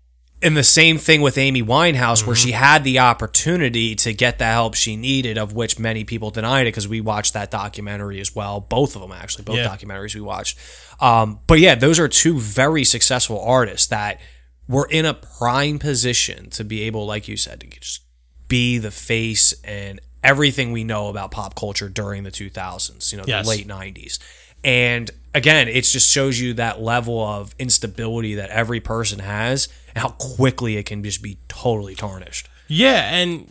and 0.42 0.56
the 0.56 0.62
same 0.62 0.98
thing 0.98 1.22
with 1.22 1.38
Amy 1.38 1.62
Winehouse, 1.62 2.26
where 2.26 2.36
she 2.36 2.52
had 2.52 2.84
the 2.84 2.98
opportunity 2.98 3.94
to 3.94 4.12
get 4.12 4.38
the 4.38 4.44
help 4.44 4.74
she 4.74 4.94
needed, 4.94 5.38
of 5.38 5.54
which 5.54 5.78
many 5.78 6.04
people 6.04 6.30
denied 6.30 6.62
it 6.66 6.72
because 6.72 6.86
we 6.86 7.00
watched 7.00 7.32
that 7.32 7.50
documentary 7.50 8.20
as 8.20 8.34
well. 8.34 8.60
Both 8.60 8.94
of 8.94 9.00
them, 9.00 9.12
actually, 9.12 9.44
both 9.44 9.56
Yeah. 9.56 9.68
documentaries 9.74 10.14
we 10.14 10.20
watched. 10.20 10.58
Um, 11.00 11.40
but 11.46 11.60
yeah, 11.60 11.74
those 11.74 11.98
are 11.98 12.08
two 12.08 12.38
very 12.38 12.84
successful 12.84 13.40
artists 13.40 13.86
that 13.86 14.20
were 14.68 14.86
in 14.90 15.06
a 15.06 15.14
prime 15.14 15.78
position 15.78 16.50
to 16.50 16.62
be 16.64 16.82
able, 16.82 17.06
like 17.06 17.26
you 17.26 17.38
said, 17.38 17.60
to 17.60 17.66
just 17.80 18.02
be 18.48 18.76
the 18.76 18.90
face 18.90 19.54
and 19.64 19.98
everything 20.24 20.72
we 20.72 20.82
know 20.82 21.08
about 21.08 21.30
pop 21.30 21.54
culture 21.54 21.88
during 21.88 22.24
the 22.24 22.30
2000s, 22.32 23.12
you 23.12 23.18
know, 23.18 23.24
Yes. 23.26 23.44
the 23.44 23.50
late 23.50 23.66
90s. 23.68 24.18
And 24.64 25.10
again, 25.34 25.68
it 25.68 25.82
just 25.82 26.10
shows 26.10 26.40
you 26.40 26.54
that 26.54 26.80
level 26.80 27.22
of 27.24 27.54
instability 27.58 28.34
that 28.36 28.48
every 28.50 28.80
person 28.80 29.18
has 29.20 29.68
and 29.94 29.98
how 29.98 30.08
quickly 30.08 30.76
it 30.78 30.86
can 30.86 31.04
just 31.04 31.22
be 31.22 31.36
totally 31.48 31.94
tarnished. 31.94 32.48
Yeah, 32.66 33.14
and 33.14 33.46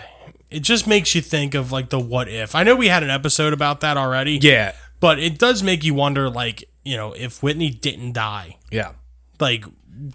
it 0.50 0.60
just 0.60 0.86
makes 0.86 1.14
you 1.14 1.20
think 1.20 1.54
of 1.54 1.72
like 1.72 1.88
the 1.90 1.98
what 1.98 2.28
if. 2.28 2.54
I 2.54 2.62
know 2.62 2.76
we 2.76 2.88
had 2.88 3.02
an 3.02 3.10
episode 3.10 3.52
about 3.52 3.80
that 3.80 3.96
already. 3.96 4.38
Yeah. 4.40 4.72
But 5.00 5.18
it 5.18 5.36
does 5.38 5.62
make 5.64 5.82
you 5.82 5.94
wonder, 5.94 6.30
like, 6.30 6.62
you 6.84 6.96
know, 6.96 7.12
if 7.12 7.42
Whitney 7.42 7.70
didn't 7.70 8.12
die, 8.12 8.56
Yeah. 8.70 8.92
like, 9.40 9.64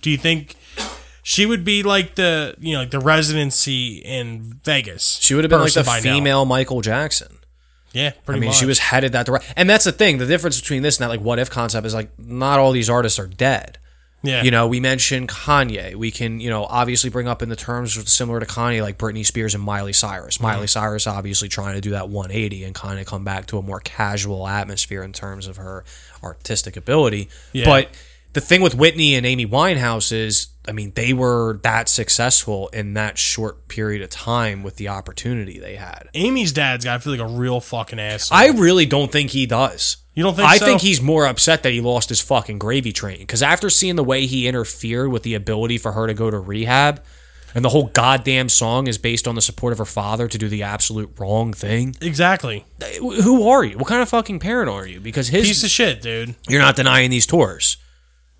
do 0.01 0.09
you 0.09 0.17
think 0.17 0.55
she 1.27 1.45
would 1.45 1.65
be 1.65 1.83
like 1.83 2.15
the, 2.15 2.55
you 2.57 2.71
know, 2.71 2.79
like 2.79 2.91
the 2.91 3.01
residency 3.01 3.97
in 3.97 4.61
Vegas? 4.63 5.19
She 5.21 5.35
would 5.35 5.43
have 5.43 5.49
been 5.49 5.59
like 5.59 5.73
the 5.73 5.83
by 5.83 5.97
now? 5.97 6.01
female 6.01 6.45
Michael 6.45 6.79
Jackson. 6.79 7.39
Yeah, 7.91 8.11
pretty 8.23 8.37
I 8.37 8.39
mean, 8.39 8.47
much. 8.51 8.55
she 8.55 8.65
was 8.65 8.79
headed 8.79 9.11
that 9.11 9.25
direction. 9.25 9.53
And 9.57 9.69
that's 9.69 9.83
the 9.83 9.91
thing. 9.91 10.19
The 10.19 10.25
difference 10.25 10.57
between 10.57 10.83
this 10.83 10.97
and 10.97 11.03
that 11.03 11.09
like 11.09 11.19
what 11.19 11.37
if 11.37 11.49
concept 11.49 11.85
is 11.85 11.93
like 11.93 12.17
not 12.17 12.59
all 12.59 12.71
these 12.71 12.89
artists 12.89 13.19
are 13.19 13.27
dead. 13.27 13.77
Yeah. 14.23 14.41
You 14.41 14.51
know, 14.51 14.67
we 14.67 14.79
mentioned 14.79 15.27
Kanye. 15.27 15.95
We 15.95 16.11
can, 16.11 16.39
you 16.39 16.49
know, 16.49 16.63
obviously 16.63 17.09
bring 17.09 17.27
up 17.27 17.41
in 17.41 17.49
the 17.49 17.57
terms 17.57 18.09
similar 18.09 18.39
to 18.39 18.45
Kanye, 18.45 18.81
like 18.81 18.97
Britney 18.97 19.25
Spears 19.25 19.53
and 19.53 19.61
Miley 19.61 19.91
Cyrus. 19.91 20.35
Mm-hmm. 20.35 20.43
Miley 20.43 20.67
Cyrus 20.67 21.07
obviously 21.07 21.49
trying 21.49 21.75
to 21.75 21.81
do 21.81 21.89
that 21.91 22.07
180 22.07 22.63
and 22.63 22.73
kind 22.73 23.01
of 23.01 23.05
come 23.05 23.25
back 23.25 23.47
to 23.47 23.57
a 23.57 23.61
more 23.61 23.81
casual 23.81 24.47
atmosphere 24.47 25.03
in 25.03 25.11
terms 25.11 25.45
of 25.45 25.57
her 25.57 25.83
artistic 26.23 26.77
ability. 26.77 27.27
Yeah. 27.51 27.65
But 27.65 27.89
the 28.33 28.41
thing 28.41 28.61
with 28.61 28.75
Whitney 28.75 29.15
and 29.15 29.25
Amy 29.25 29.45
Winehouse 29.45 30.11
is, 30.11 30.47
I 30.67 30.71
mean, 30.71 30.91
they 30.95 31.13
were 31.13 31.59
that 31.63 31.89
successful 31.89 32.67
in 32.69 32.93
that 32.93 33.17
short 33.17 33.67
period 33.67 34.01
of 34.01 34.09
time 34.09 34.63
with 34.63 34.75
the 34.75 34.89
opportunity 34.89 35.59
they 35.59 35.75
had. 35.75 36.09
Amy's 36.13 36.51
dad's 36.51 36.85
got 36.85 36.95
to 36.95 36.99
feel 36.99 37.13
like 37.13 37.21
a 37.21 37.33
real 37.33 37.59
fucking 37.59 37.99
ass. 37.99 38.29
I 38.31 38.47
really 38.49 38.85
don't 38.85 39.11
think 39.11 39.31
he 39.31 39.45
does. 39.45 39.97
You 40.13 40.23
don't 40.23 40.35
think 40.35 40.49
I 40.49 40.57
so? 40.57 40.65
think 40.65 40.81
he's 40.81 41.01
more 41.01 41.25
upset 41.27 41.63
that 41.63 41.71
he 41.71 41.79
lost 41.79 42.09
his 42.09 42.21
fucking 42.21 42.57
gravy 42.57 42.91
train. 42.91 43.19
Because 43.19 43.43
after 43.43 43.69
seeing 43.69 43.95
the 43.95 44.03
way 44.03 44.25
he 44.25 44.47
interfered 44.47 45.09
with 45.11 45.23
the 45.23 45.35
ability 45.35 45.77
for 45.77 45.91
her 45.91 46.07
to 46.07 46.13
go 46.13 46.31
to 46.31 46.39
rehab, 46.39 47.03
and 47.53 47.63
the 47.63 47.69
whole 47.69 47.87
goddamn 47.87 48.49
song 48.49 48.87
is 48.87 48.97
based 48.97 49.27
on 49.27 49.35
the 49.35 49.41
support 49.41 49.73
of 49.73 49.79
her 49.79 49.85
father 49.85 50.27
to 50.27 50.37
do 50.37 50.47
the 50.47 50.63
absolute 50.63 51.11
wrong 51.19 51.53
thing. 51.53 51.95
exactly 52.01 52.65
Who 52.99 53.47
are 53.47 53.63
you? 53.63 53.77
What 53.77 53.87
kind 53.87 54.01
of 54.01 54.09
fucking 54.09 54.39
parent 54.39 54.69
are 54.69 54.85
you? 54.85 54.99
Because 54.99 55.29
his 55.29 55.47
piece 55.47 55.63
of 55.63 55.69
shit, 55.69 56.01
dude. 56.01 56.35
you're 56.47 56.61
not 56.61 56.75
denying 56.75 57.09
these 57.09 57.25
tours. 57.25 57.77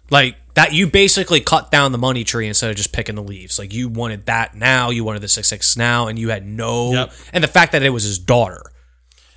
Like 0.10 0.38
that, 0.54 0.74
you 0.74 0.88
basically 0.88 1.40
cut 1.42 1.70
down 1.70 1.92
the 1.92 1.98
money 1.98 2.24
tree 2.24 2.48
instead 2.48 2.70
of 2.70 2.76
just 2.78 2.94
picking 2.94 3.16
the 3.16 3.24
leaves. 3.24 3.60
Like 3.60 3.74
you 3.74 3.90
wanted 3.90 4.26
that 4.28 4.56
now, 4.56 4.90
you 4.90 5.04
wanted 5.04 5.22
the 5.22 5.28
six 5.28 5.48
six 5.48 5.76
now, 5.78 6.08
and 6.08 6.18
you 6.18 6.30
had 6.30 6.46
no. 6.46 6.92
Yep. 6.94 7.14
And 7.34 7.44
the 7.44 7.48
fact 7.48 7.74
that 7.74 7.84
it 7.84 7.90
was 7.90 8.04
his 8.04 8.18
daughter, 8.18 8.62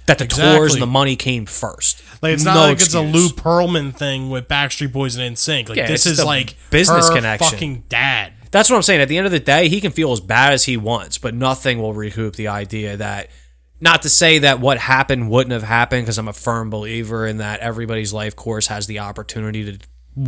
that 0.07 0.19
the 0.19 0.27
tours 0.27 0.75
and 0.75 0.83
the 0.83 0.87
money 0.87 1.17
came 1.17 1.47
first. 1.47 2.03
Like 2.23 2.35
it's 2.35 2.45
not 2.45 2.55
No 2.55 2.61
like 2.63 2.81
it's 2.81 2.95
a. 2.95 3.01
Lou 3.01 3.29
Pearlman 3.29 3.95
thing 3.95 4.31
with 4.31 4.49
Backstreet 4.49 4.93
Boys 4.93 5.17
and 5.17 5.37
NSYNC. 5.37 5.69
Like 5.69 5.79
Yeah, 5.79 5.87
this 5.87 6.07
is 6.07 6.25
like 6.25 6.57
business 6.71 7.11
connection. 7.11 7.51
Fucking 7.51 7.85
dad. 7.89 8.33
That's 8.51 8.71
what 8.71 8.77
I'm 8.77 8.83
saying. 8.83 9.01
At 9.01 9.09
the 9.09 9.17
end 9.17 9.27
of 9.27 9.33
the 9.33 9.41
day, 9.41 9.69
he 9.69 9.81
can 9.81 9.93
feel 9.93 10.13
as 10.13 10.21
bad 10.21 10.53
as 10.53 10.65
he 10.65 10.77
wants, 10.77 11.19
but 11.19 11.35
nothing 11.35 11.81
will 11.81 11.95
recoup 11.95 12.37
the 12.37 12.49
idea 12.49 12.97
that. 12.97 13.29
Not 13.83 14.03
to 14.03 14.11
say 14.11 14.41
that 14.41 14.61
what 14.61 14.77
happened 14.77 15.31
wouldn't 15.31 15.53
have 15.53 15.63
happened, 15.63 16.03
because 16.03 16.19
I'm 16.19 16.29
a 16.29 16.35
firm 16.35 16.69
believer 16.69 17.27
in 17.27 17.39
that 17.39 17.61
everybody's 17.61 18.13
life 18.13 18.37
course 18.37 18.67
has 18.67 18.87
the 18.87 18.99
opportunity 18.99 19.65
to 19.73 19.79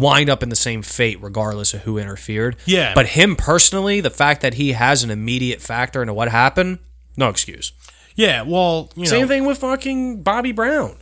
wind 0.00 0.30
up 0.30 0.42
in 0.42 0.48
the 0.48 0.56
same 0.56 0.82
fate, 0.82 1.18
regardless 1.20 1.74
of 1.74 1.82
who 1.82 1.98
interfered. 1.98 2.56
Yeah. 2.64 2.92
But 2.94 3.08
him 3.08 3.36
personally, 3.36 4.00
the 4.00 4.10
fact 4.10 4.40
that 4.42 4.54
he 4.54 4.72
has 4.72 5.02
an 5.04 5.10
immediate 5.10 5.60
factor 5.60 6.00
into 6.02 6.14
what 6.14 6.28
happened, 6.28 6.78
no 7.16 7.28
excuse. 7.28 7.72
Yeah. 8.16 8.42
Well, 8.42 8.90
you 8.96 9.06
Same 9.06 9.22
know. 9.22 9.28
thing 9.28 9.44
with 9.44 9.58
fucking 9.58 10.22
Bobby 10.22 10.52
Brown. 10.52 10.96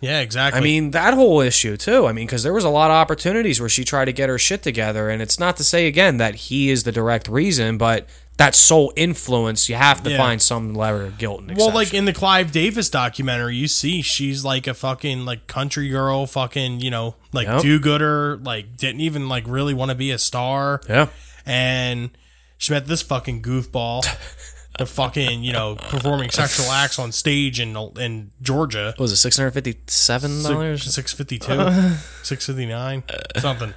Yeah. 0.00 0.20
Exactly. 0.20 0.58
I 0.58 0.62
mean, 0.62 0.92
that 0.92 1.14
whole 1.14 1.40
issue 1.40 1.76
too. 1.76 2.06
I 2.06 2.12
mean, 2.12 2.26
because 2.26 2.42
there 2.42 2.54
was 2.54 2.64
a 2.64 2.70
lot 2.70 2.90
of 2.90 2.94
opportunities 2.94 3.60
where 3.60 3.68
she 3.68 3.84
tried 3.84 4.06
to 4.06 4.12
get 4.12 4.28
her 4.30 4.38
shit 4.38 4.62
together, 4.62 5.10
and 5.10 5.20
it's 5.20 5.38
not 5.38 5.56
to 5.58 5.64
say 5.64 5.86
again 5.86 6.16
that 6.16 6.34
he 6.34 6.70
is 6.70 6.84
the 6.84 6.92
direct 6.92 7.28
reason, 7.28 7.76
but 7.76 8.08
that 8.40 8.54
sole 8.54 8.90
influence, 8.96 9.68
you 9.68 9.74
have 9.74 10.02
to 10.02 10.10
Yeah. 10.10 10.16
find 10.16 10.40
some 10.40 10.74
level 10.74 11.02
of 11.06 11.18
guilt 11.18 11.42
and 11.46 11.56
Well, 11.56 11.72
like 11.72 11.92
in 11.94 12.06
the 12.06 12.12
Clive 12.12 12.52
Davis 12.52 12.88
documentary, 12.88 13.54
you 13.56 13.68
see 13.68 14.00
she's 14.02 14.44
like 14.44 14.66
a 14.66 14.74
fucking 14.74 15.24
like 15.26 15.46
country 15.46 15.88
girl, 15.90 16.26
fucking 16.26 16.80
you 16.80 16.90
know 16.90 17.16
like 17.32 17.46
Yep. 17.46 17.62
do 17.62 17.78
gooder, 17.78 18.38
like 18.42 18.76
didn't 18.76 19.02
even 19.02 19.28
like 19.28 19.44
really 19.46 19.74
want 19.74 19.90
to 19.90 19.94
be 19.94 20.10
a 20.10 20.18
star, 20.18 20.80
yeah, 20.88 21.06
and 21.46 22.10
she 22.58 22.72
met 22.72 22.86
this 22.86 23.02
fucking 23.02 23.42
goofball, 23.42 24.04
the 24.78 24.86
fucking 24.86 25.42
you 25.42 25.52
know 25.52 25.76
performing 25.76 26.30
sexual 26.30 26.70
acts 26.72 26.98
on 26.98 27.12
stage 27.12 27.60
in 27.60 27.76
in 27.98 28.30
Georgia. 28.40 28.94
what 28.96 29.00
was 29.00 29.12
it 29.12 29.16
six 29.16 29.36
hundred 29.36 29.50
fifty-seven 29.52 30.42
dollars? 30.42 30.82
Six 30.94 31.12
fifty 31.12 31.38
two, 31.38 31.92
six 32.22 32.46
fifty 32.46 32.66
nine, 32.66 33.02
something. 33.38 33.74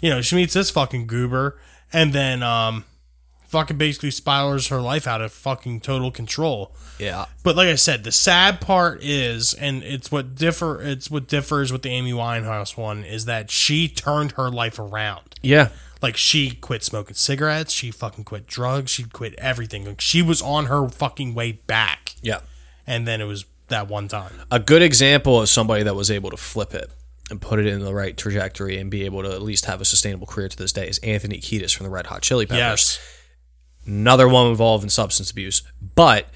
You 0.00 0.10
know, 0.10 0.20
she 0.20 0.36
meets 0.36 0.54
this 0.54 0.70
fucking 0.70 1.06
goober, 1.08 1.58
and 1.92 2.12
then 2.12 2.42
um, 2.42 2.84
fucking 3.46 3.78
basically 3.78 4.10
spirals 4.10 4.68
her 4.68 4.80
life 4.80 5.06
out 5.06 5.20
of 5.20 5.32
fucking 5.32 5.80
total 5.80 6.10
control. 6.10 6.74
Yeah, 6.98 7.26
But 7.42 7.56
like 7.56 7.68
I 7.68 7.74
said, 7.74 8.04
the 8.04 8.12
sad 8.12 8.60
part 8.60 9.02
is, 9.02 9.52
and 9.54 9.82
it's 9.82 10.10
what 10.10 10.34
differ, 10.34 10.80
it's 10.80 11.10
what 11.10 11.28
differs 11.28 11.72
with 11.72 11.82
the 11.82 11.90
Amy 11.90 12.12
Winehouse 12.12 12.76
one 12.76 13.04
is 13.04 13.24
that 13.26 13.50
she 13.50 13.88
turned 13.88 14.32
her 14.32 14.50
life 14.50 14.78
around. 14.78 15.34
yeah, 15.42 15.68
Like 16.00 16.16
she 16.16 16.52
quit 16.52 16.82
smoking 16.82 17.14
cigarettes, 17.14 17.72
she 17.72 17.90
fucking 17.90 18.24
quit 18.24 18.46
drugs, 18.46 18.90
she 18.90 19.04
quit 19.04 19.34
everything. 19.38 19.84
Like 19.84 20.00
she 20.00 20.22
was 20.22 20.40
on 20.40 20.66
her 20.66 20.88
fucking 20.88 21.34
way 21.34 21.52
back, 21.52 22.14
yeah. 22.22 22.40
and 22.86 23.06
then 23.06 23.20
it 23.20 23.26
was 23.26 23.44
that 23.68 23.88
one 23.88 24.08
time. 24.08 24.32
A 24.50 24.58
good 24.60 24.82
example 24.82 25.40
of 25.40 25.48
somebody 25.48 25.82
that 25.82 25.94
was 25.94 26.10
able 26.10 26.30
to 26.30 26.36
flip 26.36 26.72
it 26.74 26.90
and 27.30 27.40
put 27.40 27.58
it 27.58 27.66
in 27.66 27.80
the 27.80 27.92
right 27.92 28.16
trajectory 28.16 28.78
and 28.78 28.90
be 28.90 29.04
able 29.04 29.22
to 29.22 29.32
at 29.32 29.42
least 29.42 29.64
have 29.66 29.80
a 29.80 29.84
sustainable 29.84 30.26
career 30.26 30.48
to 30.48 30.56
this 30.56 30.72
day 30.72 30.86
is 30.88 30.98
Anthony 30.98 31.38
Kiedis 31.38 31.74
from 31.76 31.84
the 31.84 31.90
Red 31.90 32.06
Hot 32.06 32.22
Chili 32.22 32.46
Peppers. 32.46 32.58
Yes, 32.58 33.15
another 33.86 34.28
one 34.28 34.48
involved 34.48 34.84
in 34.84 34.90
substance 34.90 35.30
abuse. 35.30 35.62
But 35.94 36.28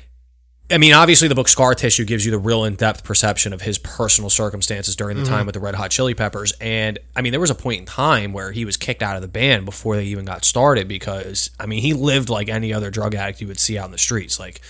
I 0.73 0.79
mean, 0.79 0.93
obviously, 0.93 1.27
the 1.27 1.35
book 1.35 1.49
Scar 1.49 1.75
Tissue 1.75 2.05
gives 2.05 2.25
you 2.25 2.31
the 2.31 2.39
real 2.39 2.65
in 2.65 2.77
depth 2.77 3.03
perception 3.03 3.53
of 3.53 3.63
his 3.63 3.77
personal 3.77 4.31
circumstances 4.31 4.95
during 4.95 5.17
the 5.17 5.25
mm-hmm. 5.25 5.33
time 5.33 5.47
with 5.47 5.55
the 5.55 5.61
Red 5.61 5.75
Hot 5.75 5.91
Chili 5.91 6.15
Peppers. 6.15 6.53
And 6.61 6.99
I 7.17 7.23
mean, 7.23 7.33
there 7.33 7.41
was 7.41 7.51
a 7.51 7.57
point 7.57 7.81
in 7.81 7.87
time 7.87 8.33
where 8.33 8.53
he 8.53 8.65
was 8.65 8.77
kicked 8.77 9.03
out 9.03 9.17
of 9.17 9.23
the 9.23 9.29
band 9.29 9.65
before 9.65 9.97
they 9.97 10.05
even 10.05 10.25
got 10.25 10.45
started 10.45 10.87
because, 10.87 11.51
I 11.59 11.67
mean, 11.67 11.83
he 11.83 11.93
lived 11.93 12.29
like 12.29 12.49
any 12.49 12.73
other 12.73 12.91
drug 12.91 13.17
addict 13.17 13.41
you 13.41 13.49
would 13.49 13.59
see 13.59 13.79
out 13.79 13.87
in 13.87 13.93
the 13.93 13.99
streets. 13.99 14.39
Like, 14.39 14.61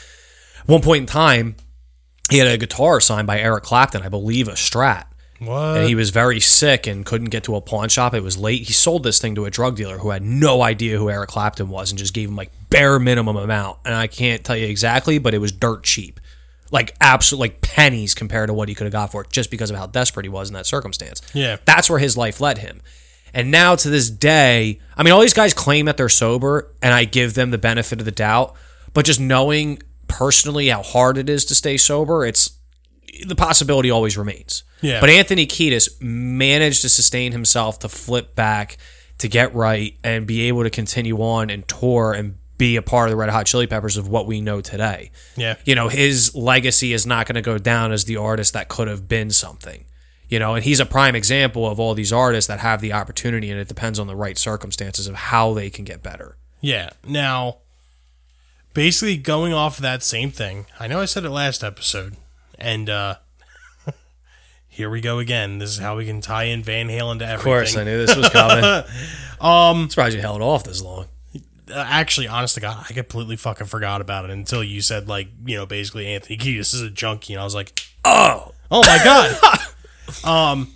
one 0.65 0.81
point 0.81 1.03
in 1.03 1.07
time, 1.07 1.57
he 2.31 2.39
had 2.39 2.49
a 2.49 2.57
guitar 2.57 3.01
signed 3.01 3.27
by 3.27 3.39
Eric 3.39 3.65
Clapton, 3.65 4.03
I 4.03 4.09
believe 4.09 4.49
a 4.49 4.53
Strat. 4.53 5.05
What? 5.41 5.79
And 5.79 5.89
he 5.89 5.95
was 5.95 6.11
very 6.11 6.39
sick 6.39 6.87
and 6.87 7.05
couldn't 7.05 7.31
get 7.31 7.45
to 7.45 7.57
a 7.57 7.61
pawn 7.63 7.89
shop. 7.89 8.13
It 8.13 8.23
was 8.23 8.37
late. 8.37 8.63
He 8.63 8.75
sold 8.75 9.03
this 9.03 9.19
thing 9.19 9.35
to 9.37 9.47
a 9.47 9.51
drug 9.51 9.77
dealer 9.77 9.99
who 9.99 10.11
had 10.11 10.23
no 10.23 10.63
idea 10.63 10.99
who 10.99 11.09
Eric 11.09 11.31
Clapton 11.31 11.71
was 11.71 11.91
and 11.91 11.99
just 11.99 12.13
gave 12.13 12.29
him 12.29 12.37
like 12.37 12.53
bare 12.69 12.99
minimum 12.99 13.37
amount. 13.37 13.79
And 13.87 13.95
I 13.95 14.07
can't 14.07 14.45
tell 14.45 14.57
you 14.57 14.67
exactly, 14.67 15.19
but 15.19 15.33
it 15.33 15.39
was 15.39 15.51
dirt 15.51 15.83
cheap. 15.83 16.21
Like 16.71 16.95
absolute 17.01 17.41
like 17.41 17.63
pennies 17.63 18.15
compared 18.15 18.49
to 18.49 18.55
what 18.55 18.69
he 18.69 18.75
could 18.75 18.85
have 18.85 18.93
got 18.93 19.13
for 19.13 19.23
it 19.23 19.31
just 19.31 19.51
because 19.51 19.71
of 19.71 19.77
how 19.77 19.87
desperate 19.87 20.27
he 20.27 20.31
was 20.31 20.51
in 20.51 20.55
that 20.55 20.67
circumstance. 20.67 21.23
Yeah. 21.33 21.57
That's 21.65 21.89
where 21.89 21.99
his 21.99 22.17
life 22.17 22.41
led 22.41 22.59
him. 22.59 22.83
And 23.33 23.51
now 23.51 23.77
to 23.77 23.89
this 23.89 24.11
day, 24.11 24.79
I 24.95 25.03
mean 25.03 25.13
all 25.13 25.21
these 25.21 25.33
guys 25.33 25.55
claim 25.55 25.87
that 25.87 25.97
they're 25.97 26.09
sober 26.11 26.71
and 26.83 26.93
I 26.93 27.05
give 27.05 27.33
them 27.35 27.51
the 27.51 27.59
benefit 27.59 27.99
of 27.99 28.05
the 28.05 28.13
doubt, 28.13 28.55
but 28.93 29.07
just 29.07 29.21
knowing 29.21 29.83
personally 30.07 30.69
how 30.69 30.83
hard 30.83 31.17
it 31.17 31.31
is 31.31 31.45
to 31.47 31.55
stay 31.55 31.77
sober, 31.77 32.27
it's 32.27 32.59
the 33.27 33.35
possibility 33.37 33.91
always 33.91 34.17
remains. 34.17 34.63
Yeah. 34.81 35.01
But 35.01 35.11
Anthony 35.11 35.47
Kiedis 35.47 36.01
managed 36.01 36.83
to 36.83 36.89
sustain 36.89 37.33
himself 37.33 37.79
to 37.81 37.89
flip 37.89 38.35
back, 38.35 38.77
to 39.19 39.29
get 39.29 39.55
right, 39.55 39.95
and 40.03 40.27
be 40.27 40.43
able 40.49 40.63
to 40.63 40.71
continue 40.71 41.19
on 41.19 41.51
and 41.51 41.67
tour 41.69 42.13
and 42.13 42.37
be 42.57 42.77
a 42.77 42.83
part 42.83 43.09
of 43.09 43.11
the 43.13 43.17
Red 43.17 43.31
Hot 43.31 43.47
Chili 43.47 43.67
Peppers 43.67 43.97
of 43.97 44.09
what 44.09 44.27
we 44.27 44.41
know 44.41 44.61
today. 44.61 45.11
yeah, 45.37 45.55
You 45.65 45.75
know, 45.75 45.89
his 45.89 46.35
legacy 46.35 46.93
is 46.93 47.07
not 47.07 47.27
going 47.27 47.37
to 47.37 47.43
go 47.43 47.57
down 47.57 47.91
as 47.91 48.05
the 48.05 48.17
artist 48.19 48.53
that 48.53 48.69
could 48.69 48.87
have 48.89 49.09
been 49.09 49.31
something. 49.31 49.87
You 50.29 50.39
know, 50.39 50.55
and 50.55 50.63
he's 50.63 50.79
a 50.79 50.87
prime 50.87 51.17
example 51.17 51.67
of 51.69 51.81
all 51.81 51.95
these 51.95 52.13
artists 52.13 52.47
that 52.49 52.61
have 52.61 52.81
the 52.81 52.93
opportunity, 52.93 53.51
and 53.51 53.59
it 53.59 53.67
depends 53.67 53.99
on 53.99 54.07
the 54.07 54.15
right 54.15 54.39
circumstances 54.39 55.07
of 55.09 55.15
how 55.17 55.55
they 55.55 55.71
can 55.71 55.85
get 55.85 56.03
better. 56.03 56.37
yeah. 56.61 56.91
Now, 57.05 57.57
basically 58.75 59.17
going 59.17 59.53
off 59.53 59.79
of 59.79 59.83
that 59.83 60.03
same 60.03 60.31
thing, 60.31 60.67
I 60.79 60.87
know 60.87 61.01
I 61.01 61.07
said 61.07 61.25
it 61.25 61.31
last 61.31 61.65
episode, 61.65 62.17
and 62.61 62.89
uh 62.91 63.15
here 64.69 64.91
we 64.91 65.01
go 65.01 65.19
again. 65.19 65.59
This 65.59 65.71
is 65.71 65.79
how 65.79 65.97
we 65.97 66.07
can 66.07 66.21
tie 66.21 66.45
in 66.45 66.63
Van 66.63 66.89
Halen 66.89 67.19
to 67.21 67.25
everything. 67.27 67.35
Of 67.35 67.43
course, 67.43 67.77
I 67.77 67.85
knew 67.85 68.05
this 68.07 68.17
was 68.17 68.29
coming. 68.29 68.85
um, 69.41 69.89
surprised 69.91 70.15
you 70.17 70.21
held 70.23 70.43
off 70.43 70.65
this 70.65 70.83
long. 70.83 71.07
uh, 71.35 71.85
actually, 71.89 72.29
honest 72.29 72.55
to 72.57 72.61
God, 72.61 72.85
I 72.89 72.93
completely 72.93 73.37
fucking 73.37 73.67
forgot 73.67 74.01
about 74.01 74.25
it 74.25 74.31
until 74.31 74.63
you 74.63 74.81
said 74.83 75.09
like, 75.09 75.29
you 75.45 75.57
know, 75.57 75.67
basically 75.67 76.07
Anthony 76.07 76.37
Kiedis 76.39 76.75
is 76.75 76.83
a 76.83 76.91
junkie, 76.91 77.33
and 77.35 77.41
I 77.41 77.45
was 77.45 77.55
like, 77.55 77.79
Oh, 78.05 78.53
oh 78.71 78.81
my 78.83 78.99
god, 79.05 79.59
um, 80.25 80.73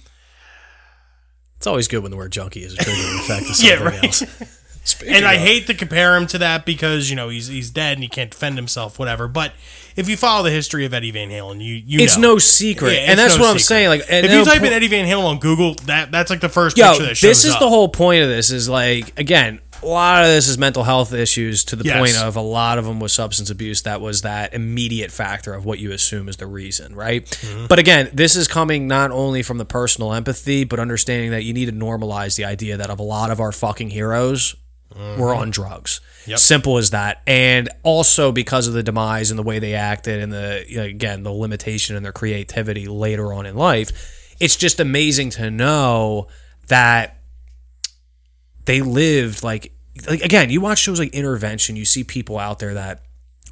it's 1.56 1.66
always 1.66 1.88
good 1.88 2.02
when 2.02 2.10
the 2.10 2.16
word 2.16 2.32
junkie 2.32 2.62
is 2.64 2.74
a 2.74 2.76
triggering 2.76 3.20
effect 3.20 3.46
to 3.58 3.66
Yeah, 3.66 3.76
something 3.78 3.86
right. 3.86 4.04
else. 4.04 4.60
Speaking 4.86 5.14
and 5.14 5.24
I 5.26 5.34
of- 5.34 5.40
hate 5.40 5.66
to 5.68 5.74
compare 5.74 6.14
him 6.14 6.26
to 6.28 6.38
that 6.38 6.66
because 6.66 7.08
you 7.08 7.16
know 7.16 7.30
he's 7.30 7.46
he's 7.48 7.70
dead 7.70 7.94
and 7.94 8.02
he 8.02 8.08
can't 8.08 8.30
defend 8.30 8.56
himself, 8.56 8.98
whatever. 8.98 9.26
But 9.28 9.52
if 9.96 10.08
you 10.10 10.16
follow 10.16 10.42
the 10.42 10.50
history 10.50 10.84
of 10.84 10.92
Eddie 10.92 11.10
Van 11.10 11.30
Halen, 11.30 11.62
you 11.64 11.82
you 11.86 12.00
It's 12.00 12.16
know. 12.18 12.32
no 12.34 12.38
secret, 12.38 12.92
Yeah, 12.92 12.98
and 13.00 13.12
it's 13.12 13.22
that's 13.22 13.36
no 13.36 13.44
what 13.44 13.50
I'm 13.50 13.58
secret. 13.58 13.64
saying. 13.66 13.88
Like, 13.88 14.02
if 14.08 14.30
you 14.30 14.44
type 14.44 14.62
in 14.62 14.72
Eddie 14.72 14.88
Van 14.88 15.06
Halen 15.06 15.24
on 15.24 15.38
Google, 15.38 15.74
that 15.86 16.12
that's 16.12 16.28
like 16.30 16.40
the 16.40 16.48
first 16.50 16.76
yo, 16.76 16.90
picture 16.90 17.06
that 17.06 17.16
shows 17.16 17.30
this 17.30 17.44
is 17.46 17.54
up. 17.54 17.60
the 17.60 17.68
whole 17.68 17.88
point 17.88 18.22
of 18.22 18.28
this. 18.28 18.50
Is 18.50 18.68
like 18.68 19.18
again, 19.18 19.60
a 19.82 19.86
lot 19.86 20.22
of 20.22 20.28
this 20.28 20.48
is 20.48 20.58
mental 20.58 20.82
health 20.84 21.14
issues 21.14 21.64
to 21.64 21.76
the 21.76 21.84
Yes. 21.84 21.96
point 21.98 22.16
of 22.22 22.36
a 22.36 22.40
lot 22.42 22.78
of 22.78 22.84
them 22.84 23.00
was 23.00 23.12
substance 23.14 23.48
abuse. 23.48 23.82
That 23.82 24.02
was 24.02 24.20
that 24.20 24.52
immediate 24.52 25.10
factor 25.12 25.54
of 25.54 25.64
what 25.64 25.78
you 25.78 25.92
assume 25.92 26.28
is 26.28 26.36
the 26.36 26.46
reason, 26.46 26.94
right? 26.94 27.24
Mm-hmm. 27.24 27.66
But 27.68 27.78
again, 27.78 28.10
this 28.12 28.36
is 28.36 28.48
coming 28.48 28.86
not 28.86 29.10
only 29.12 29.42
from 29.42 29.56
the 29.56 29.64
personal 29.64 30.12
empathy, 30.12 30.64
but 30.64 30.78
understanding 30.78 31.30
that 31.30 31.44
you 31.44 31.54
need 31.54 31.66
to 31.66 31.72
normalize 31.72 32.36
the 32.36 32.44
idea 32.44 32.76
that 32.76 32.90
of 32.90 32.98
a 32.98 33.02
lot 33.02 33.30
of 33.30 33.40
our 33.40 33.50
fucking 33.52 33.88
heroes 33.90 34.54
were 34.94 35.34
on 35.34 35.50
drugs. 35.50 36.00
Mm-hmm. 36.00 36.30
Yep. 36.30 36.38
Simple 36.38 36.78
as 36.78 36.90
that. 36.90 37.22
And 37.26 37.68
also 37.82 38.32
because 38.32 38.66
of 38.66 38.74
the 38.74 38.82
demise 38.82 39.30
and 39.30 39.38
the 39.38 39.42
way 39.42 39.58
they 39.58 39.74
acted 39.74 40.22
and 40.22 40.32
the 40.32 40.64
again 40.80 41.22
the 41.22 41.32
limitation 41.32 41.96
in 41.96 42.02
their 42.02 42.12
creativity 42.12 42.88
later 42.88 43.32
on 43.32 43.46
in 43.46 43.56
life, 43.56 44.34
it's 44.40 44.56
just 44.56 44.80
amazing 44.80 45.30
to 45.30 45.50
know 45.50 46.28
that 46.68 47.18
they 48.64 48.80
lived 48.80 49.42
like 49.42 49.72
like 50.08 50.22
again, 50.22 50.50
you 50.50 50.60
watch 50.60 50.78
shows 50.78 50.98
like 50.98 51.14
Intervention, 51.14 51.76
you 51.76 51.84
see 51.84 52.04
people 52.04 52.38
out 52.38 52.58
there 52.58 52.74
that 52.74 53.02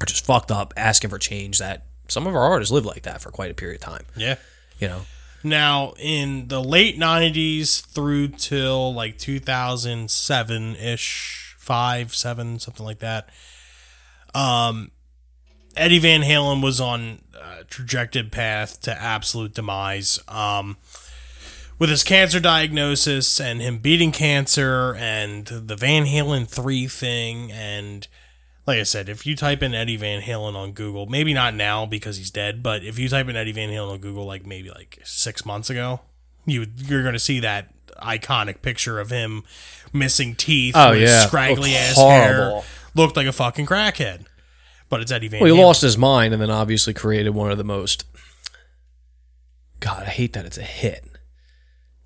are 0.01 0.05
just 0.05 0.25
fucked 0.25 0.51
up 0.51 0.73
asking 0.75 1.09
for 1.09 1.19
change 1.19 1.59
that 1.59 1.85
some 2.07 2.27
of 2.27 2.35
our 2.35 2.41
artists 2.43 2.71
live 2.71 2.85
like 2.85 3.03
that 3.03 3.21
for 3.21 3.31
quite 3.31 3.51
a 3.51 3.53
period 3.53 3.81
of 3.81 3.87
time. 3.87 4.05
Yeah. 4.15 4.35
You 4.79 4.87
know. 4.89 5.01
Now, 5.43 5.93
in 5.99 6.47
the 6.47 6.63
late 6.63 6.97
90s 6.97 7.85
through 7.85 8.29
till 8.29 8.93
like 8.93 9.17
2007 9.17 10.75
ish, 10.77 11.55
5, 11.59 12.15
7, 12.15 12.59
something 12.59 12.85
like 12.85 12.99
that, 12.99 13.29
um, 14.33 14.91
Eddie 15.75 15.99
Van 15.99 16.21
Halen 16.21 16.63
was 16.63 16.79
on 16.79 17.23
a 17.33 17.63
trajected 17.65 18.31
path 18.31 18.79
to 18.81 19.01
absolute 19.01 19.53
demise. 19.53 20.19
Um, 20.27 20.77
with 21.79 21.89
his 21.89 22.03
cancer 22.03 22.39
diagnosis 22.39 23.41
and 23.41 23.61
him 23.61 23.79
beating 23.79 24.11
cancer 24.11 24.95
and 24.95 25.45
the 25.47 25.75
Van 25.75 26.05
Halen 26.05 26.47
3 26.47 26.87
thing 26.87 27.51
and 27.51 28.07
like 28.65 28.79
I 28.79 28.83
said, 28.83 29.09
if 29.09 29.25
you 29.25 29.35
type 29.35 29.61
in 29.61 29.73
Eddie 29.73 29.97
Van 29.97 30.21
Halen 30.21 30.55
on 30.55 30.71
Google, 30.71 31.05
maybe 31.05 31.33
not 31.33 31.53
now 31.53 31.85
because 31.85 32.17
he's 32.17 32.31
dead, 32.31 32.63
but 32.63 32.83
if 32.83 32.97
you 32.97 33.09
type 33.09 33.27
in 33.27 33.35
Eddie 33.35 33.51
Van 33.51 33.69
Halen 33.69 33.91
on 33.91 33.97
Google 33.99 34.25
like 34.25 34.45
maybe 34.45 34.69
like 34.69 34.99
6 35.03 35.45
months 35.45 35.69
ago, 35.69 36.01
you 36.45 36.65
you're 36.77 37.01
going 37.01 37.13
to 37.13 37.19
see 37.19 37.39
that 37.41 37.69
iconic 38.01 38.61
picture 38.61 38.99
of 38.99 39.09
him 39.09 39.43
missing 39.93 40.33
teeth 40.35 40.73
Oh, 40.77 40.91
yeah. 40.93 41.25
scraggly 41.27 41.75
ass 41.75 41.95
horrible. 41.95 42.61
hair. 42.61 42.69
Looked 42.95 43.15
like 43.17 43.27
a 43.27 43.31
fucking 43.31 43.65
crackhead. 43.65 44.25
But 44.89 45.01
it's 45.01 45.11
Eddie 45.11 45.27
Van 45.27 45.39
Halen. 45.39 45.43
Well, 45.43 45.53
he 45.53 45.59
Halen. 45.59 45.65
lost 45.65 45.81
his 45.81 45.97
mind 45.97 46.33
and 46.33 46.41
then 46.41 46.51
obviously 46.51 46.93
created 46.93 47.31
one 47.31 47.51
of 47.51 47.57
the 47.57 47.63
most 47.63 48.05
God, 49.79 50.03
I 50.03 50.09
hate 50.11 50.31
that 50.33 50.45
it's 50.45 50.57
a 50.57 50.63
hit. 50.63 51.05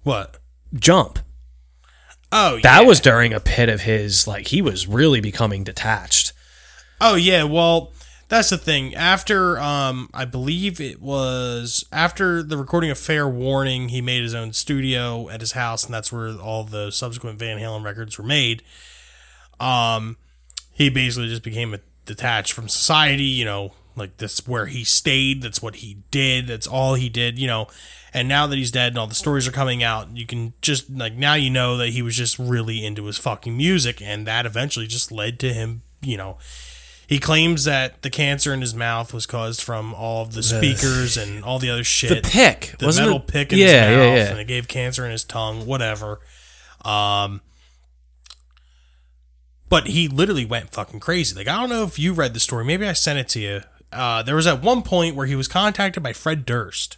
What? 0.04 0.38
Jump. 0.74 1.20
Oh, 2.32 2.60
That 2.64 2.82
yeah. 2.82 2.88
was 2.88 3.00
during 3.00 3.34
a 3.34 3.40
pit 3.40 3.70
of 3.70 3.82
his 3.82 4.28
like 4.28 4.48
he 4.48 4.62
was 4.62 4.88
really 4.88 5.22
becoming 5.22 5.64
detached. 5.64 6.34
Oh 7.00 7.16
yeah, 7.16 7.44
well, 7.44 7.94
that's 8.30 8.50
the 8.50 8.58
thing. 8.58 8.96
After 8.96 9.60
um 9.60 10.10
I 10.14 10.26
believe 10.26 10.82
it 10.82 11.02
was 11.02 11.86
after 11.92 12.44
the 12.44 12.58
recording 12.58 12.90
of 12.90 12.98
Fair 12.98 13.28
Warning, 13.28 13.90
he 13.90 14.02
made 14.02 14.24
his 14.24 14.36
own 14.36 14.54
studio 14.54 15.30
at 15.30 15.42
his 15.42 15.54
house 15.54 15.86
and 15.86 15.94
that's 15.94 16.12
where 16.12 16.32
all 16.38 16.64
the 16.64 16.92
subsequent 16.92 17.40
Van 17.40 17.60
Halen 17.60 17.84
records 17.84 18.18
were 18.18 18.24
made. 18.24 18.64
Um 19.60 20.18
he 20.74 20.90
basically 20.90 21.30
just 21.30 21.44
became 21.44 21.74
a, 21.74 21.80
detached 22.06 22.54
from 22.54 22.68
society, 22.68 23.24
you 23.24 23.46
know, 23.46 23.74
like 23.96 24.18
that's 24.18 24.48
where 24.48 24.66
he 24.66 24.84
stayed, 24.84 25.42
that's 25.42 25.62
what 25.62 25.78
he 25.78 25.98
did, 26.12 26.48
that's 26.48 26.68
all 26.68 26.96
he 26.96 27.10
did, 27.10 27.38
you 27.38 27.48
know. 27.48 27.68
And 28.14 28.28
now 28.28 28.48
that 28.48 28.56
he's 28.56 28.72
dead 28.72 28.94
and 28.94 28.98
all 28.98 29.08
the 29.08 29.16
stories 29.16 29.48
are 29.48 29.52
coming 29.52 29.84
out, 29.84 30.16
you 30.16 30.26
can 30.26 30.54
just 30.62 30.90
like 30.90 31.14
now 31.14 31.36
you 31.36 31.50
know 31.50 31.78
that 31.78 31.90
he 31.90 32.02
was 32.02 32.16
just 32.16 32.40
really 32.40 32.84
into 32.84 33.06
his 33.06 33.18
fucking 33.18 33.56
music 33.56 34.02
and 34.02 34.26
that 34.26 34.46
eventually 34.46 34.88
just 34.88 35.12
led 35.12 35.40
to 35.42 35.54
him, 35.54 35.84
you 36.02 36.18
know, 36.18 36.38
he 37.08 37.20
claims 37.20 37.64
that 37.64 38.02
the 38.02 38.10
cancer 38.10 38.54
in 38.54 38.62
his 38.62 38.76
mouth 38.76 39.14
was 39.14 39.26
caused 39.26 39.62
from 39.62 39.94
all 39.94 40.24
of 40.24 40.34
the 40.34 40.44
speakers 40.44 41.16
and 41.18 41.44
all 41.44 41.58
the 41.58 41.70
other 41.70 41.84
shit. 41.84 42.10
The 42.24 42.30
pick, 42.30 42.76
the 42.80 42.86
wasn't 42.86 43.08
metal 43.08 43.22
it? 43.22 43.28
pick 43.28 43.54
in 43.54 43.60
Yeah, 43.60 43.66
his 43.90 43.98
yeah, 43.98 44.16
yeah. 44.16 44.30
and 44.32 44.40
it 44.40 44.48
gave 44.48 44.68
cancer 44.68 45.06
in 45.06 45.12
his 45.12 45.24
tongue. 45.24 45.66
Whatever. 45.66 46.20
Um, 46.84 47.42
but 49.70 49.88
he 49.88 50.08
literally 50.08 50.46
went 50.46 50.72
fucking 50.72 51.00
crazy. 51.00 51.36
Like 51.36 51.48
I 51.48 51.60
don't 51.60 51.70
know 51.70 51.84
if 51.84 51.98
you 51.98 52.14
read 52.14 52.34
the 52.34 52.40
story. 52.40 52.66
Maybe 52.66 52.86
I 52.88 52.94
sent 52.94 53.20
it 53.20 53.30
to 53.30 53.40
you. 53.40 53.62
Uh, 53.92 54.22
there 54.22 54.36
was 54.36 54.48
at 54.48 54.62
one 54.62 54.82
point 54.82 55.16
where 55.16 55.26
he 55.28 55.36
was 55.36 55.48
contacted 55.48 56.04
by 56.04 56.12
Fred 56.14 56.46
Durst 56.46 56.98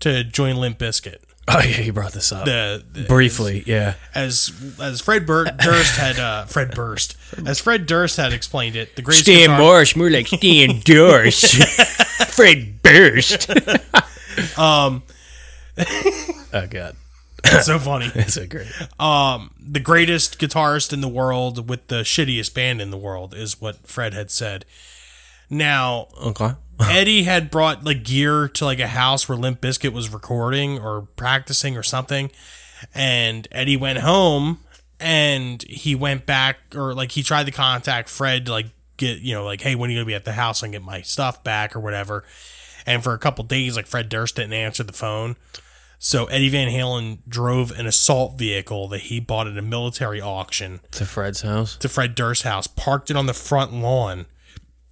to 0.00 0.22
join 0.24 0.56
Limp 0.56 0.78
Bizkit. 0.78 1.18
Oh 1.56 1.60
yeah, 1.60 1.80
you 1.80 1.92
brought 1.92 2.12
this 2.12 2.32
up. 2.32 2.44
The, 2.44 2.82
the 2.92 3.04
Briefly, 3.04 3.62
yeah. 3.66 3.94
as 4.16 4.50
as 4.82 5.00
Fred 5.00 5.26
Bur- 5.26 5.44
Durst 5.44 5.96
had 5.96 6.18
uh, 6.18 6.44
Fred 6.46 6.72
Burst 6.74 7.16
as 7.46 7.60
Fred 7.60 7.86
Durst 7.86 8.16
had 8.16 8.32
explained 8.32 8.74
it. 8.74 8.96
The 8.96 9.02
greatest 9.02 9.26
Stan 9.26 9.42
guitar- 9.42 9.58
Marsh, 9.60 9.94
more 9.94 10.10
like 10.10 10.26
Stan 10.26 10.80
Durst. 10.80 11.54
Fred 12.34 12.82
Burst. 12.82 13.48
Um, 14.58 15.02
oh 15.78 16.66
god, 16.68 16.94
it's 17.44 17.64
so 17.66 17.78
funny. 17.78 18.08
that's 18.14 18.34
so 18.34 18.46
great. 18.46 18.66
Um, 19.00 19.50
the 19.58 19.80
greatest 19.80 20.38
guitarist 20.38 20.92
in 20.92 21.00
the 21.00 21.08
world 21.08 21.68
with 21.70 21.86
the 21.88 22.02
shittiest 22.02 22.52
band 22.54 22.80
in 22.82 22.90
the 22.90 22.98
world 22.98 23.34
is 23.34 23.60
what 23.60 23.86
Fred 23.86 24.12
had 24.12 24.30
said. 24.30 24.64
Now, 25.50 26.08
Okay. 26.22 26.50
Eddie 26.80 27.22
had 27.22 27.50
brought 27.50 27.84
like 27.84 28.04
gear 28.04 28.48
to 28.48 28.64
like 28.66 28.80
a 28.80 28.88
house 28.88 29.28
where 29.28 29.38
Limp 29.38 29.60
Bizkit 29.62 29.92
was 29.94 30.12
recording 30.12 30.78
or 30.78 31.02
practicing 31.16 31.74
or 31.76 31.82
something, 31.82 32.30
and 32.94 33.48
Eddie 33.50 33.78
went 33.78 34.00
home 34.00 34.58
and 35.00 35.62
he 35.62 35.94
went 35.94 36.26
back 36.26 36.58
or 36.74 36.94
like 36.94 37.12
he 37.12 37.22
tried 37.22 37.46
to 37.46 37.52
contact 37.52 38.08
Fred 38.10 38.46
to 38.46 38.52
like 38.52 38.66
get 38.98 39.18
you 39.20 39.34
know 39.34 39.44
like 39.44 39.60
hey 39.62 39.74
when 39.74 39.88
are 39.88 39.92
you 39.94 39.98
gonna 39.98 40.06
be 40.06 40.14
at 40.14 40.24
the 40.26 40.32
house 40.32 40.62
and 40.62 40.72
get 40.72 40.82
my 40.82 41.00
stuff 41.00 41.42
back 41.42 41.74
or 41.74 41.80
whatever, 41.80 42.24
and 42.84 43.02
for 43.02 43.14
a 43.14 43.18
couple 43.18 43.42
days 43.44 43.74
like 43.74 43.86
Fred 43.86 44.10
Durst 44.10 44.36
didn't 44.36 44.52
answer 44.52 44.82
the 44.82 44.92
phone. 44.92 45.36
So 45.98 46.26
Eddie 46.26 46.50
Van 46.50 46.68
Halen 46.68 47.20
drove 47.26 47.70
an 47.70 47.86
assault 47.86 48.36
vehicle 48.38 48.86
that 48.88 49.00
he 49.02 49.18
bought 49.18 49.46
at 49.46 49.56
a 49.56 49.62
military 49.62 50.20
auction 50.20 50.80
To 50.90 51.06
Fred's 51.06 51.40
house. 51.40 51.78
to 51.78 51.88
Fred 51.88 52.14
Durst's 52.14 52.44
house, 52.44 52.66
parked 52.66 53.10
it 53.10 53.16
on 53.16 53.24
the 53.24 53.32
front 53.32 53.72
lawn. 53.72 54.26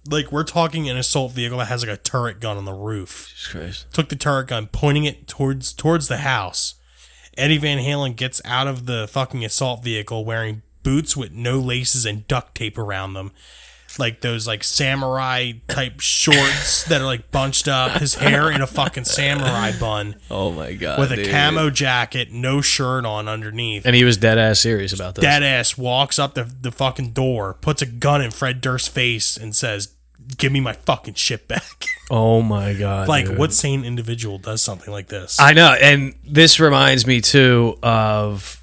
Like 0.09 0.31
we're 0.31 0.43
talking 0.43 0.89
an 0.89 0.97
assault 0.97 1.31
vehicle 1.33 1.57
that 1.57 1.65
has 1.65 1.85
like 1.85 1.97
a 1.97 2.01
turret 2.01 2.39
gun 2.39 2.57
on 2.57 2.65
the 2.65 2.73
roof. 2.73 3.29
Jesus 3.31 3.47
Christ. 3.51 3.85
Took 3.93 4.09
the 4.09 4.15
turret 4.15 4.47
gun, 4.47 4.67
pointing 4.71 5.05
it 5.05 5.27
towards 5.27 5.73
towards 5.73 6.07
the 6.07 6.17
house. 6.17 6.75
Eddie 7.37 7.57
Van 7.57 7.79
Halen 7.79 8.15
gets 8.15 8.41
out 8.45 8.67
of 8.67 8.85
the 8.85 9.07
fucking 9.09 9.43
assault 9.43 9.83
vehicle 9.83 10.23
wearing 10.23 10.61
boots 10.83 11.17
with 11.17 11.31
no 11.33 11.59
laces 11.59 12.05
and 12.05 12.27
duct 12.27 12.55
tape 12.55 12.77
around 12.77 13.13
them. 13.13 13.31
Like 13.97 14.19
those 14.21 14.45
like 14.45 14.63
samurai 14.63 15.53
type 15.69 16.01
shorts 16.01 16.83
that 16.89 16.99
are 17.01 17.05
like 17.05 17.31
bunched 17.31 17.67
up, 17.69 17.93
his 18.01 18.15
hair 18.15 18.51
in 18.51 18.61
a 18.61 18.67
fucking 18.67 19.05
samurai 19.05 19.71
bun 19.79 20.15
Oh 20.29 20.51
my 20.51 20.73
god. 20.73 20.99
with 20.99 21.13
a 21.13 21.15
dude. 21.15 21.29
camo 21.31 21.69
jacket, 21.69 22.29
no 22.31 22.59
shirt 22.59 23.05
on 23.05 23.29
underneath 23.29 23.85
And 23.85 23.95
he 23.95 24.03
was 24.03 24.17
dead 24.17 24.37
ass 24.37 24.59
serious 24.59 24.91
about 24.93 25.15
this. 25.15 25.23
dead 25.23 25.43
ass 25.43 25.77
walks 25.77 26.19
up 26.19 26.33
the, 26.35 26.43
the 26.43 26.71
fucking 26.73 27.11
door, 27.11 27.53
puts 27.53 27.81
a 27.81 27.85
gun 27.85 28.21
in 28.21 28.31
Fred 28.31 28.59
Durst's 28.59 28.89
face, 28.89 29.37
and 29.37 29.55
says, 29.55 29.94
"Give 30.37 30.51
me 30.51 30.59
my 30.59 30.73
fucking 30.73 31.15
shit 31.15 31.47
back." 31.47 31.85
Oh 32.11 32.43
my 32.43 32.73
god. 32.73 33.07
like, 33.07 33.25
dude. 33.25 33.39
what 33.39 33.51
sane 33.51 33.83
individual 33.83 34.37
does 34.37 34.61
something 34.61 34.93
like 34.93 35.07
this? 35.07 35.39
I 35.39 35.53
know, 35.53 35.73
and 35.73 36.13
this 36.23 36.59
reminds 36.59 37.07
me 37.07 37.19
too 37.19 37.79
of, 37.81 38.61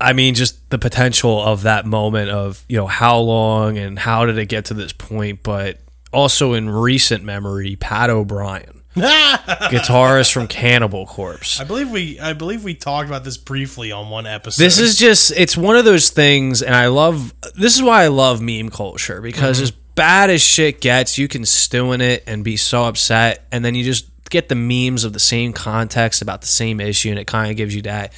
I 0.00 0.12
mean, 0.12 0.36
just 0.36 0.70
the 0.70 0.78
potential 0.78 1.42
of 1.42 1.64
that 1.64 1.86
moment 1.86 2.30
of 2.30 2.64
you 2.68 2.76
know 2.76 2.86
how 2.86 3.18
long 3.18 3.78
and 3.78 3.98
how 3.98 4.26
did 4.26 4.38
it 4.38 4.46
get 4.46 4.66
to 4.66 4.74
this 4.74 4.92
point, 4.92 5.42
but 5.42 5.80
also 6.12 6.52
in 6.52 6.70
recent 6.70 7.24
memory, 7.24 7.74
Pat 7.74 8.10
O'Brien, 8.10 8.82
guitarist 8.94 10.32
from 10.32 10.46
Cannibal 10.46 11.04
Corpse. 11.06 11.60
I 11.60 11.64
believe 11.64 11.90
we, 11.90 12.20
I 12.20 12.32
believe 12.32 12.62
we 12.62 12.74
talked 12.74 13.08
about 13.08 13.24
this 13.24 13.36
briefly 13.36 13.90
on 13.90 14.08
one 14.08 14.26
episode. 14.26 14.62
This 14.62 14.78
is 14.78 14.96
just 14.96 15.32
it's 15.32 15.56
one 15.56 15.76
of 15.76 15.84
those 15.84 16.10
things 16.10 16.62
and 16.62 16.74
I 16.74 16.86
love 16.86 17.34
this 17.56 17.74
is 17.74 17.82
why 17.82 18.04
I 18.04 18.08
love 18.08 18.40
meme 18.40 18.70
culture 18.70 19.20
because 19.20 19.56
mm-hmm. 19.56 19.64
as 19.64 19.72
bad 19.94 20.30
as 20.30 20.42
shit 20.42 20.80
gets, 20.80 21.18
you 21.18 21.28
can 21.28 21.44
stew 21.44 21.92
in 21.92 22.00
it 22.00 22.24
and 22.26 22.42
be 22.44 22.56
so 22.56 22.84
upset 22.84 23.46
and 23.52 23.64
then 23.64 23.74
you 23.74 23.84
just 23.84 24.06
get 24.30 24.48
the 24.48 24.54
memes 24.54 25.04
of 25.04 25.12
the 25.12 25.20
same 25.20 25.52
context 25.52 26.20
about 26.22 26.40
the 26.40 26.46
same 26.46 26.80
issue 26.80 27.10
and 27.10 27.18
it 27.18 27.26
kind 27.26 27.50
of 27.50 27.56
gives 27.56 27.74
you 27.74 27.82
that 27.82 28.12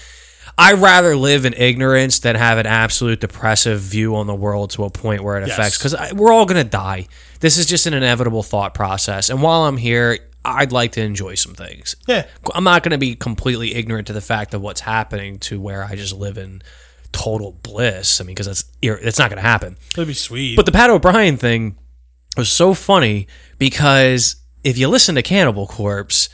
I'd 0.59 0.79
rather 0.79 1.15
live 1.17 1.45
in 1.45 1.53
ignorance 1.53 2.21
than 2.21 2.35
have 2.37 2.57
an 2.57 2.67
absolute 2.67 3.21
depressive 3.21 3.81
view 3.81 4.17
on 4.17 4.27
the 4.27 4.35
world 4.35 4.71
to 4.71 4.85
a 4.85 4.91
point 4.91 5.23
where 5.23 5.37
it 5.39 5.47
Yes. 5.47 5.59
affects 5.59 5.77
because 5.79 6.13
we're 6.15 6.33
all 6.33 6.47
going 6.47 6.63
to 6.63 6.69
die. 6.71 7.09
This 7.41 7.59
is 7.59 7.67
just 7.67 7.87
an 7.87 7.93
inevitable 7.93 8.43
thought 8.43 8.73
process. 8.73 9.29
And 9.29 9.43
while 9.43 9.65
I'm 9.65 9.77
here, 9.77 10.19
I'd 10.47 10.73
like 10.73 10.93
to 10.93 11.03
enjoy 11.03 11.35
some 11.35 11.55
things. 11.55 11.97
yeah. 12.07 12.25
I'm 12.55 12.65
not 12.65 12.83
going 12.85 12.93
to 12.93 12.99
be 12.99 13.17
completely 13.17 13.75
ignorant 13.75 14.07
to 14.07 14.15
the 14.15 14.21
fact 14.23 14.55
of 14.55 14.63
what's 14.63 14.81
happening 14.81 15.41
to 15.41 15.61
where 15.61 15.85
I 15.85 15.95
just 15.97 16.15
live 16.15 16.39
in 16.39 16.63
total 17.13 17.53
bliss. 17.63 18.21
I 18.21 18.25
mean, 18.25 18.35
because 18.35 18.47
that's 18.47 18.65
it's 18.83 19.19
not 19.19 19.31
going 19.31 19.43
to 19.43 19.49
happen. 19.49 19.77
It'd 19.95 20.07
be 20.09 20.15
sweet. 20.15 20.57
But 20.57 20.67
the 20.67 20.73
Pat 20.73 20.91
O'Brien 20.91 21.37
thing 21.37 21.77
was 22.37 22.51
so 22.51 22.75
funny 22.75 23.27
because 23.59 24.37
if 24.65 24.77
you 24.79 24.89
listen 24.89 25.15
to 25.15 25.23
Cannibal 25.23 25.67
Corpse, 25.67 26.29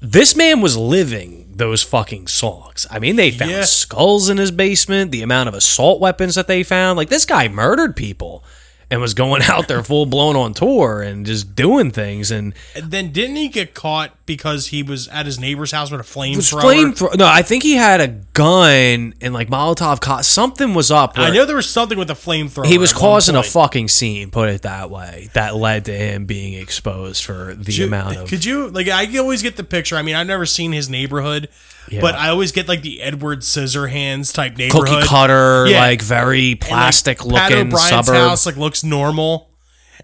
this 0.00 0.34
man 0.34 0.60
was 0.60 0.76
living 0.76 1.52
those 1.54 1.82
fucking 1.82 2.26
songs. 2.26 2.86
I 2.90 2.98
mean, 2.98 3.16
they 3.16 3.30
found 3.30 3.50
Yeah. 3.50 3.62
skulls 3.64 4.28
in 4.30 4.38
his 4.38 4.50
basement, 4.50 5.12
the 5.12 5.22
amount 5.22 5.48
of 5.48 5.54
assault 5.54 6.00
weapons 6.00 6.34
that 6.36 6.46
they 6.46 6.62
found. 6.62 6.96
Like, 6.96 7.10
this 7.10 7.24
guy 7.26 7.48
murdered 7.48 7.96
people. 7.96 8.44
and 8.92 9.00
was 9.00 9.14
going 9.14 9.40
out 9.48 9.68
there 9.68 9.84
full 9.84 10.04
blown 10.04 10.34
on 10.34 10.52
tour 10.52 11.00
and 11.00 11.24
just 11.24 11.54
doing 11.54 11.92
things 11.92 12.32
and 12.32 12.52
And 12.74 12.90
then 12.90 13.12
didn't 13.12 13.36
he 13.36 13.46
get 13.48 13.72
caught 13.72 14.19
because 14.36 14.68
he 14.68 14.82
was 14.82 15.08
at 15.08 15.26
his 15.26 15.38
neighbor's 15.40 15.72
house 15.72 15.90
with 15.90 16.00
a 16.00 16.04
flamethrower? 16.04 16.62
flamethrower. 16.62 17.16
No, 17.16 17.26
I 17.26 17.42
think 17.42 17.62
he 17.62 17.74
had 17.74 18.00
a 18.00 18.06
gun 18.08 19.14
and 19.20 19.34
like 19.34 19.48
Molotov. 19.48 20.00
Co- 20.00 20.22
something 20.22 20.72
was 20.74 20.90
up. 20.90 21.18
I 21.18 21.30
know 21.30 21.44
there 21.44 21.56
was 21.56 21.68
something 21.68 21.98
with 21.98 22.10
a 22.10 22.14
flamethrower. 22.14 22.66
he 22.66 22.78
was 22.78 22.92
causing 22.92 23.34
a 23.36 23.42
fucking 23.42 23.88
scene. 23.88 24.30
Put 24.30 24.48
it 24.48 24.62
that 24.62 24.90
way. 24.90 25.28
That 25.34 25.56
led 25.56 25.84
to 25.86 25.92
him 25.92 26.26
being 26.26 26.54
exposed 26.54 27.24
for 27.24 27.54
the 27.54 27.72
you- 27.72 27.86
amount 27.86 28.16
of. 28.16 28.28
Could 28.28 28.44
you 28.44 28.68
like? 28.68 28.88
I 28.88 29.16
always 29.18 29.42
get 29.42 29.56
the 29.56 29.64
picture. 29.64 29.96
I 29.96 30.02
mean, 30.02 30.14
I've 30.14 30.26
never 30.26 30.46
seen 30.46 30.72
his 30.72 30.88
neighborhood, 30.88 31.48
Yeah. 31.90 32.00
but 32.00 32.14
I 32.14 32.28
always 32.28 32.52
get 32.52 32.68
like 32.68 32.82
the 32.82 33.02
Edward 33.02 33.40
Scissorhands 33.40 34.32
type 34.32 34.56
neighborhood. 34.56 34.88
Cookie 34.88 35.06
cutter, 35.06 35.66
Yeah. 35.68 35.80
like 35.80 36.02
very 36.02 36.52
And, 36.52 36.60
like, 36.60 36.68
plastic 36.70 37.18
Pat 37.18 37.26
looking 37.26 37.66
O'Brien's 37.72 37.88
suburb. 37.88 38.14
house 38.14 38.46
like 38.46 38.56
looks 38.56 38.84
normal, 38.84 39.49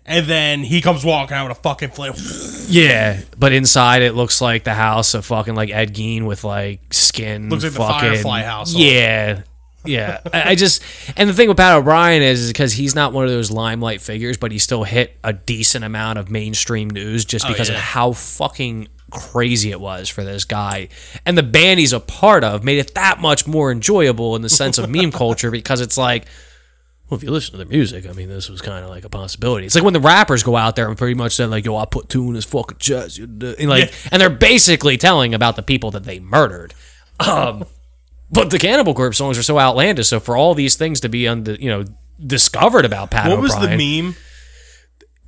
and 0.06 0.26
then 0.26 0.60
he 0.62 0.80
comes 0.80 1.04
walking 1.04 1.36
out 1.36 1.48
with 1.48 1.58
a 1.58 1.60
fucking 1.60 1.90
flame. 1.90 2.12
Yeah, 2.68 3.20
but 3.38 3.52
inside 3.52 4.02
it 4.02 4.12
looks 4.14 4.40
like 4.40 4.64
the 4.64 4.74
house 4.74 5.14
of 5.14 5.24
fucking 5.26 5.54
like 5.54 5.70
Ed 5.70 5.94
Gein 5.94 6.26
with 6.26 6.44
like 6.44 6.80
skin. 6.92 7.48
Looks 7.50 7.64
like 7.64 7.72
the 7.72 7.78
Firefly 7.78 8.42
household. 8.42 8.82
Yeah, 8.82 9.42
yeah. 9.84 10.20
I, 10.32 10.50
I 10.50 10.54
just 10.54 10.82
and 11.16 11.28
the 11.28 11.34
thing 11.34 11.48
with 11.48 11.56
Pat 11.56 11.76
O'Brien 11.76 12.22
is 12.22 12.48
because 12.48 12.72
he's 12.72 12.94
not 12.94 13.12
one 13.12 13.24
of 13.24 13.30
those 13.30 13.50
limelight 13.50 14.00
figures, 14.00 14.36
but 14.36 14.52
he 14.52 14.58
still 14.58 14.84
hit 14.84 15.16
a 15.22 15.32
decent 15.32 15.84
amount 15.84 16.18
of 16.18 16.30
mainstream 16.30 16.88
news 16.90 17.24
just 17.24 17.44
oh, 17.44 17.48
because 17.48 17.68
Oh, 17.70 17.72
yeah. 17.74 17.78
of 17.78 17.84
how 17.84 18.12
fucking 18.12 18.88
crazy 19.08 19.70
it 19.70 19.80
was 19.80 20.08
for 20.08 20.24
this 20.24 20.44
guy 20.44 20.88
and 21.24 21.38
the 21.38 21.42
band 21.42 21.78
he's 21.78 21.92
a 21.92 22.00
part 22.00 22.42
of 22.42 22.64
made 22.64 22.76
it 22.78 22.92
that 22.96 23.20
much 23.20 23.46
more 23.46 23.70
enjoyable 23.70 24.34
in 24.34 24.42
the 24.42 24.48
sense 24.48 24.78
of 24.78 24.90
meme 24.90 25.12
culture 25.12 25.52
because 25.52 25.80
it's 25.80 25.96
like 25.96 26.26
well, 27.08 27.16
if 27.18 27.22
you 27.22 27.30
listen 27.30 27.52
to 27.52 27.58
their 27.58 27.66
music, 27.66 28.08
I 28.08 28.12
mean, 28.12 28.28
this 28.28 28.48
was 28.50 28.60
kind 28.60 28.82
of 28.84 28.90
like 28.90 29.04
a 29.04 29.08
possibility. 29.08 29.66
It's 29.66 29.74
like 29.74 29.84
when 29.84 29.92
the 29.92 30.00
rappers 30.00 30.42
go 30.42 30.56
out 30.56 30.74
there 30.76 30.88
and 30.88 30.98
pretty 30.98 31.14
much 31.14 31.32
say 31.36 31.46
like, 31.46 31.64
"Yo, 31.64 31.76
I 31.76 31.84
put 31.84 32.08
two 32.08 32.28
in 32.28 32.34
his 32.34 32.44
fucking 32.44 32.78
chest," 32.78 33.18
and 33.18 33.40
like, 33.68 33.90
Yeah. 33.90 34.08
and 34.12 34.20
they're 34.20 34.28
basically 34.30 34.96
telling 34.96 35.34
about 35.34 35.56
the 35.56 35.62
people 35.62 35.90
that 35.92 36.04
they 36.04 36.18
murdered. 36.18 36.74
Um, 37.20 37.64
but 38.30 38.50
the 38.50 38.58
Cannibal 38.58 38.92
Corpse 38.94 39.18
songs 39.18 39.38
are 39.38 39.42
so 39.42 39.58
outlandish. 39.58 40.08
So 40.08 40.18
for 40.20 40.36
all 40.36 40.54
these 40.54 40.74
things 40.76 41.00
to 41.00 41.08
be 41.08 41.28
under, 41.28 41.54
you 41.54 41.70
know, 41.70 41.84
discovered 42.24 42.84
about 42.84 43.10
Pat 43.10 43.30
What 43.30 43.40
was 43.40 43.54
O'Brien, 43.54 43.78
the 43.78 44.02
meme? 44.02 44.16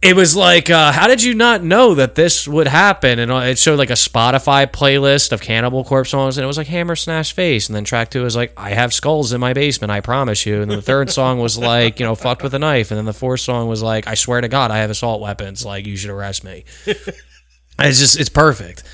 It 0.00 0.14
was 0.14 0.36
like, 0.36 0.70
uh, 0.70 0.92
how 0.92 1.08
did 1.08 1.22
you 1.22 1.34
not 1.34 1.64
know 1.64 1.94
that 1.94 2.14
this 2.14 2.46
would 2.46 2.68
happen? 2.68 3.18
And 3.18 3.32
it 3.32 3.58
showed 3.58 3.78
like 3.78 3.90
a 3.90 3.94
Spotify 3.94 4.66
playlist 4.70 5.32
of 5.32 5.40
Cannibal 5.40 5.82
Corpse 5.82 6.10
songs, 6.10 6.38
and 6.38 6.44
it 6.44 6.46
was 6.46 6.56
like 6.56 6.68
Hammer 6.68 6.94
Smash 6.94 7.32
Face. 7.32 7.68
And 7.68 7.74
then 7.74 7.82
track 7.82 8.10
two 8.10 8.22
was 8.22 8.36
like, 8.36 8.52
I 8.56 8.70
have 8.70 8.94
skulls 8.94 9.32
in 9.32 9.40
my 9.40 9.54
basement, 9.54 9.90
I 9.90 10.00
promise 10.00 10.46
you. 10.46 10.62
And 10.62 10.70
then 10.70 10.78
the 10.78 10.82
third 10.82 11.10
song 11.10 11.40
was 11.40 11.58
like, 11.58 11.98
you 11.98 12.06
know, 12.06 12.14
fucked 12.14 12.44
with 12.44 12.54
a 12.54 12.60
knife. 12.60 12.92
And 12.92 12.98
then 12.98 13.06
the 13.06 13.12
fourth 13.12 13.40
song 13.40 13.66
was 13.68 13.82
like, 13.82 14.06
I 14.06 14.14
swear 14.14 14.40
to 14.40 14.48
God, 14.48 14.70
I 14.70 14.78
have 14.78 14.90
assault 14.90 15.20
weapons. 15.20 15.64
Like, 15.64 15.84
you 15.84 15.96
should 15.96 16.10
arrest 16.10 16.44
me. 16.44 16.64
it's 16.86 17.98
just, 17.98 18.20
it's 18.20 18.28
perfect. 18.28 18.84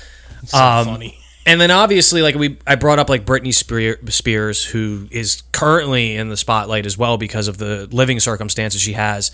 So 0.45 0.57
Um, 0.57 0.85
funny. 0.85 1.19
And 1.45 1.61
then 1.61 1.69
obviously, 1.69 2.23
like 2.23 2.33
we, 2.33 2.57
I 2.65 2.73
brought 2.73 2.97
up 2.97 3.07
like 3.07 3.23
Britney 3.25 3.53
Spears, 3.53 4.65
who 4.65 5.07
is 5.11 5.43
currently 5.51 6.15
in 6.15 6.29
the 6.29 6.37
spotlight 6.37 6.87
as 6.87 6.97
well 6.97 7.17
because 7.17 7.47
of 7.47 7.59
the 7.59 7.87
living 7.91 8.19
circumstances 8.19 8.81
she 8.81 8.93
has. 8.93 9.29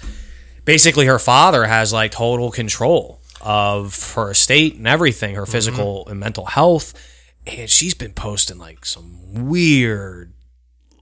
Basically, 0.65 1.05
her 1.05 1.19
father 1.19 1.65
has 1.65 1.91
like 1.91 2.11
total 2.11 2.51
control 2.51 3.21
of 3.41 4.13
her 4.13 4.31
estate 4.31 4.75
and 4.75 4.87
everything, 4.87 5.35
her 5.35 5.43
mm-hmm. 5.43 5.51
physical 5.51 6.07
and 6.07 6.19
mental 6.19 6.45
health, 6.45 6.93
and 7.47 7.69
she's 7.69 7.93
been 7.93 8.13
posting 8.13 8.57
like 8.57 8.85
some 8.85 9.47
weird. 9.49 10.33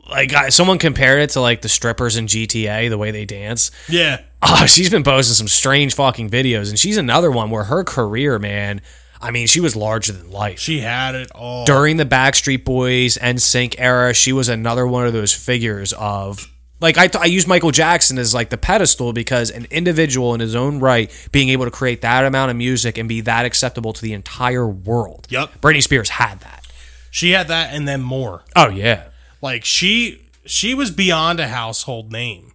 Like 0.09 0.33
I, 0.33 0.49
someone 0.49 0.79
compared 0.79 1.21
it 1.21 1.31
to 1.31 1.41
like 1.41 1.61
the 1.61 1.69
strippers 1.69 2.17
in 2.17 2.25
GTA, 2.25 2.89
the 2.89 2.97
way 2.97 3.11
they 3.11 3.25
dance. 3.25 3.71
Yeah. 3.87 4.21
Oh, 4.41 4.65
she's 4.67 4.89
been 4.89 5.03
posting 5.03 5.35
some 5.35 5.47
strange 5.47 5.93
fucking 5.93 6.29
videos, 6.29 6.69
and 6.69 6.79
she's 6.79 6.97
another 6.97 7.29
one 7.29 7.49
where 7.49 7.65
her 7.65 7.83
career, 7.83 8.39
man. 8.39 8.81
I 9.21 9.31
mean, 9.31 9.47
she 9.47 9.59
was 9.59 9.75
larger 9.75 10.13
than 10.13 10.31
life 10.31 10.59
She 10.59 10.79
had 10.79 11.13
it 11.13 11.29
all. 11.35 11.65
during 11.65 11.97
the 11.97 12.05
Backstreet 12.05 12.63
Boys 12.63 13.17
and 13.17 13.41
Sync 13.41 13.75
era, 13.77 14.13
she 14.13 14.31
was 14.31 14.47
another 14.47 14.87
one 14.87 15.05
of 15.05 15.11
those 15.11 15.33
figures 15.33 15.91
of 15.91 16.47
like 16.79 16.97
I, 16.97 17.09
I 17.19 17.25
use 17.25 17.45
Michael 17.47 17.71
Jackson 17.71 18.17
as 18.17 18.33
like 18.33 18.49
the 18.49 18.57
pedestal 18.57 19.13
because 19.13 19.49
an 19.51 19.67
individual 19.69 20.33
in 20.33 20.39
his 20.39 20.55
own 20.55 20.79
right 20.79 21.11
being 21.31 21.49
able 21.49 21.65
to 21.65 21.71
create 21.71 22.01
that 22.01 22.25
amount 22.25 22.51
of 22.51 22.57
music 22.57 22.97
and 22.97 23.09
be 23.09 23.21
that 23.21 23.45
acceptable 23.45 23.93
to 23.93 24.01
the 24.01 24.13
entire 24.13 24.67
world. 24.67 25.27
Yep. 25.29 25.61
Britney 25.61 25.83
Spears 25.83 26.09
had 26.09 26.39
that. 26.41 26.67
She 27.11 27.31
had 27.31 27.47
that 27.47 27.73
and 27.73 27.87
then 27.87 28.01
more. 28.01 28.43
Oh 28.55 28.69
yeah. 28.69 29.09
Like 29.41 29.65
she 29.65 30.21
she 30.45 30.73
was 30.73 30.91
beyond 30.91 31.39
a 31.39 31.47
household 31.47 32.11
name. 32.11 32.53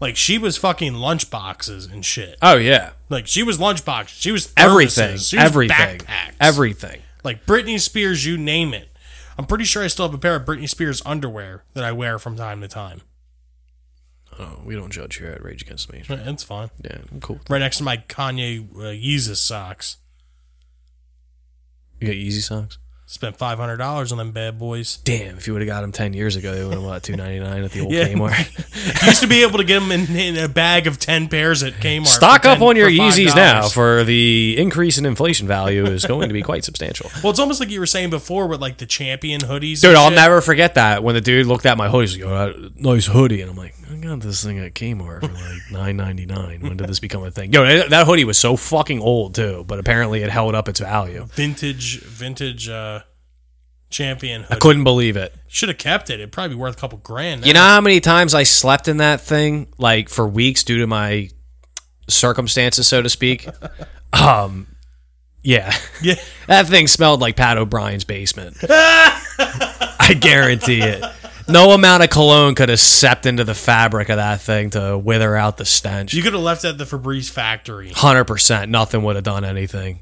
Like 0.00 0.16
she 0.16 0.36
was 0.38 0.56
fucking 0.56 0.94
lunchboxes 0.94 1.90
and 1.90 2.04
shit. 2.04 2.36
Oh 2.42 2.56
yeah. 2.56 2.90
Like 3.08 3.26
she 3.26 3.42
was 3.42 3.58
lunchbox. 3.58 4.08
She 4.08 4.32
was 4.32 4.52
Everything. 4.56 5.16
She 5.18 5.36
was 5.36 5.44
Everything. 5.46 5.98
Backpacks. 5.98 6.34
Everything. 6.40 7.00
Like 7.22 7.46
Britney 7.46 7.80
Spears, 7.80 8.26
you 8.26 8.36
name 8.36 8.74
it. 8.74 8.88
I'm 9.38 9.46
pretty 9.46 9.64
sure 9.64 9.82
I 9.82 9.86
still 9.86 10.06
have 10.06 10.14
a 10.14 10.18
pair 10.18 10.36
of 10.36 10.44
Britney 10.44 10.68
Spears 10.68 11.02
underwear 11.04 11.64
that 11.72 11.84
I 11.84 11.92
wear 11.92 12.18
from 12.18 12.36
time 12.36 12.60
to 12.60 12.68
time. 12.68 13.00
Oh, 14.38 14.60
we 14.64 14.74
don't 14.74 14.90
judge 14.90 15.16
here 15.18 15.28
at 15.30 15.42
Rage 15.44 15.62
Against 15.62 15.92
Me. 15.92 16.02
It's 16.08 16.42
fine. 16.42 16.70
Yeah, 16.82 16.98
I'm 17.12 17.20
cool. 17.20 17.40
Right 17.48 17.58
next 17.60 17.78
to 17.78 17.84
my 17.84 17.98
Kanye 17.98 18.68
uh, 18.74 18.78
Yeezus 18.92 19.36
socks. 19.36 19.98
You 22.00 22.08
got 22.08 22.16
Yeezy 22.16 22.42
socks? 22.42 22.78
Spent 23.06 23.36
five 23.36 23.58
hundred 23.58 23.76
dollars 23.76 24.10
on 24.12 24.18
them 24.18 24.32
bad 24.32 24.58
boys. 24.58 24.96
Damn, 25.04 25.36
if 25.36 25.46
you 25.46 25.52
would 25.52 25.62
have 25.62 25.68
got 25.68 25.82
them 25.82 25.92
ten 25.92 26.14
years 26.14 26.36
ago, 26.36 26.52
they 26.54 26.64
would 26.64 26.72
have 26.72 26.82
what 26.82 27.02
two 27.02 27.14
ninety 27.14 27.38
nine 27.38 27.62
at 27.62 27.70
the 27.70 27.80
old 27.80 27.92
Yeah. 27.92 28.08
Kmart. 28.08 29.02
You 29.02 29.06
used 29.08 29.20
to 29.20 29.28
be 29.28 29.42
able 29.42 29.58
to 29.58 29.64
get 29.64 29.78
them 29.78 29.92
in, 29.92 30.16
in 30.16 30.36
a 30.42 30.48
bag 30.48 30.86
of 30.86 30.98
ten 30.98 31.28
pairs 31.28 31.62
at 31.62 31.74
Kmart. 31.74 32.06
Stock 32.06 32.42
for 32.42 32.48
up 32.48 32.60
on 32.62 32.76
your 32.76 32.88
Yeezys 32.90 33.36
now, 33.36 33.68
for 33.68 34.04
the 34.04 34.56
increase 34.58 34.96
in 34.98 35.04
inflation 35.06 35.46
value 35.46 35.84
is 35.84 36.06
going 36.06 36.28
to 36.28 36.32
be 36.32 36.42
quite 36.42 36.64
substantial. 36.64 37.10
Well, 37.22 37.30
it's 37.30 37.38
almost 37.38 37.60
like 37.60 37.70
you 37.70 37.78
were 37.78 37.86
saying 37.86 38.10
before 38.10 38.46
with 38.48 38.60
like 38.60 38.78
the 38.78 38.86
champion 38.86 39.42
hoodies. 39.42 39.80
Dude, 39.82 39.94
I'll 39.94 40.08
shit. 40.08 40.16
never 40.16 40.40
forget 40.40 40.74
that 40.74 41.02
when 41.04 41.14
the 41.14 41.20
dude 41.20 41.46
looked 41.46 41.66
at 41.66 41.76
my 41.78 41.88
hoodie. 41.88 42.06
He's 42.12 42.18
like, 42.24 42.56
"Oh, 42.56 42.70
nice 42.74 43.06
hoodie," 43.06 43.42
and 43.42 43.50
I'm 43.50 43.56
like, 43.56 43.74
"I 43.83 43.83
got 44.04 44.20
this 44.20 44.42
thing 44.44 44.58
at 44.58 44.74
Kmart 44.74 45.20
for 45.20 45.32
like 45.32 45.62
nine 45.70 45.96
ninety 45.96 46.26
nine. 46.26 46.60
When 46.60 46.76
did 46.76 46.88
this 46.88 47.00
become 47.00 47.24
a 47.24 47.30
thing?" 47.30 47.52
Yo, 47.52 47.64
that 47.88 48.06
hoodie 48.06 48.24
was 48.24 48.38
so 48.38 48.56
fucking 48.56 49.00
old 49.00 49.34
too, 49.34 49.64
but 49.66 49.78
apparently 49.78 50.22
it 50.22 50.30
held 50.30 50.54
up 50.54 50.68
its 50.68 50.80
value. 50.80 51.26
vintage 51.32 52.00
vintage 52.02 52.68
uh 52.68 53.00
champion 53.90 54.44
I 54.50 54.56
couldn't 54.56 54.82
believe 54.84 55.16
it. 55.16 55.34
Should 55.46 55.68
have 55.68 55.78
kept 55.78 56.10
it. 56.10 56.14
It'd 56.14 56.32
probably 56.32 56.56
be 56.56 56.60
worth 56.60 56.76
a 56.76 56.80
couple 56.80 56.98
grand. 56.98 57.46
You 57.46 57.54
know 57.54 57.60
how 57.60 57.80
many 57.80 58.00
times 58.00 58.34
I 58.34 58.42
slept 58.42 58.88
in 58.88 58.96
that 58.96 59.20
thing, 59.20 59.68
like 59.78 60.08
for 60.08 60.26
weeks, 60.26 60.64
due 60.64 60.78
to 60.78 60.86
my 60.86 61.30
circumstances, 62.08 62.88
so 62.88 63.02
to 63.02 63.08
speak. 63.08 63.48
um, 64.12 64.66
yeah. 65.42 65.72
Yeah. 66.02 66.14
That 66.46 66.66
thing 66.66 66.88
smelled 66.88 67.20
like 67.20 67.36
Pat 67.36 67.56
O'Brien's 67.56 68.04
basement. 68.04 68.56
I 68.68 70.14
guarantee 70.20 70.82
it. 70.82 71.02
No 71.46 71.72
amount 71.72 72.02
of 72.02 72.10
cologne 72.10 72.54
could 72.54 72.68
have 72.70 72.80
seeped 72.80 73.26
into 73.26 73.44
the 73.44 73.54
fabric 73.54 74.08
of 74.08 74.16
that 74.16 74.40
thing 74.40 74.70
to 74.70 74.96
wither 74.96 75.36
out 75.36 75.56
the 75.58 75.64
stench. 75.64 76.14
You 76.14 76.22
could 76.22 76.32
have 76.32 76.42
left 76.42 76.64
it 76.64 76.68
at 76.68 76.78
the 76.78 76.84
Febreze 76.84 77.30
factory. 77.30 77.90
Hundred 77.90 78.24
percent, 78.24 78.70
nothing 78.70 79.02
would 79.02 79.16
have 79.16 79.24
done 79.24 79.44
anything. 79.44 80.00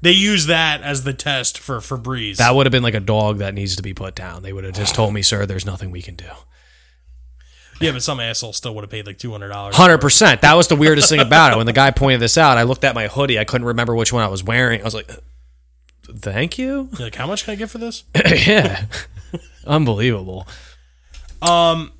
They 0.00 0.12
use 0.12 0.46
that 0.46 0.82
as 0.82 1.02
the 1.02 1.12
test 1.12 1.58
for 1.58 1.78
Febreze. 1.78 2.36
That 2.36 2.54
would 2.54 2.66
have 2.66 2.72
been 2.72 2.82
like 2.82 2.94
a 2.94 3.00
dog 3.00 3.38
that 3.38 3.54
needs 3.54 3.76
to 3.76 3.82
be 3.82 3.94
put 3.94 4.14
down. 4.14 4.42
They 4.42 4.52
would 4.52 4.64
have 4.64 4.74
just 4.74 4.94
told 4.94 5.12
me, 5.12 5.22
"Sir, 5.22 5.46
there's 5.46 5.66
nothing 5.66 5.90
we 5.90 6.02
can 6.02 6.14
do." 6.14 6.30
yeah, 7.80 7.92
but 7.92 8.02
some 8.02 8.18
asshole 8.20 8.52
still 8.52 8.74
would 8.74 8.82
have 8.82 8.90
paid 8.90 9.06
like 9.06 9.18
two 9.18 9.32
hundred 9.32 9.48
dollars. 9.48 9.76
Hundred 9.76 9.98
percent. 9.98 10.40
That 10.42 10.54
was 10.54 10.68
the 10.68 10.76
weirdest 10.76 11.08
thing 11.08 11.20
about 11.20 11.52
it. 11.52 11.56
When 11.56 11.66
the 11.66 11.72
guy 11.72 11.90
pointed 11.90 12.20
this 12.20 12.38
out, 12.38 12.58
I 12.58 12.62
looked 12.62 12.84
at 12.84 12.94
my 12.94 13.08
hoodie. 13.08 13.38
I 13.38 13.44
couldn't 13.44 13.66
remember 13.66 13.94
which 13.94 14.12
one 14.12 14.22
I 14.22 14.28
was 14.28 14.42
wearing. 14.44 14.80
I 14.80 14.84
was 14.84 14.94
like, 14.94 15.10
"Thank 16.04 16.58
you." 16.58 16.88
Like, 16.98 17.14
how 17.16 17.26
much 17.26 17.44
can 17.44 17.52
I 17.52 17.56
get 17.56 17.70
for 17.70 17.78
this? 17.78 18.04
yeah, 18.46 18.84
unbelievable. 19.66 20.46
Um, 21.42 21.92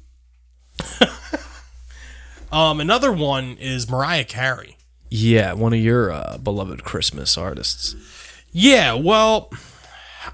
um, 2.52 2.80
another 2.80 3.12
one 3.12 3.56
is 3.58 3.88
Mariah 3.88 4.24
Carey. 4.24 4.76
Yeah, 5.10 5.54
one 5.54 5.72
of 5.72 5.80
your 5.80 6.10
uh, 6.10 6.38
beloved 6.38 6.84
Christmas 6.84 7.38
artists. 7.38 7.94
Yeah, 8.52 8.94
well, 8.94 9.50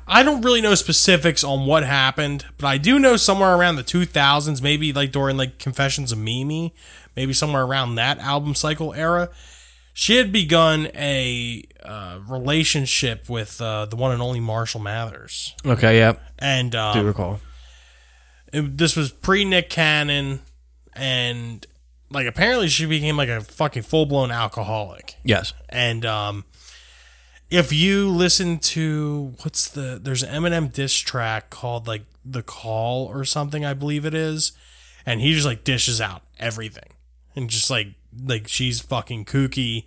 I 0.07 0.22
don't 0.22 0.42
really 0.42 0.61
know 0.61 0.74
specifics 0.74 1.45
on 1.45 1.66
what 1.66 1.84
happened, 1.84 2.45
but 2.59 2.66
I 2.66 2.78
do 2.78 2.99
know 2.99 3.16
somewhere 3.16 3.55
around 3.55 3.76
the 3.76 3.84
2000s, 3.84 4.62
maybe 4.62 4.92
like 4.92 5.12
during 5.12 5.36
like 5.36 5.59
Confessions 5.59 6.12
of 6.12 6.18
Mimi, 6.18 6.74
maybe 7.16 7.32
somewhere 7.32 7.62
around 7.62 7.95
that 7.95 8.18
album 8.18 8.55
cycle 8.55 8.95
era, 8.95 9.30
she 9.97 10.16
had 10.16 10.30
begun 10.32 10.88
a 10.95 11.62
uh, 11.82 12.18
relationship 12.28 13.28
with 13.30 13.61
uh, 13.61 13.86
the 13.86 13.97
one 13.97 14.11
and 14.12 14.20
only 14.20 14.40
Marshall 14.40 14.80
Mathers, 14.80 15.55
Okay, 15.64 15.99
yeah, 15.99 16.14
and 16.38 16.72
do 16.72 16.78
um, 16.78 17.07
recall. 17.07 17.40
it- 18.53 18.76
this 18.76 18.97
was 18.97 19.11
pre 19.12 19.45
Nick 19.45 19.70
Cannon, 19.70 20.40
and 20.95 21.66
like 22.11 22.26
apparently 22.26 22.68
she 22.68 22.86
became 22.86 23.16
like 23.16 23.28
a 23.28 23.40
fucking 23.40 23.82
full 23.82 24.07
blown 24.07 24.30
alcoholic. 24.30 25.14
Yes. 25.24 25.53
And 25.68 26.05
um, 26.05 26.45
if 27.51 27.72
you 27.72 28.09
listen 28.09 28.59
to 28.59 29.34
what's 29.42 29.68
the 29.68 29.99
there's 30.03 30.22
an 30.22 30.30
Eminem 30.42 30.72
diss 30.72 30.97
track 30.99 31.51
called 31.51 31.86
like 31.88 32.03
The 32.24 32.42
Call 32.42 33.07
or 33.07 33.24
something, 33.24 33.64
I 33.64 33.74
believe 33.74 34.05
it 34.05 34.14
is, 34.14 34.53
and 35.07 35.20
he 35.20 35.32
just 35.34 35.47
like 35.47 35.64
dishes 35.64 36.01
out 36.01 36.22
everything. 36.38 36.90
and 37.36 37.51
just 37.51 37.70
like 37.70 37.88
like 38.23 38.49
she's 38.49 38.81
fucking 38.81 39.25
kooky. 39.25 39.87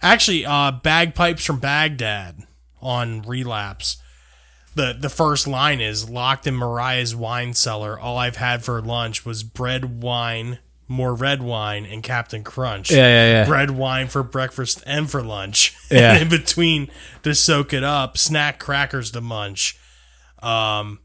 Actually, 0.00 0.44
uh, 0.44 0.72
bagpipes 0.72 1.44
from 1.44 1.60
Baghdad 1.60 2.44
on 2.80 3.22
Relapse. 3.22 3.98
The 4.74 4.96
the 4.98 5.10
first 5.10 5.46
line 5.46 5.80
is 5.80 6.08
locked 6.08 6.46
in 6.46 6.54
Mariah's 6.56 7.14
wine 7.14 7.54
cellar. 7.54 7.98
All 7.98 8.16
I've 8.16 8.36
had 8.36 8.64
for 8.64 8.80
lunch 8.80 9.24
was 9.26 9.42
bread, 9.42 10.02
wine, 10.02 10.58
more 10.88 11.14
red 11.14 11.42
wine, 11.42 11.84
and 11.84 12.02
Captain 12.02 12.42
Crunch. 12.42 12.90
Yeah, 12.90 13.06
yeah, 13.06 13.30
yeah. 13.32 13.44
Bread, 13.46 13.72
wine 13.72 14.08
for 14.08 14.22
breakfast 14.22 14.82
and 14.86 15.10
for 15.10 15.22
lunch. 15.22 15.74
Yeah. 15.90 16.14
and 16.14 16.22
in 16.22 16.28
between 16.30 16.88
to 17.22 17.34
soak 17.34 17.74
it 17.74 17.84
up, 17.84 18.16
snack 18.16 18.58
crackers 18.58 19.10
to 19.10 19.20
munch. 19.20 19.78
Um, 20.42 21.00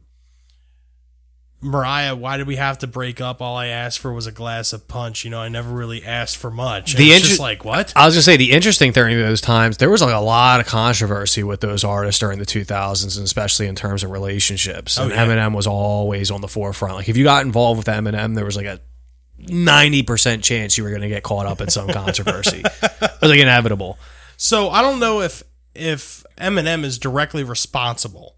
Mariah, 1.60 2.16
why 2.16 2.38
did 2.38 2.46
we 2.46 2.58
have 2.58 2.78
to 2.80 2.88
break 2.88 3.20
up? 3.20 3.42
All 3.42 3.56
I 3.58 3.68
asked 3.68 3.98
for 3.98 4.14
was 4.14 4.28
a 4.28 4.32
glass 4.32 4.74
of 4.74 4.88
punch. 4.88 5.26
You 5.26 5.32
know, 5.32 5.40
I 5.40 5.50
never 5.50 5.74
really 5.74 6.06
asked 6.06 6.38
for 6.38 6.52
much. 6.52 6.92
And 6.94 7.00
The 7.00 7.08
it's 7.10 7.16
inter- 7.18 7.28
just 7.30 7.40
like 7.40 7.66
what? 7.66 7.92
I 7.96 8.06
was 8.06 8.14
gonna 8.14 8.22
say 8.22 8.38
the 8.38 8.52
interesting 8.52 8.94
thing 8.94 9.12
in 9.12 9.20
those 9.20 9.42
times, 9.42 9.78
there 9.78 9.90
was 9.90 10.02
like 10.04 10.14
a 10.14 10.20
lot 10.20 10.60
of 10.60 10.68
controversy 10.68 11.42
with 11.42 11.62
those 11.62 11.84
artists 11.84 12.20
during 12.20 12.38
the 12.38 12.46
2000s, 12.46 13.18
and 13.18 13.26
especially 13.26 13.66
in 13.68 13.74
terms 13.74 14.04
of 14.04 14.12
relationships. 14.12 15.00
Oh, 15.00 15.04
and 15.06 15.14
Oh, 15.14 15.16
yeah. 15.16 15.26
Eminem 15.26 15.56
was 15.56 15.66
always 15.66 16.30
on 16.30 16.42
the 16.42 16.48
forefront. 16.48 16.96
Like 16.96 17.10
if 17.10 17.18
you 17.18 17.24
got 17.24 17.44
involved 17.44 17.80
with 17.80 17.88
Eminem, 17.88 18.36
there 18.36 18.46
was 18.46 18.56
like 18.56 18.68
a 18.68 18.80
90% 19.42 20.44
chance 20.44 20.78
you 20.78 20.84
were 20.84 20.92
gonna 20.92 21.10
get 21.10 21.24
caught 21.24 21.48
up 21.48 21.60
in 21.62 21.70
some 21.70 21.88
controversy. 21.88 22.62
it 22.84 23.02
was 23.22 23.30
like 23.32 23.40
inevitable. 23.40 23.98
So 24.38 24.70
I 24.70 24.84
don't 24.84 25.00
know 25.00 25.22
if 25.22 25.42
if 25.74 26.24
Eminem 26.38 26.84
is 26.84 27.00
directly 27.00 27.44
responsible. 27.44 28.36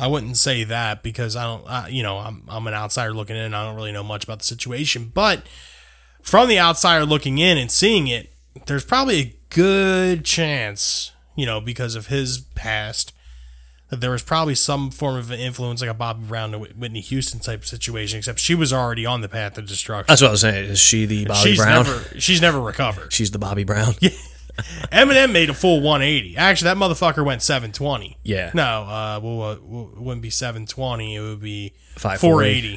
I 0.00 0.06
wouldn't 0.06 0.38
say 0.38 0.64
that 0.64 1.02
because 1.02 1.36
I 1.36 1.44
don't, 1.44 1.64
uh, 1.66 1.86
you 1.90 2.02
know, 2.02 2.16
I'm 2.16 2.42
I'm 2.48 2.66
an 2.66 2.72
outsider 2.72 3.12
looking 3.12 3.36
in. 3.36 3.52
I 3.52 3.66
don't 3.66 3.76
really 3.76 3.92
know 3.92 4.02
much 4.02 4.24
about 4.24 4.38
the 4.38 4.44
situation, 4.46 5.10
but 5.12 5.42
from 6.22 6.48
the 6.48 6.58
outsider 6.58 7.04
looking 7.04 7.36
in 7.38 7.58
and 7.58 7.70
seeing 7.70 8.08
it, 8.08 8.32
there's 8.66 8.84
probably 8.84 9.20
a 9.20 9.36
good 9.50 10.24
chance, 10.24 11.12
you 11.36 11.44
know, 11.44 11.60
because 11.60 11.94
of 11.96 12.06
his 12.06 12.38
past, 12.54 13.12
that 13.90 14.00
there 14.00 14.10
was 14.10 14.22
probably 14.22 14.54
some 14.54 14.90
form 14.90 15.16
of 15.16 15.30
influence, 15.30 15.82
like 15.82 15.90
a 15.90 15.94
Bobby 15.94 16.24
Brown 16.26 16.52
to 16.52 16.58
Whitney 16.58 17.00
Houston 17.00 17.38
type 17.40 17.66
situation. 17.66 18.18
Except 18.18 18.38
she 18.38 18.54
was 18.54 18.72
already 18.72 19.04
on 19.04 19.20
the 19.20 19.28
path 19.28 19.58
of 19.58 19.66
destruction. 19.66 20.06
That's 20.08 20.22
what 20.22 20.28
I 20.28 20.30
was 20.30 20.40
saying. 20.40 20.64
Is 20.70 20.78
she 20.78 21.04
the 21.04 21.26
Bobby 21.26 21.50
she's 21.50 21.58
Brown? 21.58 21.84
never 21.84 22.20
she's 22.20 22.40
never 22.40 22.58
recovered. 22.60 23.12
She's 23.12 23.32
the 23.32 23.38
Bobby 23.38 23.64
Brown. 23.64 23.94
Eminem 24.92 25.32
made 25.32 25.50
a 25.50 25.54
full 25.54 25.80
180. 25.80 26.36
Actually, 26.36 26.66
that 26.66 26.76
motherfucker 26.76 27.24
went 27.24 27.42
720. 27.42 28.16
Yeah. 28.22 28.50
No, 28.54 28.62
uh, 28.62 29.20
well, 29.22 29.42
uh, 29.42 29.56
well, 29.62 29.90
it 29.94 30.00
wouldn't 30.00 30.22
be 30.22 30.30
720. 30.30 31.14
It 31.16 31.20
would 31.20 31.40
be 31.40 31.72
540. 31.96 32.18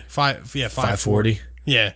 480. 0.01 0.03
Five, 0.07 0.55
yeah, 0.55 0.67
540. 0.67 1.35
540. 1.35 1.39
Yeah. 1.65 1.93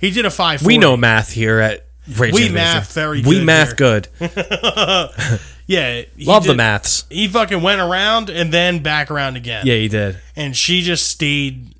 He 0.00 0.10
did 0.10 0.24
a 0.26 0.30
540. 0.30 0.66
We 0.66 0.78
know 0.78 0.96
math 0.96 1.32
here 1.32 1.58
at 1.60 1.86
Rage 2.16 2.32
We 2.34 2.48
math 2.48 2.92
very 2.94 3.18
We 3.22 3.36
good 3.38 3.44
math 3.46 3.76
here. 3.78 4.00
good. 4.00 4.08
Yeah. 5.66 6.02
he 6.16 6.24
Love 6.24 6.44
the 6.44 6.50
did- 6.52 6.56
maths. 6.56 7.04
He 7.10 7.28
fucking 7.28 7.60
went 7.60 7.80
around 7.82 8.30
and 8.30 8.50
then 8.52 8.78
back 8.82 9.10
around 9.10 9.36
again. 9.36 9.66
Yeah, 9.66 9.74
he 9.74 9.88
did. 9.88 10.18
And 10.34 10.56
she 10.56 10.80
just 10.80 11.06
stayed, 11.08 11.74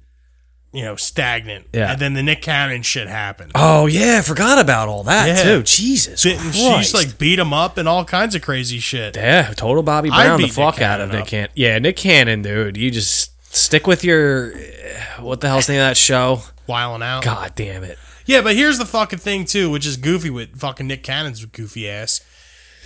you 0.72 0.82
know, 0.84 0.96
stagnant. 0.96 1.66
Yeah. 1.72 1.92
And 1.92 2.00
then 2.00 2.14
the 2.14 2.22
Nick 2.22 2.42
Cannon 2.42 2.82
shit 2.82 3.08
happened. 3.08 3.52
Oh 3.54 3.86
yeah, 3.86 4.18
I 4.18 4.22
forgot 4.22 4.58
about 4.58 4.88
all 4.88 5.02
that 5.04 5.26
Yeah. 5.28 5.42
too. 5.42 5.62
Jesus 5.62 6.24
And 6.26 6.54
she 6.54 6.68
Christ. 6.68 6.92
used 6.92 6.94
like 6.94 7.18
beat 7.18 7.38
him 7.38 7.52
up 7.52 7.78
and 7.78 7.88
all 7.88 8.04
kinds 8.04 8.34
of 8.34 8.42
crazy 8.42 8.78
shit. 8.78 9.16
yeah, 9.16 9.52
total 9.56 9.82
Bobby 9.82 10.10
Brown 10.10 10.40
the 10.40 10.48
fuck 10.48 10.80
out 10.80 11.00
of 11.00 11.10
Nick. 11.10 11.26
Cannon. 11.26 11.50
Yeah, 11.54 11.78
Nick 11.78 11.96
Cannon, 11.96 12.42
dude. 12.42 12.76
You 12.76 12.90
just 12.90 13.32
stick 13.54 13.86
with 13.86 14.04
your 14.04 14.52
what 15.20 15.40
the 15.40 15.48
hell's 15.48 15.66
the 15.66 15.72
name 15.72 15.82
of 15.82 15.88
that 15.88 15.96
show? 15.96 16.42
Wild 16.66 16.96
'n 16.96 17.02
Out. 17.02 17.24
God 17.24 17.52
damn 17.54 17.82
it. 17.82 17.98
Yeah, 18.26 18.42
but 18.42 18.54
here's 18.54 18.76
the 18.76 18.84
fucking 18.84 19.20
thing 19.20 19.46
too, 19.46 19.70
which 19.70 19.86
is 19.86 19.96
goofy 19.96 20.28
with 20.28 20.58
fucking 20.60 20.86
Nick 20.86 21.02
Cannon's 21.02 21.42
goofy 21.46 21.88
ass. 21.88 22.20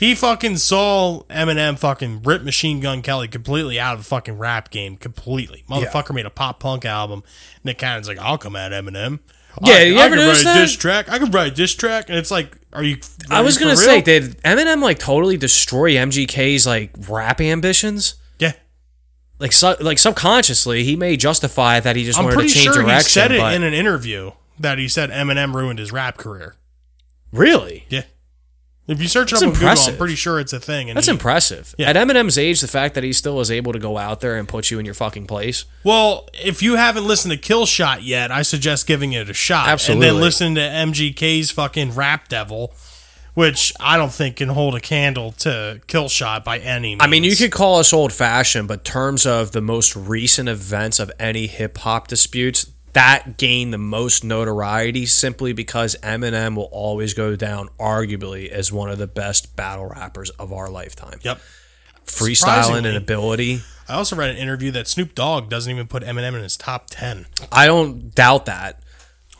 He 0.02 0.16
fucking 0.16 0.56
saw 0.56 1.22
Eminem 1.30 1.78
fucking 1.78 2.22
rip 2.24 2.42
Machine 2.42 2.80
Gun 2.80 3.02
Kelly 3.02 3.28
completely 3.28 3.78
out 3.78 3.92
of 3.94 4.00
the 4.00 4.04
fucking 4.04 4.36
rap 4.36 4.70
game 4.70 4.96
completely. 4.96 5.62
Motherfucker 5.70 6.12
made 6.12 6.26
a 6.26 6.30
pop 6.30 6.58
punk 6.58 6.84
album. 6.84 7.22
Nick 7.62 7.78
Cannon's 7.78 8.08
like, 8.08 8.18
I'll 8.18 8.36
come 8.36 8.56
at 8.56 8.72
Eminem. 8.72 9.20
Yeah, 9.62 9.74
I, 9.74 9.82
you 9.82 9.98
I 9.98 10.06
ever 10.06 10.16
can 10.16 10.24
notice 10.24 10.44
write 10.44 10.54
that? 10.54 10.58
a 10.58 10.60
diss 10.62 10.76
track. 10.76 11.08
I 11.08 11.18
can 11.20 11.30
write 11.30 11.52
a 11.52 11.54
diss 11.54 11.74
track, 11.76 12.08
and 12.08 12.18
it's 12.18 12.32
like, 12.32 12.56
are 12.72 12.82
you? 12.82 12.96
I 13.30 13.42
was 13.42 13.54
you 13.56 13.62
gonna 13.66 13.76
say, 13.76 14.00
did 14.00 14.38
Eminem 14.42 14.82
like 14.82 14.98
totally 14.98 15.36
destroy 15.36 15.92
MGK's 15.92 16.66
like 16.66 16.90
rap 17.08 17.40
ambitions? 17.40 18.16
yeah. 18.40 18.54
Like, 19.38 19.52
su- 19.52 19.76
like 19.80 19.98
subconsciously, 19.98 20.82
he 20.84 20.96
may 20.96 21.16
justify 21.16 21.78
that 21.80 21.94
he 21.96 22.04
just 22.04 22.18
I'm 22.18 22.24
wanted 22.24 22.48
to 22.48 22.48
change 22.48 22.64
sure 22.64 22.74
direction. 22.82 22.96
he 22.96 23.02
said 23.10 23.30
it 23.32 23.38
but 23.38 23.54
in 23.54 23.62
an 23.62 23.74
interview 23.74 24.32
that 24.58 24.78
he 24.78 24.88
said 24.88 25.10
Eminem 25.10 25.54
ruined 25.54 25.78
his 25.78 25.92
rap 25.92 26.16
career. 26.16 26.56
really, 27.32 27.86
Yeah. 27.88 28.02
If 28.92 29.02
you 29.02 29.08
search 29.08 29.32
it 29.32 29.36
up 29.36 29.40
That's 29.40 29.62
on 29.62 29.68
Google. 29.76 29.92
I'm 29.92 29.96
pretty 29.98 30.14
sure 30.14 30.38
it's 30.38 30.52
a 30.52 30.60
thing. 30.60 30.90
And 30.90 30.96
that's 30.96 31.06
he- 31.06 31.12
impressive. 31.12 31.74
Yeah. 31.78 31.90
At 31.90 31.96
Eminem's 31.96 32.38
age, 32.38 32.60
the 32.60 32.68
fact 32.68 32.94
that 32.94 33.02
he 33.04 33.12
still 33.12 33.40
is 33.40 33.50
able 33.50 33.72
to 33.72 33.78
go 33.78 33.98
out 33.98 34.20
there 34.20 34.36
and 34.36 34.46
put 34.46 34.70
you 34.70 34.78
in 34.78 34.84
your 34.84 34.94
fucking 34.94 35.26
place. 35.26 35.64
Well, 35.84 36.28
if 36.34 36.62
you 36.62 36.76
haven't 36.76 37.06
listened 37.06 37.32
to 37.32 37.38
Kill 37.38 37.66
Shot 37.66 38.02
yet, 38.02 38.30
I 38.30 38.42
suggest 38.42 38.86
giving 38.86 39.12
it 39.12 39.28
a 39.28 39.34
shot. 39.34 39.68
Absolutely. 39.68 40.06
And 40.08 40.16
then 40.16 40.22
listen 40.22 40.54
to 40.54 40.60
MGK's 40.60 41.50
fucking 41.50 41.94
Rap 41.94 42.28
Devil, 42.28 42.72
which 43.34 43.72
I 43.80 43.96
don't 43.96 44.12
think 44.12 44.36
can 44.36 44.50
hold 44.50 44.74
a 44.74 44.80
candle 44.80 45.32
to 45.38 45.80
Kill 45.86 46.08
Shot 46.08 46.44
by 46.44 46.58
any 46.58 46.90
means. 46.90 47.00
I 47.02 47.06
mean, 47.06 47.24
you 47.24 47.34
could 47.34 47.50
call 47.52 47.78
us 47.78 47.92
old 47.92 48.12
fashioned, 48.12 48.68
but 48.68 48.84
terms 48.84 49.24
of 49.26 49.52
the 49.52 49.62
most 49.62 49.96
recent 49.96 50.48
events 50.48 50.98
of 50.98 51.10
any 51.18 51.46
hip 51.46 51.78
hop 51.78 52.08
disputes, 52.08 52.70
that 52.92 53.38
gained 53.38 53.72
the 53.72 53.78
most 53.78 54.22
notoriety 54.22 55.06
simply 55.06 55.52
because 55.52 55.96
Eminem 56.02 56.56
will 56.56 56.68
always 56.72 57.14
go 57.14 57.36
down, 57.36 57.68
arguably, 57.80 58.48
as 58.48 58.70
one 58.70 58.90
of 58.90 58.98
the 58.98 59.06
best 59.06 59.56
battle 59.56 59.86
rappers 59.86 60.30
of 60.30 60.52
our 60.52 60.68
lifetime. 60.68 61.18
Yep. 61.22 61.40
Freestyling 62.04 62.86
and 62.86 62.96
ability. 62.96 63.60
I 63.88 63.94
also 63.94 64.16
read 64.16 64.30
an 64.30 64.36
interview 64.36 64.70
that 64.72 64.88
Snoop 64.88 65.14
Dogg 65.14 65.48
doesn't 65.48 65.70
even 65.72 65.86
put 65.86 66.02
Eminem 66.02 66.34
in 66.34 66.42
his 66.42 66.56
top 66.56 66.88
10. 66.90 67.26
I 67.50 67.66
don't 67.66 68.14
doubt 68.14 68.46
that. 68.46 68.82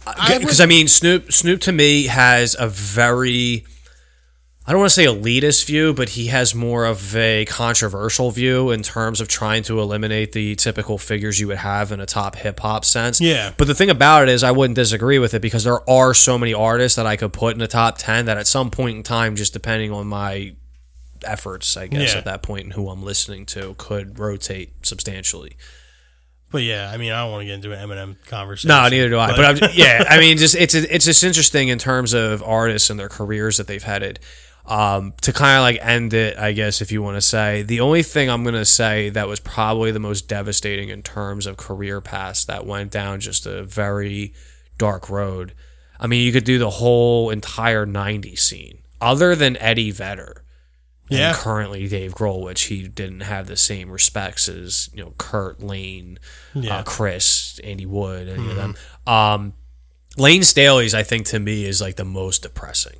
I 0.06 0.38
Because 0.38 0.60
I 0.60 0.66
mean, 0.66 0.88
Snoop 0.88 1.32
Snoop 1.32 1.60
to 1.62 1.72
me 1.72 2.06
has 2.06 2.56
a 2.58 2.68
very 2.68 3.64
I 4.64 4.70
don't 4.70 4.78
want 4.80 4.90
to 4.90 4.94
say 4.94 5.06
elitist 5.06 5.66
view, 5.66 5.92
but 5.92 6.10
he 6.10 6.28
has 6.28 6.54
more 6.54 6.84
of 6.84 7.16
a 7.16 7.44
controversial 7.46 8.30
view 8.30 8.70
in 8.70 8.82
terms 8.84 9.20
of 9.20 9.26
trying 9.26 9.64
to 9.64 9.80
eliminate 9.80 10.30
the 10.32 10.54
typical 10.54 10.98
figures 10.98 11.40
you 11.40 11.48
would 11.48 11.56
have 11.58 11.90
in 11.90 11.98
a 11.98 12.06
top 12.06 12.36
hip 12.36 12.60
hop 12.60 12.84
sense. 12.84 13.20
Yeah. 13.20 13.52
But 13.56 13.66
the 13.66 13.74
thing 13.74 13.90
about 13.90 14.22
it 14.22 14.28
is, 14.28 14.44
I 14.44 14.52
wouldn't 14.52 14.76
disagree 14.76 15.18
with 15.18 15.34
it 15.34 15.42
because 15.42 15.64
there 15.64 15.88
are 15.90 16.14
so 16.14 16.38
many 16.38 16.54
artists 16.54 16.94
that 16.94 17.06
I 17.06 17.16
could 17.16 17.32
put 17.32 17.54
in 17.54 17.58
the 17.58 17.66
top 17.66 17.98
10 17.98 18.26
that 18.26 18.38
at 18.38 18.46
some 18.46 18.70
point 18.70 18.96
in 18.96 19.02
time, 19.02 19.34
just 19.34 19.52
depending 19.52 19.90
on 19.90 20.06
my 20.06 20.54
efforts, 21.24 21.76
I 21.76 21.88
guess, 21.88 22.12
Yeah. 22.12 22.18
at 22.18 22.24
that 22.26 22.42
point 22.42 22.62
and 22.64 22.72
who 22.74 22.88
I'm 22.88 23.02
listening 23.02 23.46
to, 23.46 23.74
could 23.78 24.20
rotate 24.20 24.74
substantially. 24.86 25.56
But 26.52 26.62
yeah, 26.62 26.88
I 26.92 26.98
mean, 26.98 27.10
I 27.12 27.22
don't 27.22 27.32
want 27.32 27.40
to 27.42 27.46
get 27.46 27.54
into 27.54 27.72
an 27.72 27.88
Eminem 27.88 28.14
conversation. 28.28 28.68
No, 28.68 28.88
neither 28.88 29.08
do 29.08 29.18
I. 29.18 29.34
But, 29.34 29.44
I'm, 29.62 29.70
yeah, 29.72 30.04
I 30.08 30.20
mean, 30.20 30.36
just 30.36 30.54
it's 30.54 30.74
it's 30.74 31.06
just 31.06 31.24
interesting 31.24 31.68
in 31.68 31.78
terms 31.78 32.12
of 32.12 32.42
artists 32.42 32.90
and 32.90 33.00
their 33.00 33.08
careers 33.08 33.56
that 33.56 33.66
they've 33.66 33.82
headed. 33.82 34.20
Um, 34.64 35.14
to 35.22 35.32
kind 35.32 35.56
of 35.56 35.62
like 35.62 35.84
end 35.84 36.14
it, 36.14 36.38
I 36.38 36.52
guess, 36.52 36.80
if 36.80 36.92
you 36.92 37.02
want 37.02 37.16
to 37.16 37.20
say 37.20 37.62
the 37.62 37.80
only 37.80 38.04
thing 38.04 38.30
I'm 38.30 38.44
going 38.44 38.54
to 38.54 38.64
say 38.64 39.10
that 39.10 39.26
was 39.26 39.40
probably 39.40 39.90
the 39.90 39.98
most 39.98 40.28
devastating 40.28 40.88
in 40.88 41.02
terms 41.02 41.46
of 41.46 41.56
career 41.56 42.00
paths 42.00 42.44
that 42.44 42.64
went 42.64 42.92
down 42.92 43.18
just 43.18 43.44
a 43.44 43.64
very 43.64 44.34
dark 44.78 45.10
road. 45.10 45.54
I 45.98 46.06
mean, 46.06 46.24
you 46.24 46.32
could 46.32 46.44
do 46.44 46.58
the 46.58 46.70
whole 46.70 47.30
entire 47.30 47.86
'90s 47.86 48.38
scene, 48.38 48.78
other 49.00 49.34
than 49.34 49.56
Eddie 49.56 49.90
Vedder 49.90 50.44
yeah. 51.08 51.28
and 51.30 51.36
currently 51.36 51.88
Dave 51.88 52.14
Grohl, 52.14 52.44
which 52.44 52.62
he 52.62 52.86
didn't 52.88 53.20
have 53.20 53.46
the 53.46 53.56
same 53.56 53.90
respects 53.90 54.48
as 54.48 54.90
you 54.94 55.02
know 55.04 55.14
Kurt 55.18 55.60
Lane, 55.62 56.18
Yeah. 56.54 56.78
uh, 56.78 56.82
Chris, 56.84 57.58
Andy 57.64 57.86
Wood, 57.86 58.28
any 58.28 58.48
of 58.48 58.56
them. 58.56 58.76
Um, 59.06 59.54
Layne 60.16 60.42
Staley's, 60.42 60.94
I 60.94 61.02
think, 61.02 61.26
to 61.26 61.38
me 61.38 61.64
is 61.64 61.80
like 61.80 61.96
the 61.96 62.04
most 62.04 62.42
depressing. 62.42 62.98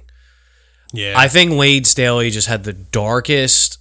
Yeah. 0.93 1.15
I 1.17 1.29
think 1.29 1.53
Layne 1.53 1.85
Staley 1.85 2.31
just 2.31 2.49
had 2.49 2.65
the 2.65 2.73
darkest. 2.73 3.79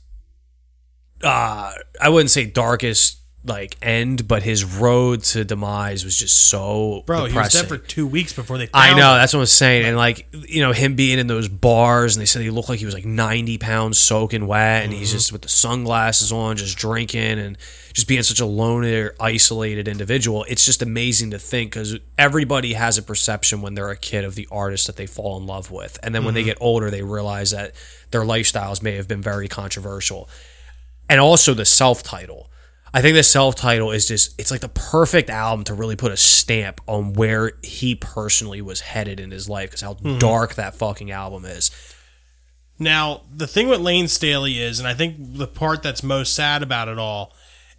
Uh, 1.24 1.72
I 2.01 2.09
wouldn't 2.09 2.32
say 2.32 2.45
darkest 2.45 3.18
like 3.43 3.76
end, 3.82 4.28
but 4.28 4.43
his 4.43 4.64
road 4.64 5.24
to 5.24 5.43
demise 5.43 6.03
was 6.05 6.16
just 6.18 6.45
so 6.49 7.03
Bro, 7.07 7.18
he 7.18 7.24
was 7.24 7.32
depressing. 7.34 7.62
dead 7.62 7.68
for 7.70 7.78
two 7.78 8.05
weeks 8.07 8.34
before 8.34 8.57
they 8.59 8.70
I 8.74 8.89
know 8.91 9.14
him. 9.14 9.18
that's 9.18 9.34
what 9.34 9.39
I 9.39 9.41
was 9.41 9.51
saying, 9.51 9.86
and 9.86 9.97
like 9.97 10.28
you 10.47 10.62
know 10.62 10.72
him 10.74 10.95
being 10.95 11.20
in 11.20 11.28
those 11.28 11.47
bars, 11.47 12.16
and 12.16 12.22
they 12.22 12.26
said 12.28 12.41
he 12.43 12.49
looked 12.51 12.70
like 12.70 12.80
he 12.80 12.86
was 12.86 12.93
like 12.93 13.05
ninety 13.05 13.57
pounds 13.57 13.97
soaking 13.97 14.45
wet, 14.47 14.84
and 14.84 14.91
Mm-hmm. 14.91 14.99
he's 14.99 15.12
just 15.12 15.32
with 15.32 15.41
the 15.41 15.49
sunglasses 15.49 16.32
on, 16.32 16.55
just 16.55 16.78
drinking, 16.78 17.39
and 17.39 17.57
just 17.93 18.07
being 18.07 18.23
such 18.23 18.39
a 18.39 18.45
loner, 18.45 19.13
isolated 19.19 19.87
individual. 19.87 20.45
It's 20.47 20.65
just 20.65 20.81
amazing 20.81 21.31
to 21.31 21.39
think 21.39 21.71
because 21.71 21.97
everybody 22.17 22.73
has 22.73 22.97
a 22.97 23.03
perception 23.03 23.61
when 23.61 23.73
they're 23.75 23.89
a 23.89 23.97
kid 23.97 24.23
of 24.23 24.35
the 24.35 24.47
artist 24.51 24.87
that 24.87 24.95
they 24.95 25.05
fall 25.05 25.37
in 25.37 25.45
love 25.45 25.71
with, 25.71 25.99
and 26.03 26.13
then 26.15 26.23
when 26.23 26.33
Mm-hmm. 26.33 26.35
they 26.35 26.43
get 26.43 26.57
older, 26.61 26.89
they 26.89 27.03
realize 27.03 27.51
that 27.51 27.73
their 28.11 28.21
lifestyles 28.21 28.81
may 28.81 28.95
have 28.95 29.07
been 29.07 29.21
very 29.21 29.47
controversial, 29.47 30.29
and 31.09 31.19
also 31.19 31.53
the 31.53 31.65
self 31.65 32.01
title. 32.03 32.47
I 32.93 33.01
think 33.01 33.15
the 33.15 33.23
self 33.23 33.55
title 33.55 33.91
is 33.91 34.05
just 34.07 34.37
it's 34.39 34.51
like 34.51 34.59
the 34.61 34.67
perfect 34.69 35.29
album 35.29 35.63
to 35.65 35.73
really 35.73 35.95
put 35.95 36.11
a 36.11 36.17
stamp 36.17 36.81
on 36.87 37.13
where 37.13 37.53
he 37.63 37.95
personally 37.95 38.61
was 38.61 38.81
headed 38.81 39.19
in 39.19 39.31
his 39.31 39.47
life 39.47 39.69
because 39.71 39.81
how 39.81 39.93
dark 40.19 40.55
that 40.55 40.75
fucking 40.75 41.09
album 41.09 41.45
is. 41.45 41.71
Now, 42.79 43.21
the 43.33 43.47
thing 43.47 43.67
with 43.67 43.79
Layne 43.79 44.07
Staley 44.07 44.59
is, 44.59 44.79
and 44.79 44.87
I 44.87 44.93
think 44.93 45.15
the 45.19 45.47
part 45.47 45.83
that's 45.83 46.01
most 46.03 46.33
sad 46.35 46.63
about 46.63 46.87
it 46.87 46.97
all 46.97 47.31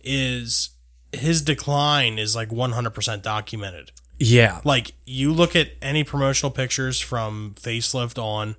is 0.03 0.70
his 1.12 1.42
decline 1.42 2.18
is 2.18 2.34
like 2.34 2.48
100% 2.48 3.22
documented. 3.22 3.92
Yeah. 4.18 4.61
Like, 4.64 4.92
you 5.05 5.32
look 5.32 5.57
at 5.57 5.72
any 5.82 6.05
promotional 6.05 6.50
pictures 6.50 7.00
from 7.00 7.55
Facelift 7.61 8.22
on, 8.22 8.57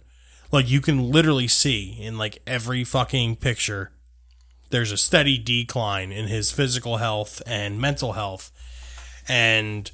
like, 0.51 0.69
you 0.69 0.81
can 0.81 1.11
literally 1.11 1.47
see 1.47 1.97
in 1.99 2.17
like 2.17 2.41
every 2.45 2.83
fucking 2.83 3.37
picture, 3.37 3.91
there's 4.69 4.91
a 4.91 4.97
steady 4.97 5.37
decline 5.37 6.11
in 6.11 6.27
his 6.27 6.51
physical 6.51 6.97
health 6.97 7.41
and 7.45 7.79
mental 7.79 8.13
health. 8.13 8.51
And, 9.27 9.89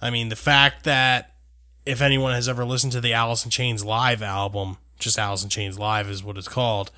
I 0.00 0.10
mean, 0.10 0.28
the 0.28 0.36
fact 0.36 0.84
that 0.84 1.34
if 1.84 2.00
anyone 2.00 2.32
has 2.32 2.48
ever 2.48 2.64
listened 2.64 2.92
to 2.92 3.00
the 3.00 3.12
Alice 3.12 3.44
in 3.44 3.50
Chains 3.50 3.84
live 3.84 4.22
album, 4.22 4.78
just 4.98 5.18
Alice 5.18 5.42
in 5.42 5.50
Chains 5.50 5.78
live 5.78 6.08
is 6.08 6.22
what 6.22 6.38
it's 6.38 6.48
called. 6.48 6.90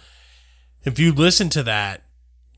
If 0.84 0.98
you 0.98 1.12
listen 1.12 1.48
to 1.50 1.62
that, 1.62 2.02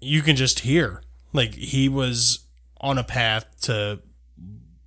you 0.01 0.23
can 0.23 0.37
just 0.37 0.61
hear 0.61 1.03
like 1.33 1.55
he 1.55 1.89
was 1.89 2.47
on 2.81 2.99
a 2.99 3.05
path 3.05 3.47
to 3.63 4.01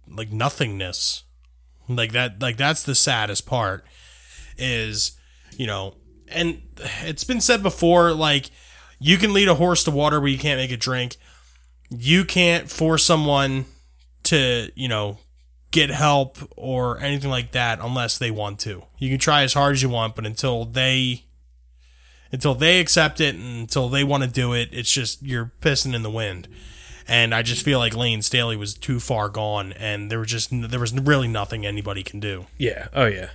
like 0.08 0.32
nothingness. 0.32 1.24
Like 1.88 2.12
that 2.12 2.42
like 2.42 2.58
that's 2.58 2.84
the 2.84 2.96
saddest 2.96 3.46
part 3.46 3.86
is, 4.58 5.18
you 5.56 5.68
know, 5.68 5.96
and 6.30 6.62
it's 7.02 7.24
been 7.24 7.42
said 7.42 7.64
before 7.64 8.14
like 8.14 8.50
you 9.00 9.18
can 9.18 9.34
lead 9.34 9.48
a 9.48 9.56
horse 9.56 9.84
to 9.86 9.92
water 9.92 10.20
but 10.20 10.28
you 10.28 10.38
can't 10.38 10.60
make 10.60 10.72
it 10.72 10.80
drink. 10.80 11.18
You 11.90 12.26
can't 12.26 12.70
force 12.70 13.06
someone 13.06 13.66
to, 14.24 14.70
you 14.76 14.88
know, 14.88 15.20
get 15.72 15.90
help 15.90 16.38
or 16.56 17.00
anything 17.00 17.30
like 17.30 17.52
that 17.52 17.80
unless 17.82 18.18
they 18.18 18.32
want 18.32 18.60
to. 18.60 18.84
You 18.98 19.10
can 19.10 19.20
try 19.20 19.44
as 19.44 19.54
hard 19.54 19.74
as 19.74 19.84
you 19.84 19.90
want, 19.90 20.16
but 20.16 20.26
until 20.26 20.66
they 20.66 21.27
until 22.38 22.56
they 22.56 22.80
accept 22.80 23.20
it 23.20 23.36
and 23.36 23.62
until 23.62 23.90
they 23.90 24.04
want 24.04 24.24
to 24.24 24.30
do 24.30 24.54
it, 24.54 24.70
it's 24.72 24.92
just 24.92 25.24
you're 25.24 25.52
pissing 25.62 25.94
in 25.96 26.04
the 26.04 26.12
wind. 26.12 26.48
And 27.08 27.34
I 27.34 27.42
just 27.42 27.64
feel 27.64 27.80
like 27.80 27.96
Layne 27.96 28.22
Staley 28.22 28.56
was 28.58 28.74
too 28.74 29.00
far 29.00 29.30
gone, 29.30 29.72
and 29.74 30.12
there 30.12 30.20
was 30.20 30.30
just 30.30 30.50
there 30.52 30.80
was 30.80 30.94
really 30.94 31.28
nothing 31.28 31.66
anybody 31.66 32.04
can 32.04 32.20
do. 32.20 32.48
Yeah. 32.58 32.90
Oh 32.94 33.06
yeah. 33.06 33.30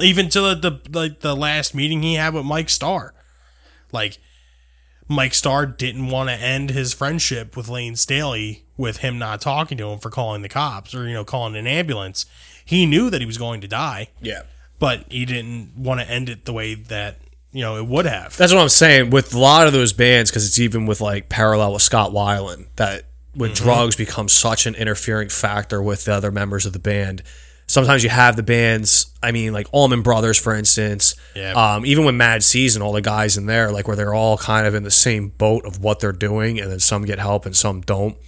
Even 0.00 0.28
to 0.30 0.40
the, 0.40 0.54
the 0.54 0.98
like 0.98 1.20
the 1.20 1.34
last 1.34 1.74
meeting 1.74 2.02
he 2.02 2.14
had 2.14 2.34
with 2.34 2.44
Mike 2.44 2.68
Starr, 2.68 3.14
like 3.92 4.18
Mike 5.08 5.32
Starr 5.34 5.64
didn't 5.66 6.08
want 6.08 6.28
to 6.28 6.34
end 6.36 6.70
his 6.70 6.92
friendship 6.92 7.56
with 7.56 7.68
Layne 7.68 7.96
Staley 7.96 8.64
with 8.76 8.98
him 8.98 9.18
not 9.18 9.40
talking 9.40 9.78
to 9.78 9.88
him 9.90 9.98
for 10.00 10.10
calling 10.10 10.42
the 10.42 10.48
cops 10.48 10.94
or 10.94 11.06
you 11.08 11.14
know 11.14 11.24
calling 11.24 11.56
an 11.56 11.66
ambulance. 11.66 12.26
He 12.64 12.86
knew 12.86 13.08
that 13.10 13.20
he 13.22 13.26
was 13.26 13.38
going 13.38 13.60
to 13.62 13.68
die, 13.68 14.08
Yeah. 14.20 14.42
but 14.78 15.04
he 15.10 15.24
didn't 15.26 15.76
want 15.76 16.00
to 16.00 16.10
end 16.10 16.28
it 16.28 16.44
the 16.44 16.52
way 16.52 16.74
that 16.74 17.16
you 17.54 17.62
know 17.62 17.76
it 17.76 17.86
would 17.86 18.04
have. 18.04 18.36
That's 18.36 18.52
what 18.52 18.60
I'm 18.60 18.68
saying 18.68 19.10
with 19.10 19.32
a 19.32 19.38
lot 19.38 19.66
of 19.66 19.72
those 19.72 19.92
bands 19.92 20.30
because 20.30 20.46
it's 20.46 20.58
even 20.58 20.84
with 20.84 21.00
like 21.00 21.28
parallel 21.28 21.72
with 21.72 21.82
Scott 21.82 22.10
Weiland 22.10 22.66
that 22.76 23.04
when 23.34 23.52
drugs 23.52 23.96
become 23.96 24.28
such 24.28 24.66
an 24.66 24.74
interfering 24.74 25.28
factor 25.28 25.82
with 25.82 26.04
the 26.04 26.12
other 26.12 26.30
members 26.30 26.66
of 26.66 26.72
the 26.72 26.78
band. 26.78 27.22
Sometimes 27.66 28.04
you 28.04 28.10
have 28.10 28.36
the 28.36 28.42
bands, 28.42 29.06
I 29.22 29.32
mean, 29.32 29.54
like 29.54 29.66
Allman 29.72 30.02
Brothers, 30.02 30.38
for 30.38 30.54
instance. 30.54 31.14
Yeah. 31.34 31.52
Um, 31.52 31.86
even 31.86 32.04
when 32.04 32.18
Mad 32.18 32.42
Season, 32.42 32.82
all 32.82 32.92
the 32.92 33.00
guys 33.00 33.38
in 33.38 33.46
there, 33.46 33.70
like 33.72 33.88
where 33.88 33.96
they're 33.96 34.12
all 34.12 34.36
kind 34.36 34.66
of 34.66 34.74
in 34.74 34.82
the 34.82 34.90
same 34.90 35.30
boat 35.30 35.64
of 35.64 35.82
what 35.82 35.98
they're 35.98 36.12
doing, 36.12 36.60
and 36.60 36.70
then 36.70 36.78
some 36.80 37.06
get 37.06 37.18
help 37.18 37.46
and 37.46 37.56
some 37.56 37.80
don't. 37.80 38.18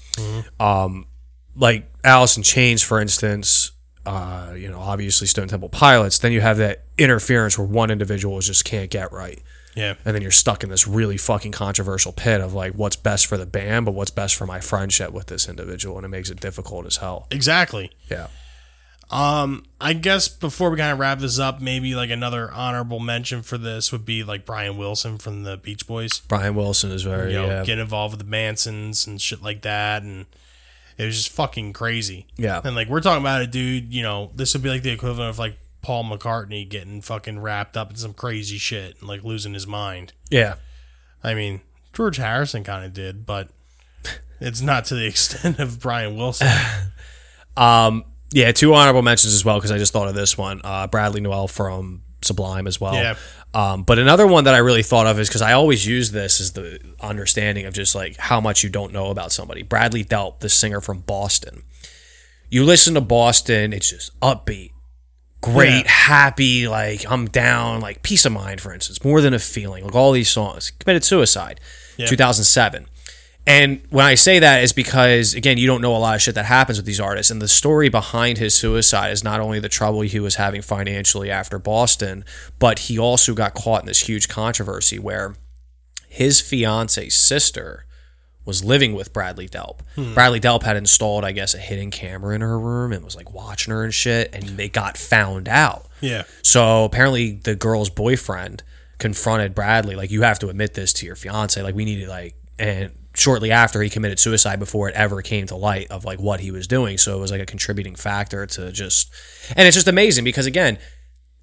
Um, 0.58 1.06
like 1.54 1.86
Alice 2.02 2.38
in 2.38 2.42
Chains, 2.42 2.82
for 2.82 2.98
instance, 2.98 3.72
uh, 4.06 4.54
you 4.56 4.70
know, 4.70 4.78
obviously 4.78 5.26
Stone 5.26 5.48
Temple 5.48 5.68
Pilots, 5.68 6.18
then 6.18 6.32
you 6.32 6.40
have 6.40 6.58
that 6.58 6.84
interference 6.96 7.58
where 7.58 7.66
one 7.66 7.90
individual 7.90 8.38
just 8.40 8.64
can't 8.64 8.90
get 8.90 9.12
right. 9.12 9.42
Yeah, 9.74 9.94
And 10.06 10.14
then 10.14 10.22
you're 10.22 10.30
stuck 10.30 10.64
in 10.64 10.70
this 10.70 10.88
really 10.88 11.18
fucking 11.18 11.52
controversial 11.52 12.10
pit 12.10 12.40
of 12.40 12.54
like 12.54 12.72
what's 12.72 12.96
best 12.96 13.26
for 13.26 13.36
the 13.36 13.44
band, 13.44 13.84
but 13.84 13.92
what's 13.92 14.10
best 14.10 14.34
for 14.34 14.46
my 14.46 14.58
friendship 14.58 15.12
with 15.12 15.26
this 15.26 15.50
individual. 15.50 15.98
And 15.98 16.06
it 16.06 16.08
makes 16.08 16.30
it 16.30 16.40
difficult 16.40 16.86
as 16.86 16.96
hell. 16.96 17.26
exactly. 17.30 17.90
Yeah. 18.10 18.28
Um, 19.10 19.64
I 19.80 19.92
guess 19.92 20.28
before 20.28 20.70
we 20.70 20.78
kind 20.78 20.92
of 20.92 20.98
wrap 20.98 21.18
this 21.18 21.38
up, 21.38 21.60
maybe 21.60 21.94
like 21.94 22.10
another 22.10 22.50
honorable 22.50 22.98
mention 23.00 23.42
for 23.42 23.58
this 23.58 23.92
would 23.92 24.04
be 24.04 24.24
like 24.24 24.44
Brian 24.46 24.78
Wilson 24.78 25.18
from 25.18 25.44
the 25.44 25.56
Beach 25.56 25.86
Boys. 25.86 26.20
Brian 26.20 26.54
Wilson 26.54 26.90
is 26.90 27.02
very, 27.02 27.32
You 27.32 27.40
know, 27.40 27.46
yeah. 27.46 27.64
get 27.64 27.78
involved 27.78 28.16
with 28.16 28.24
the 28.26 28.30
Mansons 28.30 29.06
and 29.06 29.20
shit 29.20 29.42
like 29.42 29.62
that, 29.62 30.02
and 30.02 30.26
it 30.98 31.04
was 31.04 31.16
just 31.16 31.30
fucking 31.30 31.72
crazy. 31.72 32.26
Yeah. 32.36 32.60
And 32.64 32.74
like 32.74 32.88
we're 32.88 33.00
talking 33.00 33.22
about 33.22 33.42
a 33.42 33.46
dude, 33.46 33.92
you 33.92 34.02
know, 34.02 34.30
this 34.34 34.54
would 34.54 34.62
be 34.62 34.68
like 34.68 34.82
the 34.82 34.90
equivalent 34.90 35.30
of 35.30 35.38
like 35.38 35.58
Paul 35.82 36.04
McCartney 36.04 36.68
getting 36.68 37.00
fucking 37.02 37.38
wrapped 37.38 37.76
up 37.76 37.90
in 37.90 37.96
some 37.96 38.12
crazy 38.14 38.58
shit 38.58 38.98
and 38.98 39.08
like 39.08 39.22
losing 39.24 39.54
his 39.54 39.66
mind. 39.66 40.12
yeah. 40.30 40.56
I 41.24 41.34
mean, 41.34 41.60
George 41.92 42.18
Harrison 42.18 42.62
kind 42.62 42.84
of 42.84 42.92
did, 42.92 43.26
but 43.26 43.48
it's 44.40 44.60
not 44.60 44.84
to 44.86 44.94
the 44.94 45.06
extent 45.12 45.58
of 45.58 45.80
Brian 45.80 46.16
Wilson. 46.16 46.48
Um, 47.56 48.04
yeah, 48.32 48.52
two 48.52 48.74
honorable 48.74 49.00
mentions 49.00 49.32
as 49.32 49.42
well 49.42 49.56
because 49.56 49.70
I 49.70 49.78
just 49.78 49.90
thought 49.92 50.08
of 50.08 50.14
this 50.14 50.36
one. 50.36 50.60
Uh, 50.62 50.86
Bradley 50.88 51.22
Nowell 51.22 51.48
from 51.48 52.02
Sublime 52.26 52.66
as 52.66 52.80
well. 52.80 52.94
Yeah. 52.94 53.14
Um, 53.54 53.84
but 53.84 53.98
another 53.98 54.26
one 54.26 54.44
that 54.44 54.54
I 54.54 54.58
really 54.58 54.82
thought 54.82 55.06
of 55.06 55.18
is 55.18 55.28
because 55.28 55.40
I 55.42 55.52
always 55.52 55.86
use 55.86 56.10
this 56.10 56.40
as 56.40 56.52
the 56.52 56.78
understanding 57.00 57.64
of 57.64 57.72
just 57.72 57.94
like 57.94 58.16
how 58.18 58.40
much 58.40 58.62
you 58.62 58.68
don't 58.68 58.92
know 58.92 59.06
about 59.06 59.32
somebody. 59.32 59.62
Bradley 59.62 60.04
Delp, 60.04 60.40
the 60.40 60.48
singer 60.48 60.80
from 60.82 61.00
Boston. 61.00 61.62
You 62.50 62.64
listen 62.64 62.94
to 62.94 63.00
Boston, 63.00 63.72
it's 63.72 63.90
just 63.90 64.18
upbeat, 64.20 64.72
great, 65.40 65.84
Yeah. 65.84 65.90
happy, 65.90 66.68
like 66.68 67.04
I'm 67.10 67.26
down, 67.26 67.80
like 67.80 68.02
peace 68.02 68.24
of 68.26 68.32
mind, 68.32 68.60
for 68.60 68.72
instance, 68.74 69.02
more 69.04 69.20
than 69.20 69.32
a 69.34 69.38
feeling. 69.38 69.84
Like 69.84 69.94
all 69.94 70.12
these 70.12 70.28
songs, 70.30 70.70
committed 70.78 71.02
suicide, 71.04 71.60
2007. 72.08 72.86
And 73.46 73.80
when 73.90 74.04
I 74.04 74.16
say 74.16 74.40
that 74.40 74.64
is 74.64 74.72
because 74.72 75.34
again, 75.34 75.56
you 75.56 75.66
don't 75.66 75.80
know 75.80 75.94
a 75.94 75.98
lot 75.98 76.16
of 76.16 76.22
shit 76.22 76.34
that 76.34 76.46
happens 76.46 76.78
with 76.78 76.86
these 76.86 77.00
artists, 77.00 77.30
and 77.30 77.40
the 77.40 77.48
story 77.48 77.88
behind 77.88 78.38
his 78.38 78.54
suicide 78.54 79.12
is 79.12 79.22
not 79.22 79.40
only 79.40 79.60
the 79.60 79.68
trouble 79.68 80.00
he 80.00 80.18
was 80.18 80.34
having 80.34 80.62
financially 80.62 81.30
after 81.30 81.58
Boston, 81.58 82.24
but 82.58 82.80
he 82.80 82.98
also 82.98 83.34
got 83.34 83.54
caught 83.54 83.82
in 83.82 83.86
this 83.86 84.00
huge 84.00 84.28
controversy 84.28 84.98
where 84.98 85.36
his 86.08 86.40
fiance's 86.40 87.14
sister 87.14 87.84
was 88.44 88.64
living 88.64 88.94
with 88.94 89.12
Bradley 89.12 89.48
Delp. 89.48 89.80
Hmm. 89.96 90.14
Bradley 90.14 90.40
Delp 90.40 90.62
had 90.62 90.76
installed, 90.76 91.24
I 91.24 91.32
guess, 91.32 91.52
a 91.54 91.58
hidden 91.58 91.90
camera 91.90 92.34
in 92.34 92.40
her 92.40 92.58
room 92.58 92.92
and 92.92 93.04
was 93.04 93.16
like 93.16 93.32
watching 93.34 93.72
her 93.72 93.84
and 93.84 93.92
shit, 93.92 94.34
and 94.34 94.42
they 94.56 94.68
got 94.68 94.96
found 94.96 95.48
out. 95.48 95.86
yeah. 96.00 96.22
So 96.42 96.84
apparently, 96.84 97.32
the 97.32 97.54
girl's 97.54 97.90
boyfriend 97.90 98.62
confronted 98.98 99.54
Bradley, 99.54 99.94
like, 99.94 100.10
you 100.10 100.22
have 100.22 100.38
to 100.38 100.48
admit 100.48 100.74
this 100.74 100.92
to 100.94 101.06
your 101.06 101.16
fiance. 101.16 101.60
Like, 101.60 101.74
we 101.74 101.84
need 101.84 102.04
to, 102.04 102.08
like, 102.08 102.34
and 102.58 102.92
shortly 103.16 103.50
after 103.50 103.82
he 103.82 103.88
committed 103.90 104.18
suicide 104.18 104.58
before 104.58 104.88
it 104.88 104.94
ever 104.94 105.22
came 105.22 105.46
to 105.46 105.56
light 105.56 105.90
of 105.90 106.04
like 106.04 106.20
what 106.20 106.40
he 106.40 106.50
was 106.50 106.66
doing. 106.66 106.98
So 106.98 107.16
it 107.16 107.20
was 107.20 107.30
like 107.30 107.40
a 107.40 107.46
contributing 107.46 107.94
factor 107.94 108.46
to 108.46 108.70
just, 108.70 109.10
and 109.56 109.66
it's 109.66 109.74
just 109.74 109.88
amazing 109.88 110.24
because 110.24 110.46
again, 110.46 110.78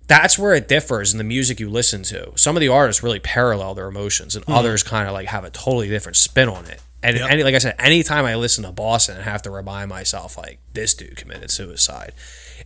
that's 0.08 0.38
where 0.38 0.54
it 0.54 0.68
differs 0.68 1.14
in 1.14 1.18
the 1.18 1.24
music 1.24 1.60
you 1.60 1.70
listen 1.70 2.04
to. 2.04 2.32
Some 2.36 2.56
of 2.56 2.62
the 2.62 2.68
artists 2.68 3.04
really 3.04 3.20
parallel 3.20 3.74
their 3.74 3.88
emotions, 3.88 4.36
and 4.36 4.46
mm-hmm. 4.46 4.54
others 4.54 4.84
kind 4.84 5.08
of 5.08 5.14
like 5.14 5.28
have 5.28 5.46
a 5.46 5.50
totally 5.50 5.90
different 5.90 6.18
spin 6.18 6.50
on 6.50 6.66
it. 6.66 6.82
And 7.04 7.18
Yep. 7.18 7.30
any, 7.32 7.44
like 7.44 7.54
I 7.54 7.58
said, 7.60 7.76
anytime 7.80 8.26
I 8.26 8.36
listen 8.36 8.64
to 8.64 8.72
Boston, 8.72 9.18
I 9.20 9.24
have 9.24 9.42
to 9.44 9.52
remind 9.52 9.90
myself 9.90 10.38
like 10.38 10.60
this 10.74 10.94
dude 10.94 11.16
committed 11.18 11.52
suicide. 11.52 12.14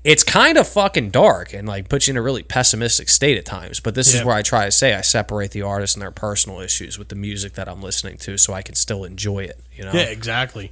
It's 0.04 0.24
kind 0.24 0.58
of 0.60 0.68
fucking 0.68 1.10
dark 1.10 1.54
and 1.54 1.68
like 1.68 1.90
puts 1.90 2.08
you 2.08 2.12
in 2.12 2.18
a 2.18 2.22
really 2.22 2.44
pessimistic 2.44 3.10
state 3.10 3.38
at 3.38 3.46
times. 3.46 3.80
But 3.80 3.96
this 3.96 4.14
Yeah. 4.14 4.20
is 4.20 4.26
where 4.26 4.36
I 4.36 4.44
try 4.44 4.66
to 4.66 4.72
say 4.72 4.94
I 4.94 5.02
separate 5.02 5.52
the 5.52 5.64
artist 5.64 5.96
and 5.96 6.02
their 6.04 6.12
personal 6.12 6.60
issues 6.60 7.00
with 7.00 7.10
the 7.10 7.16
music 7.16 7.54
that 7.56 7.68
I'm 7.68 7.82
listening 7.82 8.18
to, 8.20 8.38
so 8.38 8.54
I 8.54 8.62
can 8.62 8.76
still 8.76 9.04
enjoy 9.04 9.40
it. 9.46 9.60
You 9.74 9.86
know? 9.86 9.92
Yeah, 9.94 10.02
exactly. 10.04 10.72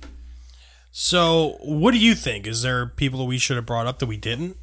So, 0.91 1.57
what 1.61 1.91
do 1.91 1.97
you 1.97 2.13
think? 2.15 2.45
Is 2.47 2.61
there 2.61 2.85
people 2.85 3.19
that 3.19 3.25
we 3.25 3.37
should 3.39 3.57
have 3.57 3.65
brought 3.65 3.87
up 3.87 3.97
that 3.99 4.05
we 4.05 4.15
didn't? 4.17 4.57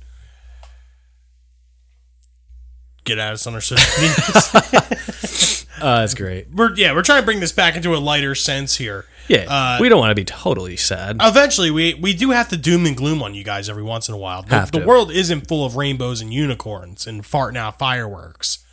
Get 3.05 3.19
at 3.19 3.33
us 3.33 3.47
on 3.49 3.55
our 3.55 3.61
social 3.61 3.85
media. 4.01 4.15
Uh, 5.83 6.01
that's 6.01 6.15
great. 6.15 6.49
we're 6.53 6.75
yeah, 6.75 6.93
we're 6.95 7.03
trying 7.03 7.21
to 7.21 7.25
bring 7.25 7.41
this 7.41 7.53
back 7.53 7.77
into 7.77 7.95
a 7.95 7.99
lighter 7.99 8.35
sense 8.35 8.77
here. 8.77 9.05
Yeah, 9.29 9.47
Uh, 9.49 9.79
we 9.81 9.89
don't 9.89 10.01
want 10.01 10.11
to 10.11 10.15
be 10.15 10.25
totally 10.25 10.77
sad. 10.77 11.17
Eventually, 11.21 11.71
we 11.71 11.95
we 11.95 12.13
do 12.13 12.31
have 12.31 12.49
to 12.49 12.57
doom 12.57 12.87
and 12.87 12.97
gloom 12.97 13.23
on 13.23 13.35
you 13.35 13.45
guys 13.45 13.69
every 13.69 13.83
once 13.83 14.09
in 14.09 14.15
a 14.15 14.19
while. 14.19 14.43
The, 14.43 14.69
the 14.81 14.87
world 14.87 15.11
isn't 15.13 15.47
full 15.49 15.65
of 15.65 15.77
rainbows 15.77 16.21
and 16.21 16.33
unicorns 16.33 17.07
and 17.07 17.23
farting 17.23 17.57
out 17.57 17.79
fireworks. 17.79 18.65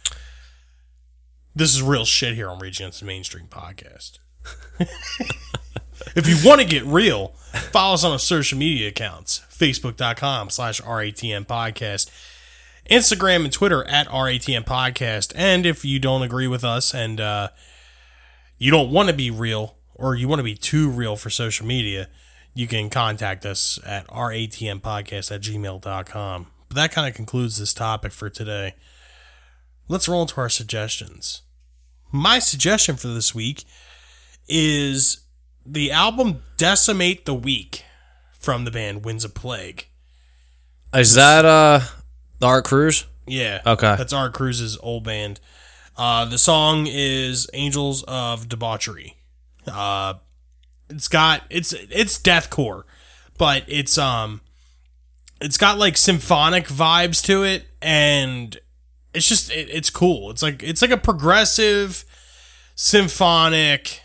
This 1.56 1.74
is 1.76 1.82
real 1.84 2.06
shit 2.06 2.36
here 2.36 2.50
on 2.50 2.60
Rage 2.60 2.80
Against 2.80 3.00
the 3.02 3.06
Mainstream 3.06 3.48
podcast. 3.48 4.20
if 6.16 6.28
you 6.28 6.38
want 6.48 6.62
to 6.62 6.68
get 6.68 6.84
real, 6.86 7.30
follow 7.72 7.94
us 7.96 8.04
on 8.04 8.12
our 8.14 8.20
social 8.20 8.58
media 8.58 8.88
accounts 8.90 9.42
facebook.com 9.52 10.50
slash 10.50 10.80
ratm 10.82 11.46
podcast 11.46 12.10
instagram 12.90 13.44
and 13.44 13.54
twitter 13.54 13.84
at 13.88 14.08
ratm 14.08 14.64
podcast 14.66 15.32
and 15.36 15.66
if 15.66 15.86
you 15.86 16.00
don't 16.00 16.22
agree 16.22 16.48
with 16.48 16.64
us 16.64 16.94
and 16.94 17.22
uh, 17.22 17.50
you 18.58 18.72
don't 18.72 18.92
want 18.92 19.10
to 19.10 19.16
be 19.16 19.32
real 19.32 19.78
or 20.00 20.16
you 20.16 20.28
want 20.28 20.40
to 20.40 20.44
be 20.44 20.56
too 20.56 20.90
real 20.90 21.16
for 21.16 21.30
social 21.30 21.66
media, 21.66 22.08
you 22.54 22.68
can 22.68 22.90
contact 22.90 23.46
us 23.46 23.80
at 23.86 24.08
ratmpodcast 24.08 25.32
at 25.32 25.42
gmail.com. 25.42 26.48
But 26.70 26.76
that 26.76 26.92
kind 26.92 27.08
of 27.08 27.16
concludes 27.16 27.60
this 27.60 27.74
topic 27.74 28.12
for 28.12 28.30
today. 28.30 28.76
Let's 29.88 30.08
roll 30.08 30.22
into 30.22 30.40
our 30.40 30.50
suggestions. 30.50 31.42
My 32.12 32.40
suggestion 32.40 32.96
for 32.96 33.08
this 33.08 33.36
week 33.36 33.66
is 34.48 35.26
the 35.66 35.92
album 35.92 36.42
Decimate 36.58 37.26
the 37.26 37.34
Weak 37.34 37.84
from 38.32 38.66
the 38.66 38.72
band 38.72 39.04
Winds 39.04 39.26
of 39.26 39.34
Plague. 39.34 39.88
Is 40.94 41.14
that 41.16 41.46
uh 41.46 41.82
the 42.40 42.48
Art 42.48 42.66
Cruz? 42.66 43.06
Yeah. 43.28 43.62
Okay. 43.66 43.96
That's 43.96 44.14
Art 44.14 44.34
Cruz's 44.34 44.78
old 44.82 45.04
band. 45.04 45.40
Uh, 45.96 46.26
the 46.26 46.38
song 46.38 46.88
is 46.90 47.50
Angels 47.54 48.04
of 48.08 48.50
Debauchery. 48.50 49.16
Uh, 49.68 50.16
it's 50.90 51.08
got 51.08 51.44
it's 51.50 51.74
it's 51.74 52.18
deathcore, 52.18 52.84
but 53.38 53.64
it's 53.68 53.98
um 53.98 54.42
it's 55.42 55.58
got 55.58 55.78
like 55.78 55.98
symphonic 55.98 56.68
vibes 56.68 57.24
to 57.26 57.44
it, 57.44 57.66
and 57.82 58.58
it's 59.14 59.28
just 59.28 59.52
it, 59.52 59.70
it's 59.70 59.90
cool. 59.90 60.32
It's 60.32 60.42
like 60.42 60.64
it's 60.64 60.82
like 60.82 60.92
a 60.92 60.98
progressive 60.98 62.06
symphonic 62.76 64.02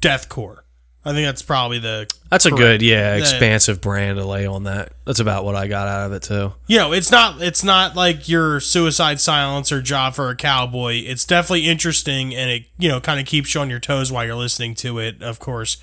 deathcore. 0.00 0.61
I 1.04 1.12
think 1.12 1.26
that's 1.26 1.42
probably 1.42 1.80
the 1.80 2.06
That's 2.30 2.46
a 2.46 2.50
good, 2.52 2.80
yeah, 2.80 3.16
Yeah. 3.16 3.20
expansive 3.20 3.80
brand 3.80 4.18
to 4.18 4.24
lay 4.24 4.46
on 4.46 4.64
that. 4.64 4.92
That's 5.04 5.18
about 5.18 5.44
what 5.44 5.56
I 5.56 5.66
got 5.66 5.88
out 5.88 6.06
of 6.06 6.12
it 6.12 6.22
too. 6.22 6.52
you 6.68 6.78
know, 6.78 6.92
it's 6.92 7.10
not 7.10 7.42
it's 7.42 7.64
not 7.64 7.96
like 7.96 8.28
your 8.28 8.60
Suicide 8.60 9.20
Silence 9.20 9.72
or 9.72 9.82
Job 9.82 10.14
for 10.14 10.30
a 10.30 10.36
Cowboy. 10.36 11.02
It's 11.04 11.24
definitely 11.24 11.66
interesting, 11.68 12.34
and 12.34 12.50
it 12.50 12.66
you 12.78 12.88
know 12.88 13.00
kind 13.00 13.18
of 13.18 13.26
keeps 13.26 13.54
you 13.54 13.60
on 13.60 13.68
your 13.68 13.80
toes 13.80 14.12
while 14.12 14.24
you're 14.24 14.36
listening 14.36 14.74
to 14.76 14.98
it. 15.00 15.20
Of 15.22 15.40
course, 15.40 15.76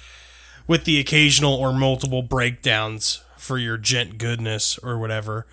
with 0.67 0.85
the 0.85 0.99
occasional 0.99 1.53
or 1.53 1.73
multiple 1.73 2.21
breakdowns 2.23 3.21
for 3.37 3.57
your 3.57 3.77
djent 3.77 4.17
goodness 4.17 4.77
or 4.83 4.97
whatever. 4.97 5.45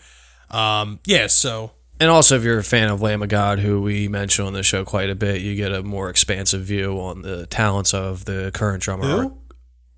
Um, 0.51 1.01
yeah, 1.05 1.27
so 1.27 1.73
And 1.99 2.09
also, 2.11 2.37
if 2.37 2.45
you're 2.45 2.59
a 2.59 2.65
fan 2.65 2.89
of 2.89 3.01
Lamb 3.03 3.23
of 3.23 3.29
God, 3.31 3.59
who 3.59 3.81
we 3.81 4.07
mention 4.07 4.45
on 4.45 4.53
the 4.53 4.63
show 4.63 4.85
quite 4.85 5.11
a 5.11 5.15
bit, 5.15 5.41
you 5.41 5.57
get 5.57 5.73
a 5.73 5.83
more 5.83 6.09
expansive 6.11 6.63
view 6.63 7.01
on 7.01 7.23
the 7.23 7.47
talents 7.47 7.93
of 7.95 8.27
the 8.27 8.51
current 8.55 8.83
drummer. 8.83 9.23
who 9.23 9.37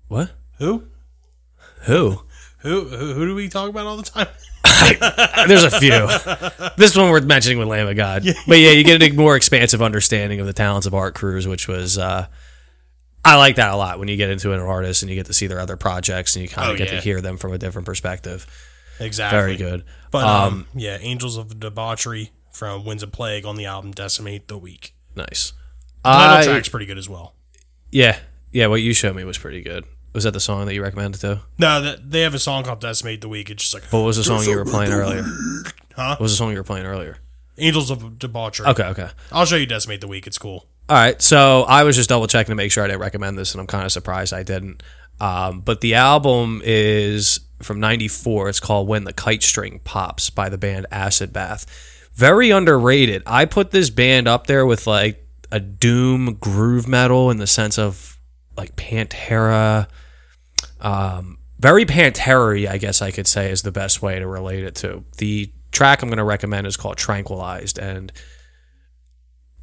What? 0.09 0.31
who 0.57 0.83
Who? 1.83 2.23
who 2.59 2.83
who, 2.83 3.13
who 3.13 3.25
do 3.25 3.35
we 3.35 3.47
talk 3.47 3.69
about 3.69 3.85
all 3.85 3.95
the 3.95 4.03
time? 4.03 4.27
There's 5.47 5.63
a 5.63 5.71
few. 5.71 5.89
this 6.77 6.95
one 6.97 7.09
worth 7.09 7.23
mentioning 7.23 7.57
with 7.59 7.67
Lamb 7.69 7.87
of 7.87 7.95
God. 7.95 8.23
But 8.47 8.59
yeah, 8.59 8.71
you 8.71 8.83
get 8.83 9.01
a 9.01 9.11
more 9.13 9.35
expansive 9.37 9.81
understanding 9.81 10.39
of 10.41 10.45
the 10.47 10.53
talents 10.53 10.85
of 10.85 10.93
Art 10.93 11.15
Cruz, 11.15 11.47
which 11.47 11.67
was 11.69 11.97
uh, 11.97 12.27
I 13.23 13.37
like 13.37 13.55
that 13.55 13.71
a 13.71 13.75
lot 13.77 13.99
when 13.99 14.07
you 14.09 14.17
get 14.17 14.29
into 14.29 14.51
an 14.51 14.59
artist 14.59 15.01
and 15.03 15.09
you 15.09 15.15
get 15.15 15.27
to 15.27 15.33
see 15.33 15.47
their 15.47 15.59
other 15.59 15.77
projects 15.77 16.35
and 16.35 16.43
you 16.43 16.49
kind 16.49 16.69
of 16.69 16.75
Oh, 16.75 16.77
get 16.77 16.89
yeah. 16.89 16.95
to 16.99 17.01
hear 17.01 17.21
them 17.21 17.37
from 17.37 17.53
a 17.53 17.57
different 17.57 17.85
perspective. 17.85 18.45
Exactly, 18.99 19.39
Very 19.39 19.55
good. 19.55 19.85
But 20.11 20.25
um, 20.25 20.67
yeah, 20.75 20.97
Angels 20.99 21.37
of 21.37 21.59
Debauchery 21.59 22.31
from 22.51 22.83
Winds 22.83 23.03
of 23.03 23.11
Plague 23.13 23.45
on 23.45 23.55
the 23.55 23.65
album 23.65 23.91
Decimate 23.91 24.47
the 24.49 24.57
Weak. 24.57 24.93
Nice. 25.15 25.53
The 26.03 26.09
title 26.11 26.37
I- 26.37 26.43
track's 26.53 26.69
pretty 26.69 26.85
good 26.85 26.97
as 26.97 27.07
well. 27.07 27.35
yeah, 27.91 28.17
yeah. 28.51 28.67
What 28.67 28.81
you 28.81 28.93
showed 28.93 29.15
me 29.15 29.23
was 29.23 29.37
pretty 29.37 29.61
good. 29.61 29.85
Was 30.13 30.23
that 30.23 30.31
the 30.31 30.39
song 30.39 30.65
that 30.65 30.73
you 30.73 30.81
recommended 30.81 31.21
too? 31.21 31.39
No, 31.57 31.81
that 31.81 32.09
they 32.11 32.21
have 32.21 32.33
a 32.33 32.39
song 32.39 32.63
called 32.63 32.81
Decimate 32.81 33.21
the 33.21 33.29
Weak. 33.29 33.49
It's 33.49 33.63
just 33.63 33.73
like 33.73 33.83
What 33.91 33.99
was 33.99 34.17
the 34.17 34.23
song 34.23 34.43
you 34.43 34.55
were 34.57 34.65
playing 34.65 34.91
earlier? 34.91 35.23
Huh? 35.95 36.11
What 36.11 36.21
was 36.21 36.31
the 36.31 36.37
song 36.37 36.51
you 36.51 36.57
were 36.57 36.63
playing 36.63 36.85
earlier? 36.85 37.17
Angels 37.57 37.91
of 37.91 38.17
Debauchery. 38.17 38.67
Okay, 38.67 38.83
okay. 38.85 39.09
I'll 39.31 39.45
show 39.45 39.55
you 39.57 39.65
Decimate 39.65 40.01
the 40.01 40.07
Weak. 40.07 40.25
It's 40.25 40.37
cool. 40.37 40.65
All 40.87 40.95
right, 40.95 41.21
so 41.21 41.63
I 41.63 41.83
was 41.83 41.95
just 41.95 42.09
double 42.09 42.25
checking 42.25 42.51
to 42.51 42.55
make 42.55 42.71
sure 42.71 42.83
I 42.83 42.87
didn't 42.87 43.01
recommend 43.01 43.37
this, 43.37 43.53
and 43.53 43.61
I'm 43.61 43.67
kind 43.67 43.85
of 43.85 43.91
surprised 43.91 44.33
I 44.33 44.41
didn't. 44.43 44.81
Um, 45.19 45.61
but 45.61 45.81
the 45.81 45.95
album 45.95 46.61
is 46.63 47.41
from 47.61 47.79
'94. 47.79 48.49
It's 48.49 48.59
called 48.59 48.87
"When 48.87 49.03
the 49.03 49.13
Kite 49.13 49.43
String 49.43 49.81
Pops" 49.83 50.29
by 50.31 50.49
the 50.49 50.57
band 50.57 50.87
Acid 50.91 51.31
Bath. 51.31 51.65
Very 52.15 52.49
underrated. 52.49 53.21
I 53.27 53.45
put 53.45 53.71
this 53.71 53.89
band 53.89 54.27
up 54.27 54.47
there 54.47 54.65
with 54.65 54.87
like 54.87 55.23
a 55.51 55.59
doom 55.59 56.35
groove 56.35 56.87
metal 56.87 57.29
in 57.29 57.37
the 57.37 57.47
sense 57.47 57.77
of 57.77 58.17
like 58.57 58.75
Pantera. 58.75 59.87
Um, 60.81 61.37
very 61.59 61.85
Pantera, 61.85 62.67
I 62.67 62.77
guess 62.77 63.01
I 63.01 63.11
could 63.11 63.27
say, 63.27 63.51
is 63.51 63.63
the 63.63 63.71
best 63.71 64.01
way 64.01 64.17
to 64.19 64.27
relate 64.27 64.63
it 64.63 64.75
to. 64.75 65.03
The 65.17 65.51
track 65.71 66.01
I'm 66.01 66.09
going 66.09 66.17
to 66.17 66.23
recommend 66.23 66.67
is 66.67 66.77
called 66.77 66.97
"Tranquilized," 66.97 67.77
and 67.77 68.11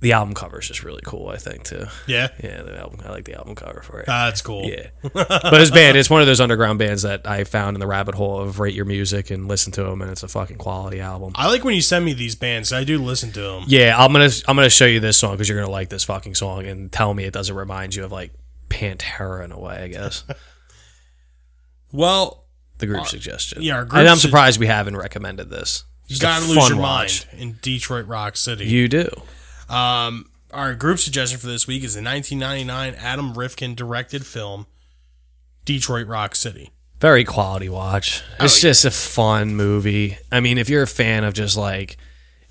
the 0.01 0.12
album 0.12 0.35
cover 0.35 0.61
is 0.61 0.69
just 0.69 0.85
really 0.85 1.01
cool. 1.07 1.29
I 1.29 1.39
think 1.39 1.64
too. 1.64 1.87
Yeah, 2.07 2.29
Yeah, 2.45 2.62
the 2.62 2.79
album. 2.79 3.01
I 3.03 3.11
like 3.11 3.25
the 3.25 3.35
album 3.35 3.55
cover 3.55 3.81
for 3.81 4.01
it. 4.01 4.07
that's 4.07 4.43
cool. 4.43 4.64
yeah, 4.69 4.89
but 5.03 5.51
this 5.53 5.71
band, 5.71 5.97
it's 5.97 6.11
one 6.11 6.21
of 6.21 6.27
those 6.27 6.41
underground 6.41 6.79
bands 6.79 7.03
that 7.03 7.27
I 7.27 7.45
found 7.45 7.77
in 7.77 7.81
the 7.81 7.87
rabbit 7.87 8.14
hole 8.14 8.41
of 8.41 8.61
rate 8.61 8.75
your 8.75 8.85
music 8.85 9.31
and 9.31 9.49
listen 9.49 9.73
to 9.73 9.83
them, 9.85 10.03
and 10.03 10.11
it's 10.11 10.23
a 10.23 10.29
fucking 10.29 10.59
quality 10.59 11.01
album. 11.01 11.33
I 11.35 11.49
like 11.49 11.64
when 11.64 11.75
you 11.75 11.81
send 11.81 12.05
me 12.05 12.12
these 12.12 12.35
bands. 12.35 12.75
I 12.75 12.85
do 12.85 12.99
listen 12.99 13.33
to 13.33 13.41
them. 13.41 13.64
Yeah, 13.69 13.95
I'm 13.99 14.12
gonna 14.12 14.29
I'm 14.47 14.55
gonna 14.55 14.69
show 14.69 14.87
you 14.87 15.01
this 15.01 15.17
song 15.17 15.33
because 15.33 15.49
you're 15.49 15.59
gonna 15.59 15.73
like 15.73 15.89
this 15.89 16.05
fucking 16.05 16.35
song 16.35 16.67
and 16.67 16.93
tell 16.93 17.14
me 17.14 17.25
it 17.25 17.33
doesn't 17.33 17.57
remind 17.57 17.95
you 17.95 18.05
of 18.05 18.12
like 18.12 18.33
Pantera 18.69 19.45
in 19.47 19.51
a 19.53 19.59
way. 19.59 19.77
I 19.83 19.89
guess 19.89 20.25
Well, 21.93 22.45
the 22.78 22.87
group 22.87 23.07
suggestion. 23.07 23.62
yeah, 23.62 23.76
our 23.76 23.84
group 23.84 24.01
and 24.01 24.09
I'm 24.09 24.16
su- 24.16 24.28
surprised 24.28 24.61
we 24.61 24.66
haven't 24.66 24.97
recommended 24.97 25.49
this. 25.51 25.84
you 26.09 26.18
gotta 26.18 26.45
lose 26.47 26.68
your 26.68 26.78
watch. 26.78 27.26
mind 27.32 27.41
in 27.43 27.59
Detroit 27.62 28.07
Rock 28.07 28.37
City. 28.37 28.66
You 28.66 28.89
do. 28.89 29.09
Um, 29.68 30.30
our 30.53 30.74
group 30.74 30.99
suggestion 30.99 31.39
for 31.39 31.47
this 31.47 31.66
week 31.66 31.82
is 31.84 31.95
the 31.95 32.03
1999 32.03 32.95
Adam 32.99 33.34
Rifkin 33.34 33.74
directed 33.74 34.24
film 34.26 34.66
Detroit 35.64 36.07
Rock 36.07 36.34
City. 36.37 36.70
Very 37.01 37.24
quality 37.24 37.68
watch. 37.68 38.22
It's 38.41 38.62
yeah. 38.62 38.70
just 38.70 38.84
a 38.84 38.91
fun 38.91 39.55
movie. 39.55 40.16
I 40.32 40.41
mean, 40.41 40.57
if 40.57 40.68
you're 40.70 40.82
a 40.84 40.87
fan 40.87 41.24
of 41.24 41.34
just 41.34 41.57
like 41.57 41.97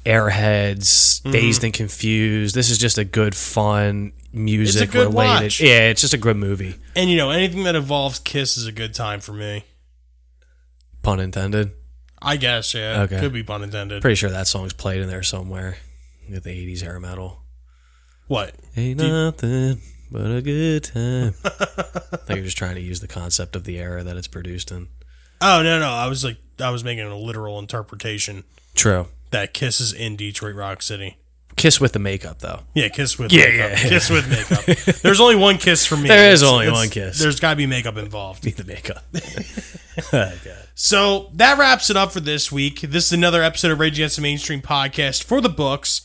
Airheads, 0.06 1.22
Mm-hmm. 1.22 1.32
Dazed 1.32 1.64
and 1.64 1.74
Confused, 1.74 2.54
this 2.54 2.70
is 2.70 2.78
just 2.78 2.98
a 3.00 3.04
good, 3.06 3.36
fun 3.36 4.14
music 4.36 4.94
related. 4.94 5.14
watch. 5.14 5.62
Yeah, 5.62 5.90
it's 5.90 6.02
just 6.02 6.14
a 6.14 6.18
good 6.18 6.38
movie. 6.38 6.76
And 6.96 7.10
you 7.10 7.18
know, 7.18 7.32
anything 7.32 7.64
that 7.64 7.76
involves 7.76 8.20
Kiss 8.20 8.58
is 8.58 8.68
a 8.68 8.72
good 8.72 8.94
time 8.94 9.20
for 9.22 9.34
me. 9.34 9.64
Pun 11.02 11.20
intended. 11.20 11.72
I 12.22 12.38
guess, 12.38 12.74
yeah. 12.74 13.02
Okay. 13.04 13.20
Could 13.20 13.34
be 13.34 13.44
pun 13.44 13.64
intended. 13.64 14.02
Pretty 14.02 14.16
sure 14.16 14.30
that 14.30 14.48
song's 14.48 14.74
played 14.74 15.02
in 15.02 15.08
there 15.08 15.24
somewhere. 15.24 15.78
With 16.30 16.44
the 16.44 16.50
80s 16.50 16.82
hair 16.82 17.00
metal. 17.00 17.44
what? 18.28 18.56
Ain't 18.76 19.00
nothing 19.00 19.80
but 20.12 20.32
a 20.32 20.42
good 20.42 20.84
time. 20.86 21.36
I 21.46 22.18
think 22.18 22.38
you're 22.38 22.46
just 22.46 22.58
trying 22.58 22.76
to 22.76 22.82
use 22.82 23.00
the 23.00 23.08
concept 23.08 23.56
of 23.56 23.64
the 23.64 23.78
era 23.80 24.04
that 24.04 24.18
it's 24.18 24.28
produced 24.28 24.72
in. 24.72 24.88
Oh 25.42 25.62
no, 25.62 25.80
no. 25.80 25.90
I 25.90 26.08
was 26.08 26.24
like, 26.24 26.38
I 26.60 26.72
was 26.72 26.84
making 26.84 27.06
a 27.06 27.16
literal 27.16 27.60
interpretation 27.60 28.44
True. 28.74 29.08
that 29.32 29.54
Kiss 29.54 29.80
is 29.80 29.94
in 29.94 30.16
Detroit 30.16 30.56
Rock 30.56 30.82
City. 30.82 31.18
Kiss 31.66 31.82
with 31.82 31.94
the 31.94 32.00
makeup, 32.00 32.38
though. 32.40 32.60
Yeah, 32.76 32.90
kiss 32.90 33.18
with 33.18 33.32
Yeah, 33.32 33.46
makeup. 33.48 33.72
yeah. 33.72 33.90
Kiss 33.90 34.10
with 34.12 34.30
makeup. 34.30 34.64
There's 35.02 35.20
only 35.20 35.36
one 35.36 35.58
kiss 35.58 35.84
for 35.84 35.98
me. 35.98 36.08
There 36.08 36.32
is 36.32 36.44
It's- 36.44 36.54
only 36.54 36.68
it's- 36.68 36.80
one 36.80 36.90
kiss. 36.90 37.18
There's 37.18 37.40
got 37.40 37.50
to 37.52 37.56
be 37.56 37.66
makeup 37.66 37.98
involved. 37.98 38.44
the 38.44 38.64
makeup. 38.64 39.04
Oh, 40.14 40.32
so 40.76 41.32
that 41.34 41.58
wraps 41.58 41.90
it 41.90 41.96
up 41.98 42.12
for 42.12 42.20
this 42.20 42.52
week. 42.52 42.82
This 42.82 43.06
is 43.08 43.14
another 43.14 43.42
episode 43.42 43.72
of 43.72 43.80
Rage 43.80 43.94
Against 43.98 44.18
the 44.18 44.22
Mainstream 44.22 44.62
podcast 44.62 45.24
for 45.24 45.40
the 45.42 45.48
books. 45.50 46.02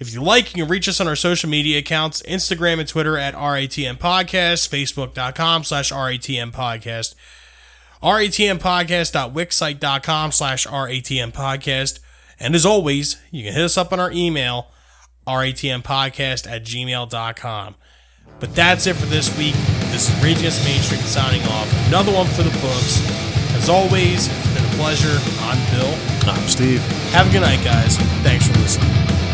If 0.00 0.12
you 0.14 0.20
like, 0.22 0.56
you 0.56 0.62
can 0.64 0.70
reach 0.70 0.88
us 0.88 0.98
on 1.00 1.06
our 1.06 1.14
social 1.14 1.48
media 1.50 1.78
accounts, 1.78 2.20
Instagram 2.22 2.80
and 2.80 2.88
Twitter 2.88 3.16
at 3.18 3.34
RATM 3.34 3.98
Podcast, 3.98 4.68
Facebook.com 4.70 5.62
slash 5.62 5.92
RATM 5.92 6.50
Podcast, 6.52 7.14
RATMpodcast.wixsite.com 8.02 10.32
slash 10.32 10.66
RATM 10.66 11.32
Podcast. 11.32 12.00
And 12.40 12.54
as 12.54 12.64
always, 12.64 13.16
you 13.30 13.44
can 13.44 13.52
hit 13.52 13.62
us 13.64 13.76
up 13.76 13.92
on 13.92 14.00
our 14.00 14.10
email, 14.12 14.68
RATMpodcast 15.28 16.50
at 16.50 16.64
gmail.com. 16.64 17.74
But 18.40 18.54
that's 18.54 18.86
it 18.86 18.96
for 18.96 19.06
this 19.06 19.36
week. 19.36 19.54
This 19.90 20.08
is 20.08 20.24
Rage 20.24 20.38
Against 20.38 20.64
Mainstream 20.64 21.00
signing 21.02 21.42
off. 21.42 21.86
Another 21.88 22.12
one 22.12 22.26
for 22.26 22.42
the 22.42 22.50
books. 22.60 23.02
As 23.54 23.68
always, 23.68 24.28
it's 24.28 24.54
been 24.54 24.64
a 24.64 24.76
pleasure. 24.76 25.18
I'm 25.40 25.58
Bill. 25.72 25.94
I'm 26.32 26.48
Steve. 26.48 26.80
Have 27.12 27.28
a 27.28 27.32
good 27.32 27.42
night, 27.42 27.62
guys. 27.64 27.96
Thanks 28.22 28.46
for 28.46 28.58
listening. 28.58 29.27